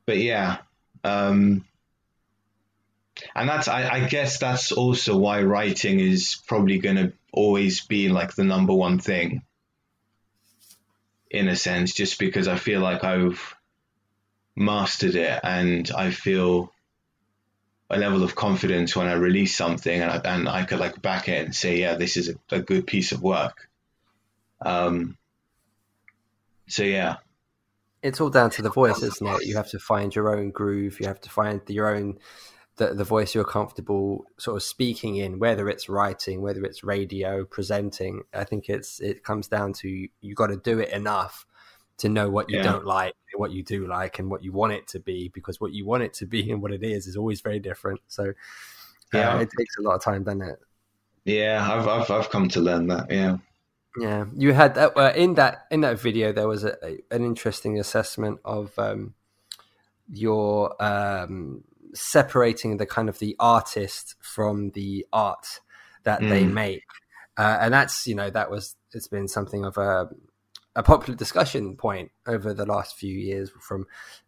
but 0.06 0.18
yeah, 0.18 0.58
um, 1.04 1.66
and 3.36 3.50
that's 3.50 3.68
I, 3.68 3.90
I 3.90 4.08
guess 4.08 4.40
that's 4.40 4.72
also 4.72 5.18
why 5.18 5.44
writing 5.44 6.00
is 6.00 6.42
probably 6.48 6.80
going 6.80 6.98
to 6.98 7.14
always 7.32 7.82
be 7.86 8.10
like 8.10 8.34
the 8.34 8.44
number 8.44 8.74
one 8.74 9.00
thing 9.00 9.44
in 11.30 11.48
a 11.48 11.56
sense, 11.56 11.94
just 11.94 12.20
because 12.20 12.48
I 12.48 12.58
feel 12.58 12.82
like 12.82 13.04
I've 13.04 13.56
mastered 14.56 15.16
it 15.16 15.40
and 15.44 15.90
I 15.92 16.12
feel 16.12 16.74
a 17.90 17.98
level 17.98 18.24
of 18.24 18.36
confidence 18.36 18.96
when 18.96 19.08
I 19.08 19.14
release 19.14 19.56
something 19.56 20.02
and 20.02 20.12
I, 20.12 20.36
and 20.36 20.48
I 20.48 20.64
could 20.64 20.80
like 20.80 21.02
back 21.02 21.30
it 21.30 21.46
and 21.46 21.56
say, 21.56 21.80
yeah, 21.80 21.96
this 21.96 22.18
is 22.18 22.30
a, 22.30 22.56
a 22.56 22.60
good 22.60 22.86
piece 22.86 23.12
of 23.12 23.22
work. 23.22 23.70
Um, 24.62 25.18
so 26.68 26.84
yeah. 26.84 27.18
It's 28.04 28.20
all 28.20 28.30
down 28.30 28.50
to 28.52 28.62
the 28.62 28.72
voice, 28.72 29.02
isn't 29.04 29.28
it? 29.28 29.46
You 29.46 29.56
have 29.56 29.70
to 29.70 29.80
find 29.80 30.14
your 30.14 30.36
own 30.36 30.52
groove. 30.52 31.00
You 31.00 31.08
have 31.08 31.22
to 31.22 31.30
find 31.30 31.62
your 31.68 31.96
own 31.96 32.18
the, 32.78 32.94
the 32.94 33.04
voice 33.04 33.36
you're 33.36 33.44
comfortable 33.44 34.26
sort 34.38 34.58
of 34.58 34.64
speaking 34.64 35.18
in, 35.18 35.38
whether 35.40 35.70
it's 35.70 35.88
writing, 35.88 36.42
whether 36.42 36.64
it's 36.64 36.84
radio, 36.84 37.46
presenting. 37.46 38.24
I 38.34 38.44
think 38.44 38.70
it's 38.70 39.00
it 39.00 39.24
comes 39.24 39.48
down 39.48 39.74
to 39.74 40.08
you 40.22 40.36
got 40.36 40.48
to 40.48 40.58
do 40.58 40.80
it 40.80 40.90
enough 40.90 41.46
to 41.98 42.10
know 42.10 42.30
what 42.30 42.50
you 42.50 42.58
yeah. 42.58 42.64
don't 42.64 42.86
like, 42.86 43.14
what 43.36 43.52
you 43.52 43.62
do 43.62 43.88
like, 43.88 44.18
and 44.18 44.32
what 44.32 44.44
you 44.44 44.52
want 44.52 44.74
it 44.74 44.88
to 44.88 45.00
be. 45.00 45.30
Because 45.30 45.62
what 45.62 45.74
you 45.74 45.86
want 45.86 46.04
it 46.04 46.14
to 46.16 46.26
be 46.26 46.50
and 46.52 46.62
what 46.62 46.72
it 46.72 46.84
is 46.84 47.08
is 47.08 47.16
always 47.16 47.42
very 47.42 47.60
different. 47.60 48.02
So 48.08 48.34
yeah, 49.14 49.36
yeah. 49.36 49.42
it 49.42 49.50
takes 49.58 49.78
a 49.78 49.82
lot 49.84 49.96
of 49.96 50.04
time, 50.04 50.24
doesn't 50.24 50.42
it? 50.42 50.60
Yeah, 51.26 51.68
I've 51.70 51.88
I've 51.88 52.10
I've 52.10 52.30
come 52.30 52.50
to 52.50 52.62
learn 52.62 52.88
that. 52.88 53.12
Yeah. 53.12 53.38
Yeah, 53.98 54.26
you 54.36 54.54
had 54.54 54.76
that 54.76 54.96
uh, 54.96 55.12
in 55.16 55.36
that 55.36 55.66
in 55.70 55.82
that 55.82 56.00
video. 56.00 56.32
There 56.32 56.48
was 56.48 56.64
a, 56.64 56.78
a, 56.84 57.00
an 57.12 57.26
interesting 57.26 57.80
assessment 57.80 58.40
of 58.46 58.78
um, 58.78 59.16
your 60.10 60.82
um, 60.82 61.64
separating 61.94 62.78
the 62.78 62.86
kind 62.86 63.10
of 63.10 63.20
the 63.20 63.36
artist 63.40 64.16
from 64.22 64.72
the 64.72 65.06
art 65.12 65.60
that 66.04 66.22
mm. 66.22 66.30
they 66.30 66.46
make, 66.46 66.86
uh, 67.38 67.58
and 67.60 67.74
that's 67.74 68.08
you 68.08 68.16
know 68.16 68.30
that 68.30 68.50
was 68.50 68.76
it's 68.94 69.08
been 69.08 69.28
something 69.28 69.66
of 69.66 69.78
a 69.78 70.10
a 70.76 70.84
popular 70.84 71.18
discussion 71.18 71.76
point 71.76 72.12
over 72.26 72.54
the 72.54 72.66
last 72.66 72.96
few 72.96 73.14
years 73.14 73.52
from 73.60 73.86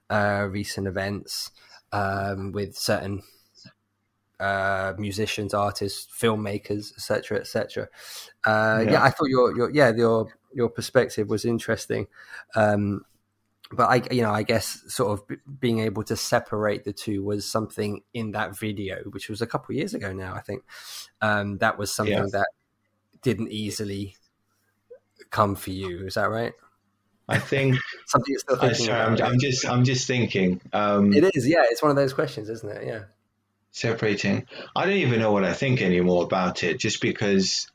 uh, 0.09 0.45
recent 0.49 0.87
events 0.87 1.51
um, 1.93 2.51
with 2.51 2.75
certain 2.75 3.21
uh, 4.43 4.93
musicians, 4.97 5.53
artists, 5.53 6.07
filmmakers, 6.13 6.91
etc., 6.93 7.39
etc. 7.39 7.87
Uh, 8.45 8.83
yeah. 8.83 8.91
yeah. 8.91 9.03
I 9.03 9.09
thought 9.09 9.29
your 9.29 9.55
your 9.55 9.71
yeah 9.71 9.93
your 9.95 10.27
your 10.53 10.69
perspective 10.69 11.29
was 11.29 11.45
interesting. 11.45 12.07
Um, 12.55 13.05
but 13.71 13.89
I, 13.89 14.13
you 14.13 14.21
know, 14.21 14.31
I 14.31 14.43
guess 14.43 14.83
sort 14.87 15.19
of 15.19 15.37
being 15.59 15.79
able 15.79 16.03
to 16.03 16.15
separate 16.15 16.83
the 16.83 16.93
two 16.93 17.23
was 17.23 17.49
something 17.49 18.01
in 18.13 18.31
that 18.31 18.57
video, 18.57 19.03
which 19.09 19.29
was 19.29 19.41
a 19.41 19.47
couple 19.47 19.73
of 19.73 19.77
years 19.77 19.93
ago 19.93 20.13
now. 20.13 20.35
I 20.35 20.41
think 20.41 20.63
um, 21.21 21.57
that 21.57 21.77
was 21.77 21.91
something 21.91 22.13
yeah. 22.13 22.27
that 22.33 22.47
didn't 23.21 23.51
easily 23.51 24.15
come 25.31 25.55
for 25.55 25.71
you. 25.71 26.05
Is 26.05 26.15
that 26.15 26.29
right? 26.29 26.53
I 27.27 27.39
think 27.39 27.77
something 28.05 28.31
you're 28.31 28.39
still 28.39 28.57
thinking. 28.57 28.85
Sorry, 28.85 28.99
I'm, 28.99 29.21
I'm, 29.23 29.39
just, 29.39 29.65
I'm 29.65 29.83
just 29.85 30.05
thinking. 30.05 30.61
Um, 30.73 31.13
it 31.13 31.31
is, 31.33 31.47
yeah. 31.47 31.63
It's 31.69 31.81
one 31.81 31.89
of 31.89 31.95
those 31.97 32.13
questions, 32.13 32.49
isn't 32.49 32.69
it? 32.69 32.85
Yeah. 32.85 33.03
Separating. 33.73 34.47
I 34.75 34.85
don't 34.85 34.97
even 34.97 35.19
know 35.19 35.31
what 35.31 35.43
I 35.43 35.53
think 35.53 35.81
anymore 35.81 36.23
about 36.23 36.63
it, 36.63 36.79
just 36.79 37.01
because 37.01 37.67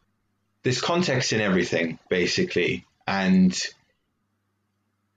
there's 0.62 0.80
context 0.80 1.32
in 1.32 1.40
everything, 1.40 1.98
basically, 2.08 2.86
and 3.06 3.52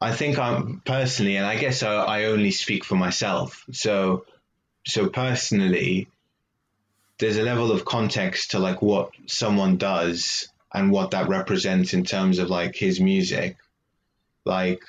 I 0.02 0.12
think 0.12 0.40
I'm 0.40 0.82
personally, 0.84 1.36
and 1.38 1.46
I 1.46 1.56
guess 1.58 1.84
I, 1.84 1.94
I 1.94 2.26
only 2.26 2.50
speak 2.50 2.84
for 2.84 2.96
myself. 2.96 3.64
So, 3.72 4.26
so 4.84 5.08
personally, 5.08 6.08
there's 7.20 7.38
a 7.38 7.44
level 7.44 7.72
of 7.72 7.86
context 7.86 8.52
to 8.52 8.60
like 8.60 8.82
what 8.82 9.12
someone 9.28 9.78
does 9.78 10.48
and 10.74 10.92
what 10.92 11.12
that 11.12 11.30
represents 11.30 11.94
in 11.94 12.04
terms 12.04 12.40
of 12.40 12.50
like 12.50 12.76
his 12.76 13.00
music. 13.00 13.58
Like, 14.46 14.82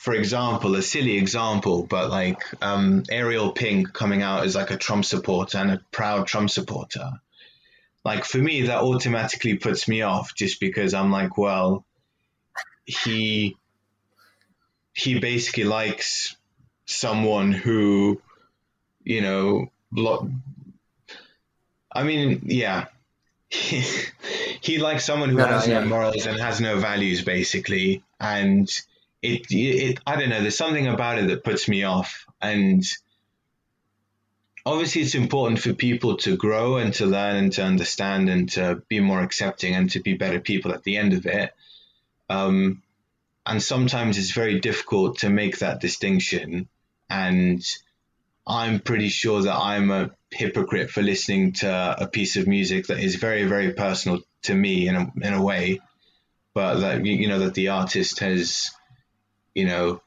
for 0.00 0.14
example, 0.14 0.76
a 0.76 0.82
silly 0.82 1.18
example, 1.18 1.82
but 1.82 2.08
like 2.08 2.42
um, 2.62 3.02
Ariel 3.10 3.52
Pink 3.52 3.92
coming 3.92 4.22
out 4.22 4.46
as 4.46 4.56
like 4.56 4.70
a 4.70 4.78
Trump 4.78 5.04
supporter 5.04 5.58
and 5.58 5.72
a 5.72 5.82
proud 5.92 6.26
Trump 6.26 6.48
supporter. 6.48 7.10
Like 8.02 8.24
for 8.24 8.38
me, 8.38 8.62
that 8.62 8.80
automatically 8.80 9.56
puts 9.56 9.88
me 9.88 10.00
off 10.00 10.34
just 10.34 10.58
because 10.58 10.94
I'm 10.94 11.12
like, 11.12 11.36
well, 11.36 11.84
he 12.86 13.58
he 14.94 15.20
basically 15.20 15.64
likes 15.64 16.34
someone 16.86 17.52
who, 17.52 18.22
you 19.04 19.20
know, 19.20 19.70
lo- 19.92 20.30
I 21.92 22.04
mean, 22.04 22.40
yeah, 22.46 22.86
he, 23.50 24.78
likes 24.78 25.04
someone 25.04 25.28
who 25.28 25.36
no, 25.36 25.44
has 25.44 25.68
no, 25.68 25.80
yeah. 25.80 25.84
morals 25.84 26.24
and 26.24 26.40
has 26.40 26.58
no 26.58 26.78
values, 26.78 27.20
basically, 27.20 28.02
and 28.18 28.66
it, 29.22 29.46
it, 29.50 29.98
I 30.06 30.16
don't 30.16 30.30
know. 30.30 30.40
There's 30.40 30.56
something 30.56 30.86
about 30.86 31.18
it 31.18 31.28
that 31.28 31.44
puts 31.44 31.68
me 31.68 31.84
off, 31.84 32.26
and 32.40 32.84
obviously 34.66 35.02
it's 35.02 35.14
important 35.14 35.60
for 35.60 35.72
people 35.72 36.16
to 36.18 36.36
grow 36.36 36.76
and 36.76 36.92
to 36.94 37.06
learn 37.06 37.36
and 37.36 37.52
to 37.54 37.64
understand 37.64 38.28
and 38.28 38.50
to 38.52 38.82
be 38.88 39.00
more 39.00 39.20
accepting 39.22 39.74
and 39.74 39.90
to 39.90 40.00
be 40.00 40.14
better 40.14 40.40
people 40.40 40.72
at 40.72 40.82
the 40.84 40.96
end 40.96 41.12
of 41.12 41.26
it. 41.26 41.52
Um, 42.28 42.82
and 43.46 43.62
sometimes 43.62 44.18
it's 44.18 44.32
very 44.32 44.60
difficult 44.60 45.18
to 45.18 45.30
make 45.30 45.58
that 45.58 45.80
distinction. 45.80 46.68
And 47.08 47.64
I'm 48.46 48.80
pretty 48.80 49.08
sure 49.08 49.42
that 49.42 49.56
I'm 49.56 49.90
a 49.90 50.10
hypocrite 50.30 50.90
for 50.90 51.02
listening 51.02 51.54
to 51.54 51.96
a 51.98 52.06
piece 52.06 52.36
of 52.36 52.46
music 52.46 52.86
that 52.88 53.00
is 53.00 53.16
very, 53.16 53.44
very 53.44 53.72
personal 53.72 54.20
to 54.42 54.54
me 54.54 54.88
in 54.88 54.96
a, 54.96 55.10
in 55.22 55.32
a 55.32 55.42
way, 55.42 55.80
but 56.54 56.80
that, 56.80 57.04
you 57.04 57.28
know, 57.28 57.40
that 57.40 57.54
the 57.54 57.68
artist 57.68 58.20
has, 58.20 58.70
you 59.54 59.66
know, 59.66 60.00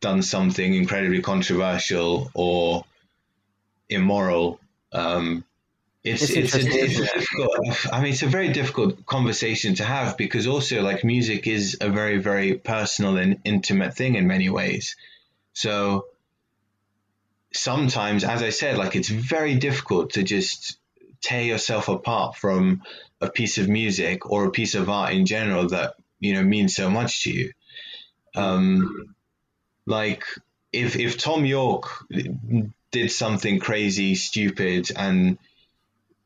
done 0.00 0.22
something 0.22 0.74
incredibly 0.74 1.22
controversial 1.22 2.30
or 2.34 2.84
immoral. 3.88 4.60
Um, 4.92 5.44
it's 6.02 6.30
it's, 6.30 6.54
it's, 6.54 6.66
it's 6.66 6.96
difficult. 6.96 7.92
I 7.92 8.00
mean, 8.00 8.12
it's 8.12 8.22
a 8.22 8.26
very 8.26 8.48
difficult 8.52 9.04
conversation 9.04 9.74
to 9.76 9.84
have 9.84 10.16
because 10.16 10.46
also 10.46 10.82
like 10.82 11.04
music 11.04 11.46
is 11.46 11.76
a 11.80 11.90
very 11.90 12.18
very 12.18 12.54
personal 12.54 13.18
and 13.18 13.38
intimate 13.44 13.94
thing 13.94 14.14
in 14.14 14.26
many 14.26 14.48
ways. 14.48 14.96
So 15.52 16.06
sometimes, 17.52 18.24
as 18.24 18.42
I 18.42 18.50
said, 18.50 18.78
like 18.78 18.96
it's 18.96 19.10
very 19.10 19.56
difficult 19.56 20.12
to 20.14 20.22
just 20.22 20.78
tear 21.20 21.42
yourself 21.42 21.88
apart 21.88 22.36
from 22.36 22.82
a 23.20 23.28
piece 23.28 23.58
of 23.58 23.68
music 23.68 24.30
or 24.30 24.46
a 24.46 24.50
piece 24.50 24.74
of 24.74 24.88
art 24.88 25.12
in 25.12 25.26
general 25.26 25.68
that 25.68 25.94
you 26.18 26.32
know 26.32 26.42
means 26.42 26.74
so 26.74 26.88
much 26.88 27.24
to 27.24 27.30
you. 27.30 27.52
Um, 28.34 29.14
like 29.86 30.24
if 30.72 30.96
if 30.96 31.18
Thom 31.18 31.44
Yorke 31.44 31.88
did 32.90 33.10
something 33.10 33.58
crazy, 33.58 34.14
stupid, 34.14 34.90
and 34.96 35.38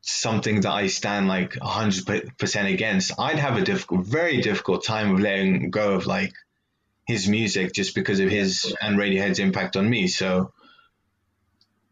something 0.00 0.60
that 0.62 0.72
I 0.72 0.88
stand 0.88 1.28
like 1.28 1.52
100% 1.52 2.72
against, 2.72 3.12
I'd 3.18 3.38
have 3.38 3.56
a 3.56 3.62
difficult, 3.62 4.06
very 4.06 4.42
difficult 4.42 4.84
time 4.84 5.14
of 5.14 5.20
letting 5.20 5.70
go 5.70 5.94
of 5.94 6.06
like 6.06 6.34
his 7.06 7.26
music 7.28 7.72
just 7.72 7.94
because 7.94 8.20
of 8.20 8.28
his 8.28 8.74
and 8.80 8.98
Radiohead's 8.98 9.38
impact 9.38 9.76
on 9.76 9.88
me. 9.88 10.08
So 10.08 10.52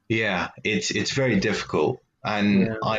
yeah, 0.08 0.48
it's 0.62 0.90
it's 0.90 1.12
very 1.12 1.40
difficult, 1.40 2.02
and 2.22 2.66
yeah. 2.66 2.74
I 2.82 2.98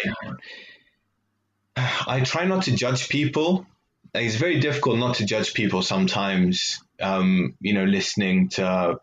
I 1.76 2.22
try 2.22 2.46
not 2.46 2.64
to 2.64 2.76
judge 2.76 3.10
people. 3.10 3.66
It's 4.14 4.36
very 4.36 4.60
difficult 4.60 4.98
not 5.00 5.16
to 5.16 5.26
judge 5.26 5.54
people 5.54 5.82
sometimes. 5.82 6.83
Um, 7.02 7.56
you 7.60 7.74
know, 7.74 7.86
listening 7.86 8.50
to 8.50 9.00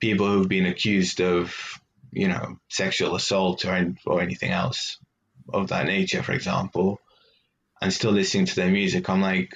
people 0.00 0.26
who've 0.26 0.48
been 0.48 0.66
accused 0.66 1.20
of 1.20 1.80
you 2.16 2.28
know, 2.28 2.58
sexual 2.68 3.14
assault 3.14 3.66
or, 3.66 3.94
or 4.06 4.22
anything 4.22 4.50
else 4.50 4.98
of 5.52 5.68
that 5.68 5.84
nature, 5.84 6.22
for 6.22 6.32
example, 6.32 6.98
and 7.82 7.92
still 7.92 8.10
listening 8.10 8.46
to 8.46 8.56
their 8.56 8.70
music, 8.70 9.10
I'm 9.10 9.20
like, 9.20 9.54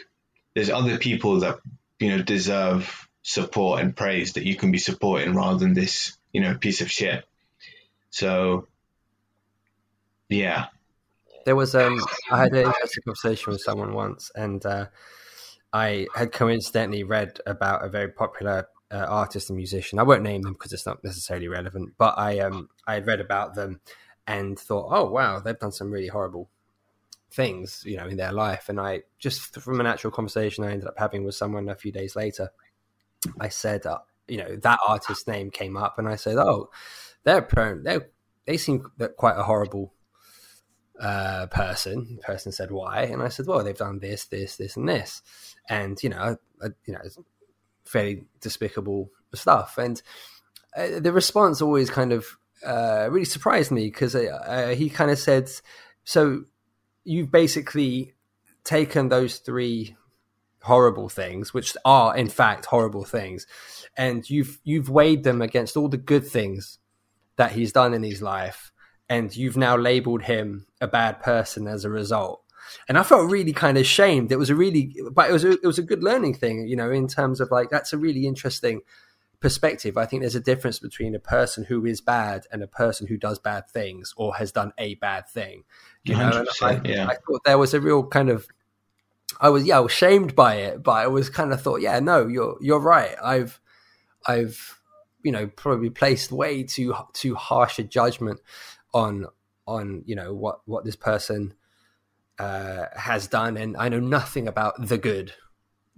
there's 0.54 0.68
other 0.68 0.98
people 0.98 1.40
that, 1.40 1.58
you 1.98 2.10
know, 2.10 2.22
deserve 2.22 3.08
support 3.22 3.80
and 3.80 3.96
praise 3.96 4.34
that 4.34 4.44
you 4.44 4.56
can 4.56 4.72
be 4.72 4.78
supporting 4.78 5.34
rather 5.34 5.58
than 5.58 5.72
this, 5.72 6.18
you 6.32 6.42
know, 6.42 6.54
piece 6.54 6.82
of 6.82 6.90
shit. 6.90 7.24
So, 8.10 8.68
yeah. 10.28 10.66
There 11.46 11.56
was, 11.56 11.74
um, 11.74 11.98
I 12.30 12.40
had 12.40 12.52
an 12.52 12.66
interesting 12.66 13.04
conversation 13.04 13.52
with 13.52 13.62
someone 13.62 13.94
once, 13.94 14.30
and 14.34 14.64
uh, 14.66 14.86
I 15.72 16.06
had 16.14 16.32
coincidentally 16.32 17.04
read 17.04 17.40
about 17.46 17.84
a 17.84 17.88
very 17.88 18.08
popular 18.08 18.68
uh, 18.90 19.06
artist 19.08 19.50
and 19.50 19.56
musician. 19.56 19.98
I 19.98 20.02
won't 20.02 20.22
name 20.22 20.42
them 20.42 20.54
because 20.54 20.72
it's 20.72 20.86
not 20.86 21.04
necessarily 21.04 21.48
relevant, 21.48 21.94
but 21.96 22.18
I 22.18 22.40
um 22.40 22.68
I 22.86 22.94
had 22.94 23.06
read 23.06 23.20
about 23.20 23.54
them 23.54 23.80
and 24.26 24.58
thought, 24.58 24.88
oh 24.90 25.10
wow, 25.10 25.40
they've 25.40 25.58
done 25.58 25.72
some 25.72 25.90
really 25.90 26.08
horrible 26.08 26.50
things, 27.30 27.82
you 27.86 27.96
know, 27.96 28.06
in 28.06 28.16
their 28.16 28.32
life. 28.32 28.68
And 28.68 28.80
I 28.80 29.02
just 29.18 29.60
from 29.60 29.80
a 29.80 29.84
natural 29.84 30.10
conversation 30.10 30.64
I 30.64 30.72
ended 30.72 30.88
up 30.88 30.98
having 30.98 31.24
with 31.24 31.34
someone 31.34 31.68
a 31.68 31.76
few 31.76 31.92
days 31.92 32.16
later, 32.16 32.50
I 33.38 33.48
said, 33.48 33.86
uh, 33.86 33.98
you 34.26 34.38
know, 34.38 34.56
that 34.56 34.80
artist's 34.86 35.26
name 35.26 35.50
came 35.50 35.76
up, 35.76 35.98
and 35.98 36.08
I 36.08 36.16
said, 36.16 36.36
oh, 36.36 36.70
they're 37.24 37.42
prone, 37.42 37.84
they 37.84 37.98
they 38.46 38.56
seem 38.56 38.90
quite 39.16 39.36
a 39.36 39.44
horrible 39.44 39.92
uh, 41.00 41.46
person. 41.46 42.16
The 42.16 42.22
person 42.22 42.52
said 42.52 42.70
why, 42.70 43.04
and 43.04 43.22
I 43.22 43.28
said, 43.28 43.46
well, 43.46 43.64
they've 43.64 43.76
done 43.76 43.98
this, 43.98 44.26
this, 44.26 44.56
this, 44.56 44.76
and 44.76 44.88
this, 44.88 45.22
and 45.68 46.00
you 46.02 46.10
know, 46.10 46.36
uh, 46.62 46.68
you 46.86 46.94
know, 46.94 47.00
fairly 47.84 48.24
despicable 48.40 49.10
stuff. 49.34 49.78
And 49.78 50.00
uh, 50.76 51.00
the 51.00 51.12
response 51.12 51.62
always 51.62 51.90
kind 51.90 52.12
of 52.12 52.26
uh, 52.64 53.08
really 53.10 53.24
surprised 53.24 53.70
me 53.70 53.86
because 53.86 54.14
uh, 54.14 54.20
uh, 54.46 54.68
he 54.74 54.90
kind 54.90 55.10
of 55.10 55.18
said, 55.18 55.50
so 56.04 56.44
you've 57.04 57.30
basically 57.30 58.14
taken 58.64 59.08
those 59.08 59.38
three 59.38 59.96
horrible 60.62 61.08
things, 61.08 61.54
which 61.54 61.74
are 61.84 62.14
in 62.16 62.28
fact 62.28 62.66
horrible 62.66 63.04
things, 63.04 63.46
and 63.96 64.28
you've 64.28 64.60
you've 64.64 64.90
weighed 64.90 65.24
them 65.24 65.40
against 65.40 65.76
all 65.76 65.88
the 65.88 65.96
good 65.96 66.26
things 66.26 66.78
that 67.36 67.52
he's 67.52 67.72
done 67.72 67.94
in 67.94 68.02
his 68.02 68.20
life, 68.20 68.69
and 69.10 69.36
you've 69.36 69.56
now 69.56 69.76
labeled 69.76 70.22
him 70.22 70.66
a 70.80 70.86
bad 70.86 71.20
person 71.20 71.66
as 71.66 71.84
a 71.84 71.90
result. 71.90 72.42
And 72.88 72.96
I 72.96 73.02
felt 73.02 73.28
really 73.28 73.52
kind 73.52 73.76
of 73.76 73.84
shamed. 73.84 74.30
It 74.30 74.38
was 74.38 74.48
a 74.48 74.54
really, 74.54 74.94
but 75.12 75.28
it 75.28 75.32
was 75.32 75.44
a, 75.44 75.50
it 75.50 75.64
was 75.64 75.80
a 75.80 75.82
good 75.82 76.04
learning 76.04 76.34
thing, 76.34 76.68
you 76.68 76.76
know, 76.76 76.92
in 76.92 77.08
terms 77.08 77.40
of 77.40 77.50
like 77.50 77.68
that's 77.68 77.92
a 77.92 77.98
really 77.98 78.26
interesting 78.26 78.82
perspective. 79.40 79.98
I 79.98 80.06
think 80.06 80.22
there's 80.22 80.36
a 80.36 80.40
difference 80.40 80.78
between 80.78 81.16
a 81.16 81.18
person 81.18 81.64
who 81.64 81.84
is 81.84 82.00
bad 82.00 82.46
and 82.52 82.62
a 82.62 82.68
person 82.68 83.08
who 83.08 83.16
does 83.16 83.40
bad 83.40 83.68
things 83.68 84.14
or 84.16 84.36
has 84.36 84.52
done 84.52 84.72
a 84.78 84.94
bad 84.94 85.28
thing. 85.28 85.64
You 86.04 86.16
know, 86.16 86.30
and 86.30 86.48
I, 86.62 86.80
yeah. 86.84 87.08
I 87.08 87.16
thought 87.16 87.42
there 87.44 87.58
was 87.58 87.74
a 87.74 87.80
real 87.80 88.06
kind 88.06 88.30
of 88.30 88.46
I 89.40 89.48
was 89.48 89.64
yeah, 89.64 89.78
I 89.78 89.80
was 89.80 89.92
shamed 89.92 90.36
by 90.36 90.54
it, 90.54 90.84
but 90.84 90.92
I 90.92 91.08
was 91.08 91.28
kind 91.28 91.52
of 91.52 91.60
thought, 91.60 91.80
yeah, 91.80 91.98
no, 91.98 92.28
you're 92.28 92.56
you're 92.60 92.78
right. 92.78 93.16
I've 93.20 93.60
I've 94.24 94.80
you 95.24 95.32
know 95.32 95.48
probably 95.48 95.90
placed 95.90 96.30
way 96.30 96.62
too 96.62 96.94
too 97.12 97.34
harsh 97.34 97.80
a 97.80 97.82
judgment 97.82 98.40
on 98.92 99.26
on 99.66 100.02
you 100.06 100.16
know 100.16 100.34
what 100.34 100.60
what 100.66 100.84
this 100.84 100.96
person 100.96 101.54
uh, 102.38 102.86
has 102.96 103.26
done, 103.26 103.56
and 103.56 103.76
I 103.76 103.88
know 103.88 104.00
nothing 104.00 104.48
about 104.48 104.88
the 104.88 104.98
good. 104.98 105.32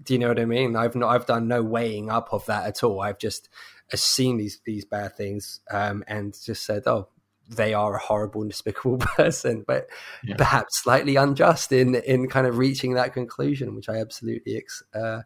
Do 0.03 0.15
you 0.15 0.19
know 0.19 0.29
what 0.29 0.41
I 0.41 0.45
mean? 0.45 0.75
I've 0.77 0.97
not 0.97 1.15
I've 1.15 1.27
done 1.27 1.49
no 1.49 1.63
weighing 1.63 2.11
up 2.11 2.33
of 2.33 2.47
that 2.47 2.67
at 2.67 2.83
all. 2.83 3.01
I've 3.01 3.19
just 3.19 3.49
seen 3.95 4.39
these 4.39 4.61
these 4.65 4.85
bad 4.85 5.17
things 5.17 5.61
um, 5.71 6.03
and 6.07 6.37
just 6.45 6.65
said, 6.65 6.83
oh, 6.87 7.09
they 7.49 7.75
are 7.75 7.95
a 7.95 7.99
horrible 7.99 8.43
and 8.43 8.51
despicable 8.51 8.99
person, 9.17 9.65
but 9.67 9.89
yeah. 10.25 10.37
perhaps 10.37 10.83
slightly 10.83 11.17
unjust 11.17 11.73
in 11.73 11.95
in 11.95 12.29
kind 12.29 12.47
of 12.47 12.59
reaching 12.59 12.95
that 12.95 13.13
conclusion, 13.13 13.75
which 13.75 13.89
I 13.89 13.97
absolutely 13.97 14.57
ex, 14.57 14.83
uh, 14.95 15.23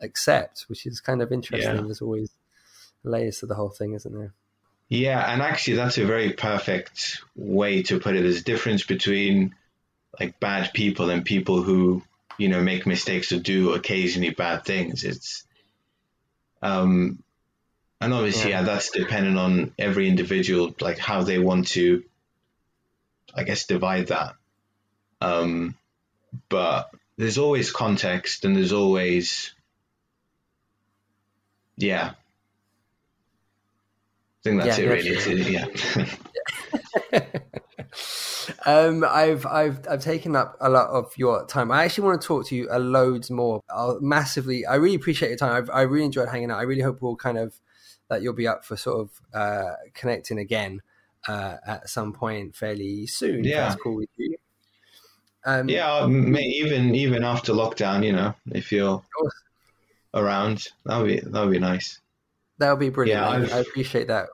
accept. 0.00 0.66
Which 0.68 0.86
is 0.86 1.00
kind 1.00 1.22
of 1.22 1.32
interesting. 1.32 1.76
Yeah. 1.76 1.82
There's 1.82 2.02
always 2.02 2.30
layers 3.02 3.40
to 3.40 3.46
the 3.46 3.54
whole 3.54 3.70
thing, 3.70 3.94
isn't 3.94 4.14
there? 4.14 4.34
Yeah, 4.90 5.20
and 5.32 5.40
actually, 5.40 5.76
that's 5.76 5.98
a 5.98 6.04
very 6.04 6.32
perfect 6.32 7.22
way 7.36 7.84
to 7.84 8.00
put 8.00 8.16
it. 8.16 8.22
There's 8.22 8.40
a 8.40 8.44
difference 8.44 8.84
between 8.84 9.54
like 10.18 10.40
bad 10.40 10.72
people 10.74 11.10
and 11.10 11.24
people 11.24 11.62
who 11.62 12.02
you 12.38 12.48
know 12.48 12.60
make 12.60 12.86
mistakes 12.86 13.32
or 13.32 13.38
do 13.38 13.72
occasionally 13.72 14.30
bad 14.30 14.64
things. 14.64 15.04
It's 15.04 15.44
um, 16.60 17.22
and 18.00 18.14
obviously, 18.14 18.50
yeah. 18.50 18.60
yeah, 18.60 18.66
that's 18.66 18.90
dependent 18.90 19.38
on 19.38 19.72
every 19.78 20.08
individual, 20.08 20.74
like 20.80 20.98
how 20.98 21.22
they 21.22 21.38
want 21.38 21.68
to, 21.68 22.02
I 23.34 23.44
guess, 23.44 23.66
divide 23.66 24.08
that. 24.08 24.34
Um, 25.20 25.76
but 26.48 26.90
there's 27.18 27.38
always 27.38 27.70
context 27.72 28.44
and 28.44 28.56
there's 28.56 28.72
always, 28.72 29.52
yeah. 31.76 32.14
I 34.40 34.48
think 34.48 34.62
that's 34.62 34.78
yeah, 34.78 34.84
it, 34.84 35.26
really. 35.26 35.52
yeah. 35.52 37.26
um, 38.64 39.04
I've 39.04 39.44
I've 39.44 39.86
I've 39.88 40.02
taken 40.02 40.34
up 40.34 40.56
a 40.60 40.70
lot 40.70 40.88
of 40.88 41.12
your 41.16 41.44
time. 41.46 41.70
I 41.70 41.84
actually 41.84 42.04
want 42.04 42.22
to 42.22 42.26
talk 42.26 42.46
to 42.46 42.56
you 42.56 42.68
a 42.70 42.78
loads 42.78 43.30
more. 43.30 43.62
I'll 43.68 44.00
massively. 44.00 44.64
I 44.64 44.76
really 44.76 44.94
appreciate 44.94 45.28
your 45.28 45.36
time. 45.36 45.52
I've, 45.52 45.70
I 45.70 45.82
really 45.82 46.06
enjoyed 46.06 46.28
hanging 46.28 46.50
out. 46.50 46.58
I 46.58 46.62
really 46.62 46.80
hope 46.80 47.02
we'll 47.02 47.16
kind 47.16 47.36
of 47.36 47.60
that 48.08 48.22
you'll 48.22 48.32
be 48.32 48.48
up 48.48 48.64
for 48.64 48.76
sort 48.76 49.00
of 49.00 49.10
uh, 49.34 49.74
connecting 49.94 50.38
again 50.38 50.80
uh, 51.28 51.56
at 51.66 51.88
some 51.88 52.12
point 52.12 52.56
fairly 52.56 53.06
soon. 53.06 53.44
Yeah, 53.44 53.68
that's 53.68 53.80
cool 53.80 53.96
with 53.96 54.08
you. 54.16 54.36
Um, 55.44 55.68
yeah, 55.68 56.06
even 56.06 56.94
even 56.94 57.24
after 57.24 57.52
lockdown, 57.52 58.04
you 58.04 58.12
know, 58.12 58.34
if 58.50 58.72
you're 58.72 59.02
around, 60.12 60.68
that 60.84 60.98
would 60.98 61.06
be 61.06 61.20
that 61.20 61.42
would 61.42 61.52
be 61.52 61.58
nice. 61.58 62.00
That 62.60 62.70
would 62.70 62.80
be 62.80 62.90
brilliant. 62.90 63.20
Yeah, 63.20 63.54
I, 63.54 63.58
I 63.58 63.60
appreciate 63.60 64.08
that. 64.08 64.28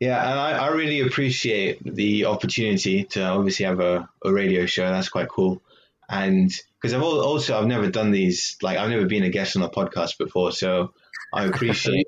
Yeah, 0.00 0.30
and 0.30 0.38
I, 0.38 0.52
I 0.52 0.68
really 0.68 1.00
appreciate 1.00 1.82
the 1.84 2.24
opportunity 2.24 3.04
to 3.04 3.22
obviously 3.24 3.66
have 3.66 3.80
a, 3.80 4.08
a 4.24 4.32
radio 4.32 4.64
show. 4.64 4.88
That's 4.88 5.08
quite 5.08 5.28
cool. 5.28 5.60
And 6.08 6.50
because 6.80 6.94
I've 6.94 7.02
also 7.02 7.58
I've 7.58 7.66
never 7.66 7.90
done 7.90 8.10
these 8.10 8.56
like 8.62 8.78
I've 8.78 8.88
never 8.88 9.04
been 9.04 9.24
a 9.24 9.28
guest 9.28 9.56
on 9.56 9.62
a 9.62 9.68
podcast 9.68 10.16
before, 10.16 10.52
so 10.52 10.94
I 11.34 11.44
appreciate 11.44 12.06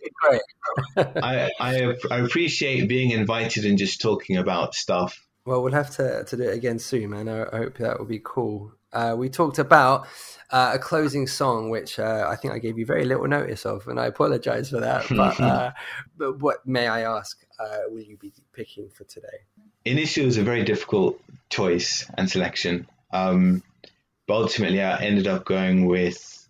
I, 0.97 1.51
I, 1.61 1.95
I 2.11 2.16
appreciate 2.20 2.89
being 2.89 3.11
invited 3.11 3.66
and 3.66 3.76
just 3.76 4.01
talking 4.01 4.39
about 4.39 4.74
stuff. 4.74 5.20
Well, 5.45 5.62
we'll 5.62 5.72
have 5.72 5.91
to 5.97 6.24
to 6.24 6.36
do 6.36 6.43
it 6.45 6.55
again 6.55 6.78
soon, 6.78 7.11
man. 7.11 7.28
I, 7.28 7.45
I 7.53 7.57
hope 7.59 7.78
that 7.78 7.99
will 7.99 8.07
be 8.07 8.20
cool. 8.22 8.72
Uh, 8.93 9.14
we 9.16 9.28
talked 9.28 9.59
about 9.59 10.07
uh, 10.51 10.72
a 10.74 10.78
closing 10.78 11.26
song, 11.26 11.70
which 11.70 11.99
uh, 11.99 12.26
I 12.28 12.36
think 12.36 12.53
I 12.53 12.59
gave 12.59 12.76
you 12.76 12.84
very 12.84 13.05
little 13.05 13.28
notice 13.28 13.64
of, 13.64 13.86
and 13.86 14.01
I 14.01 14.07
apologize 14.07 14.70
for 14.70 14.80
that. 14.80 15.07
But, 15.16 15.41
uh, 15.41 15.72
but 16.16 16.41
what 16.41 16.66
may 16.66 16.88
I 16.88 17.03
ask? 17.03 17.45
Uh, 17.59 17.78
will 17.88 18.03
you 18.03 18.16
be 18.16 18.32
picking 18.53 18.88
for 18.88 19.05
today? 19.05 19.47
Initially, 19.84 20.24
it 20.24 20.26
was 20.26 20.38
a 20.38 20.43
very 20.43 20.64
difficult 20.64 21.20
choice 21.51 22.07
and 22.14 22.28
selection, 22.28 22.86
um, 23.12 23.62
but 24.26 24.34
ultimately, 24.34 24.82
I 24.82 24.99
ended 25.03 25.26
up 25.26 25.45
going 25.45 25.86
with 25.86 26.49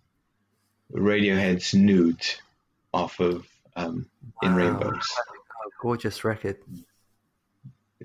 Radiohead's 0.93 1.75
"Nude." 1.75 2.27
off 2.93 3.21
of 3.21 3.47
um, 3.77 4.07
In. 4.43 4.55
Rainbows. 4.55 5.07
gorgeous 5.81 6.25
record. 6.25 6.59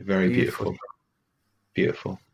Very 0.05 0.29
beautiful. 0.29 0.65
Beautiful. 0.65 0.79
beautiful. 1.73 2.24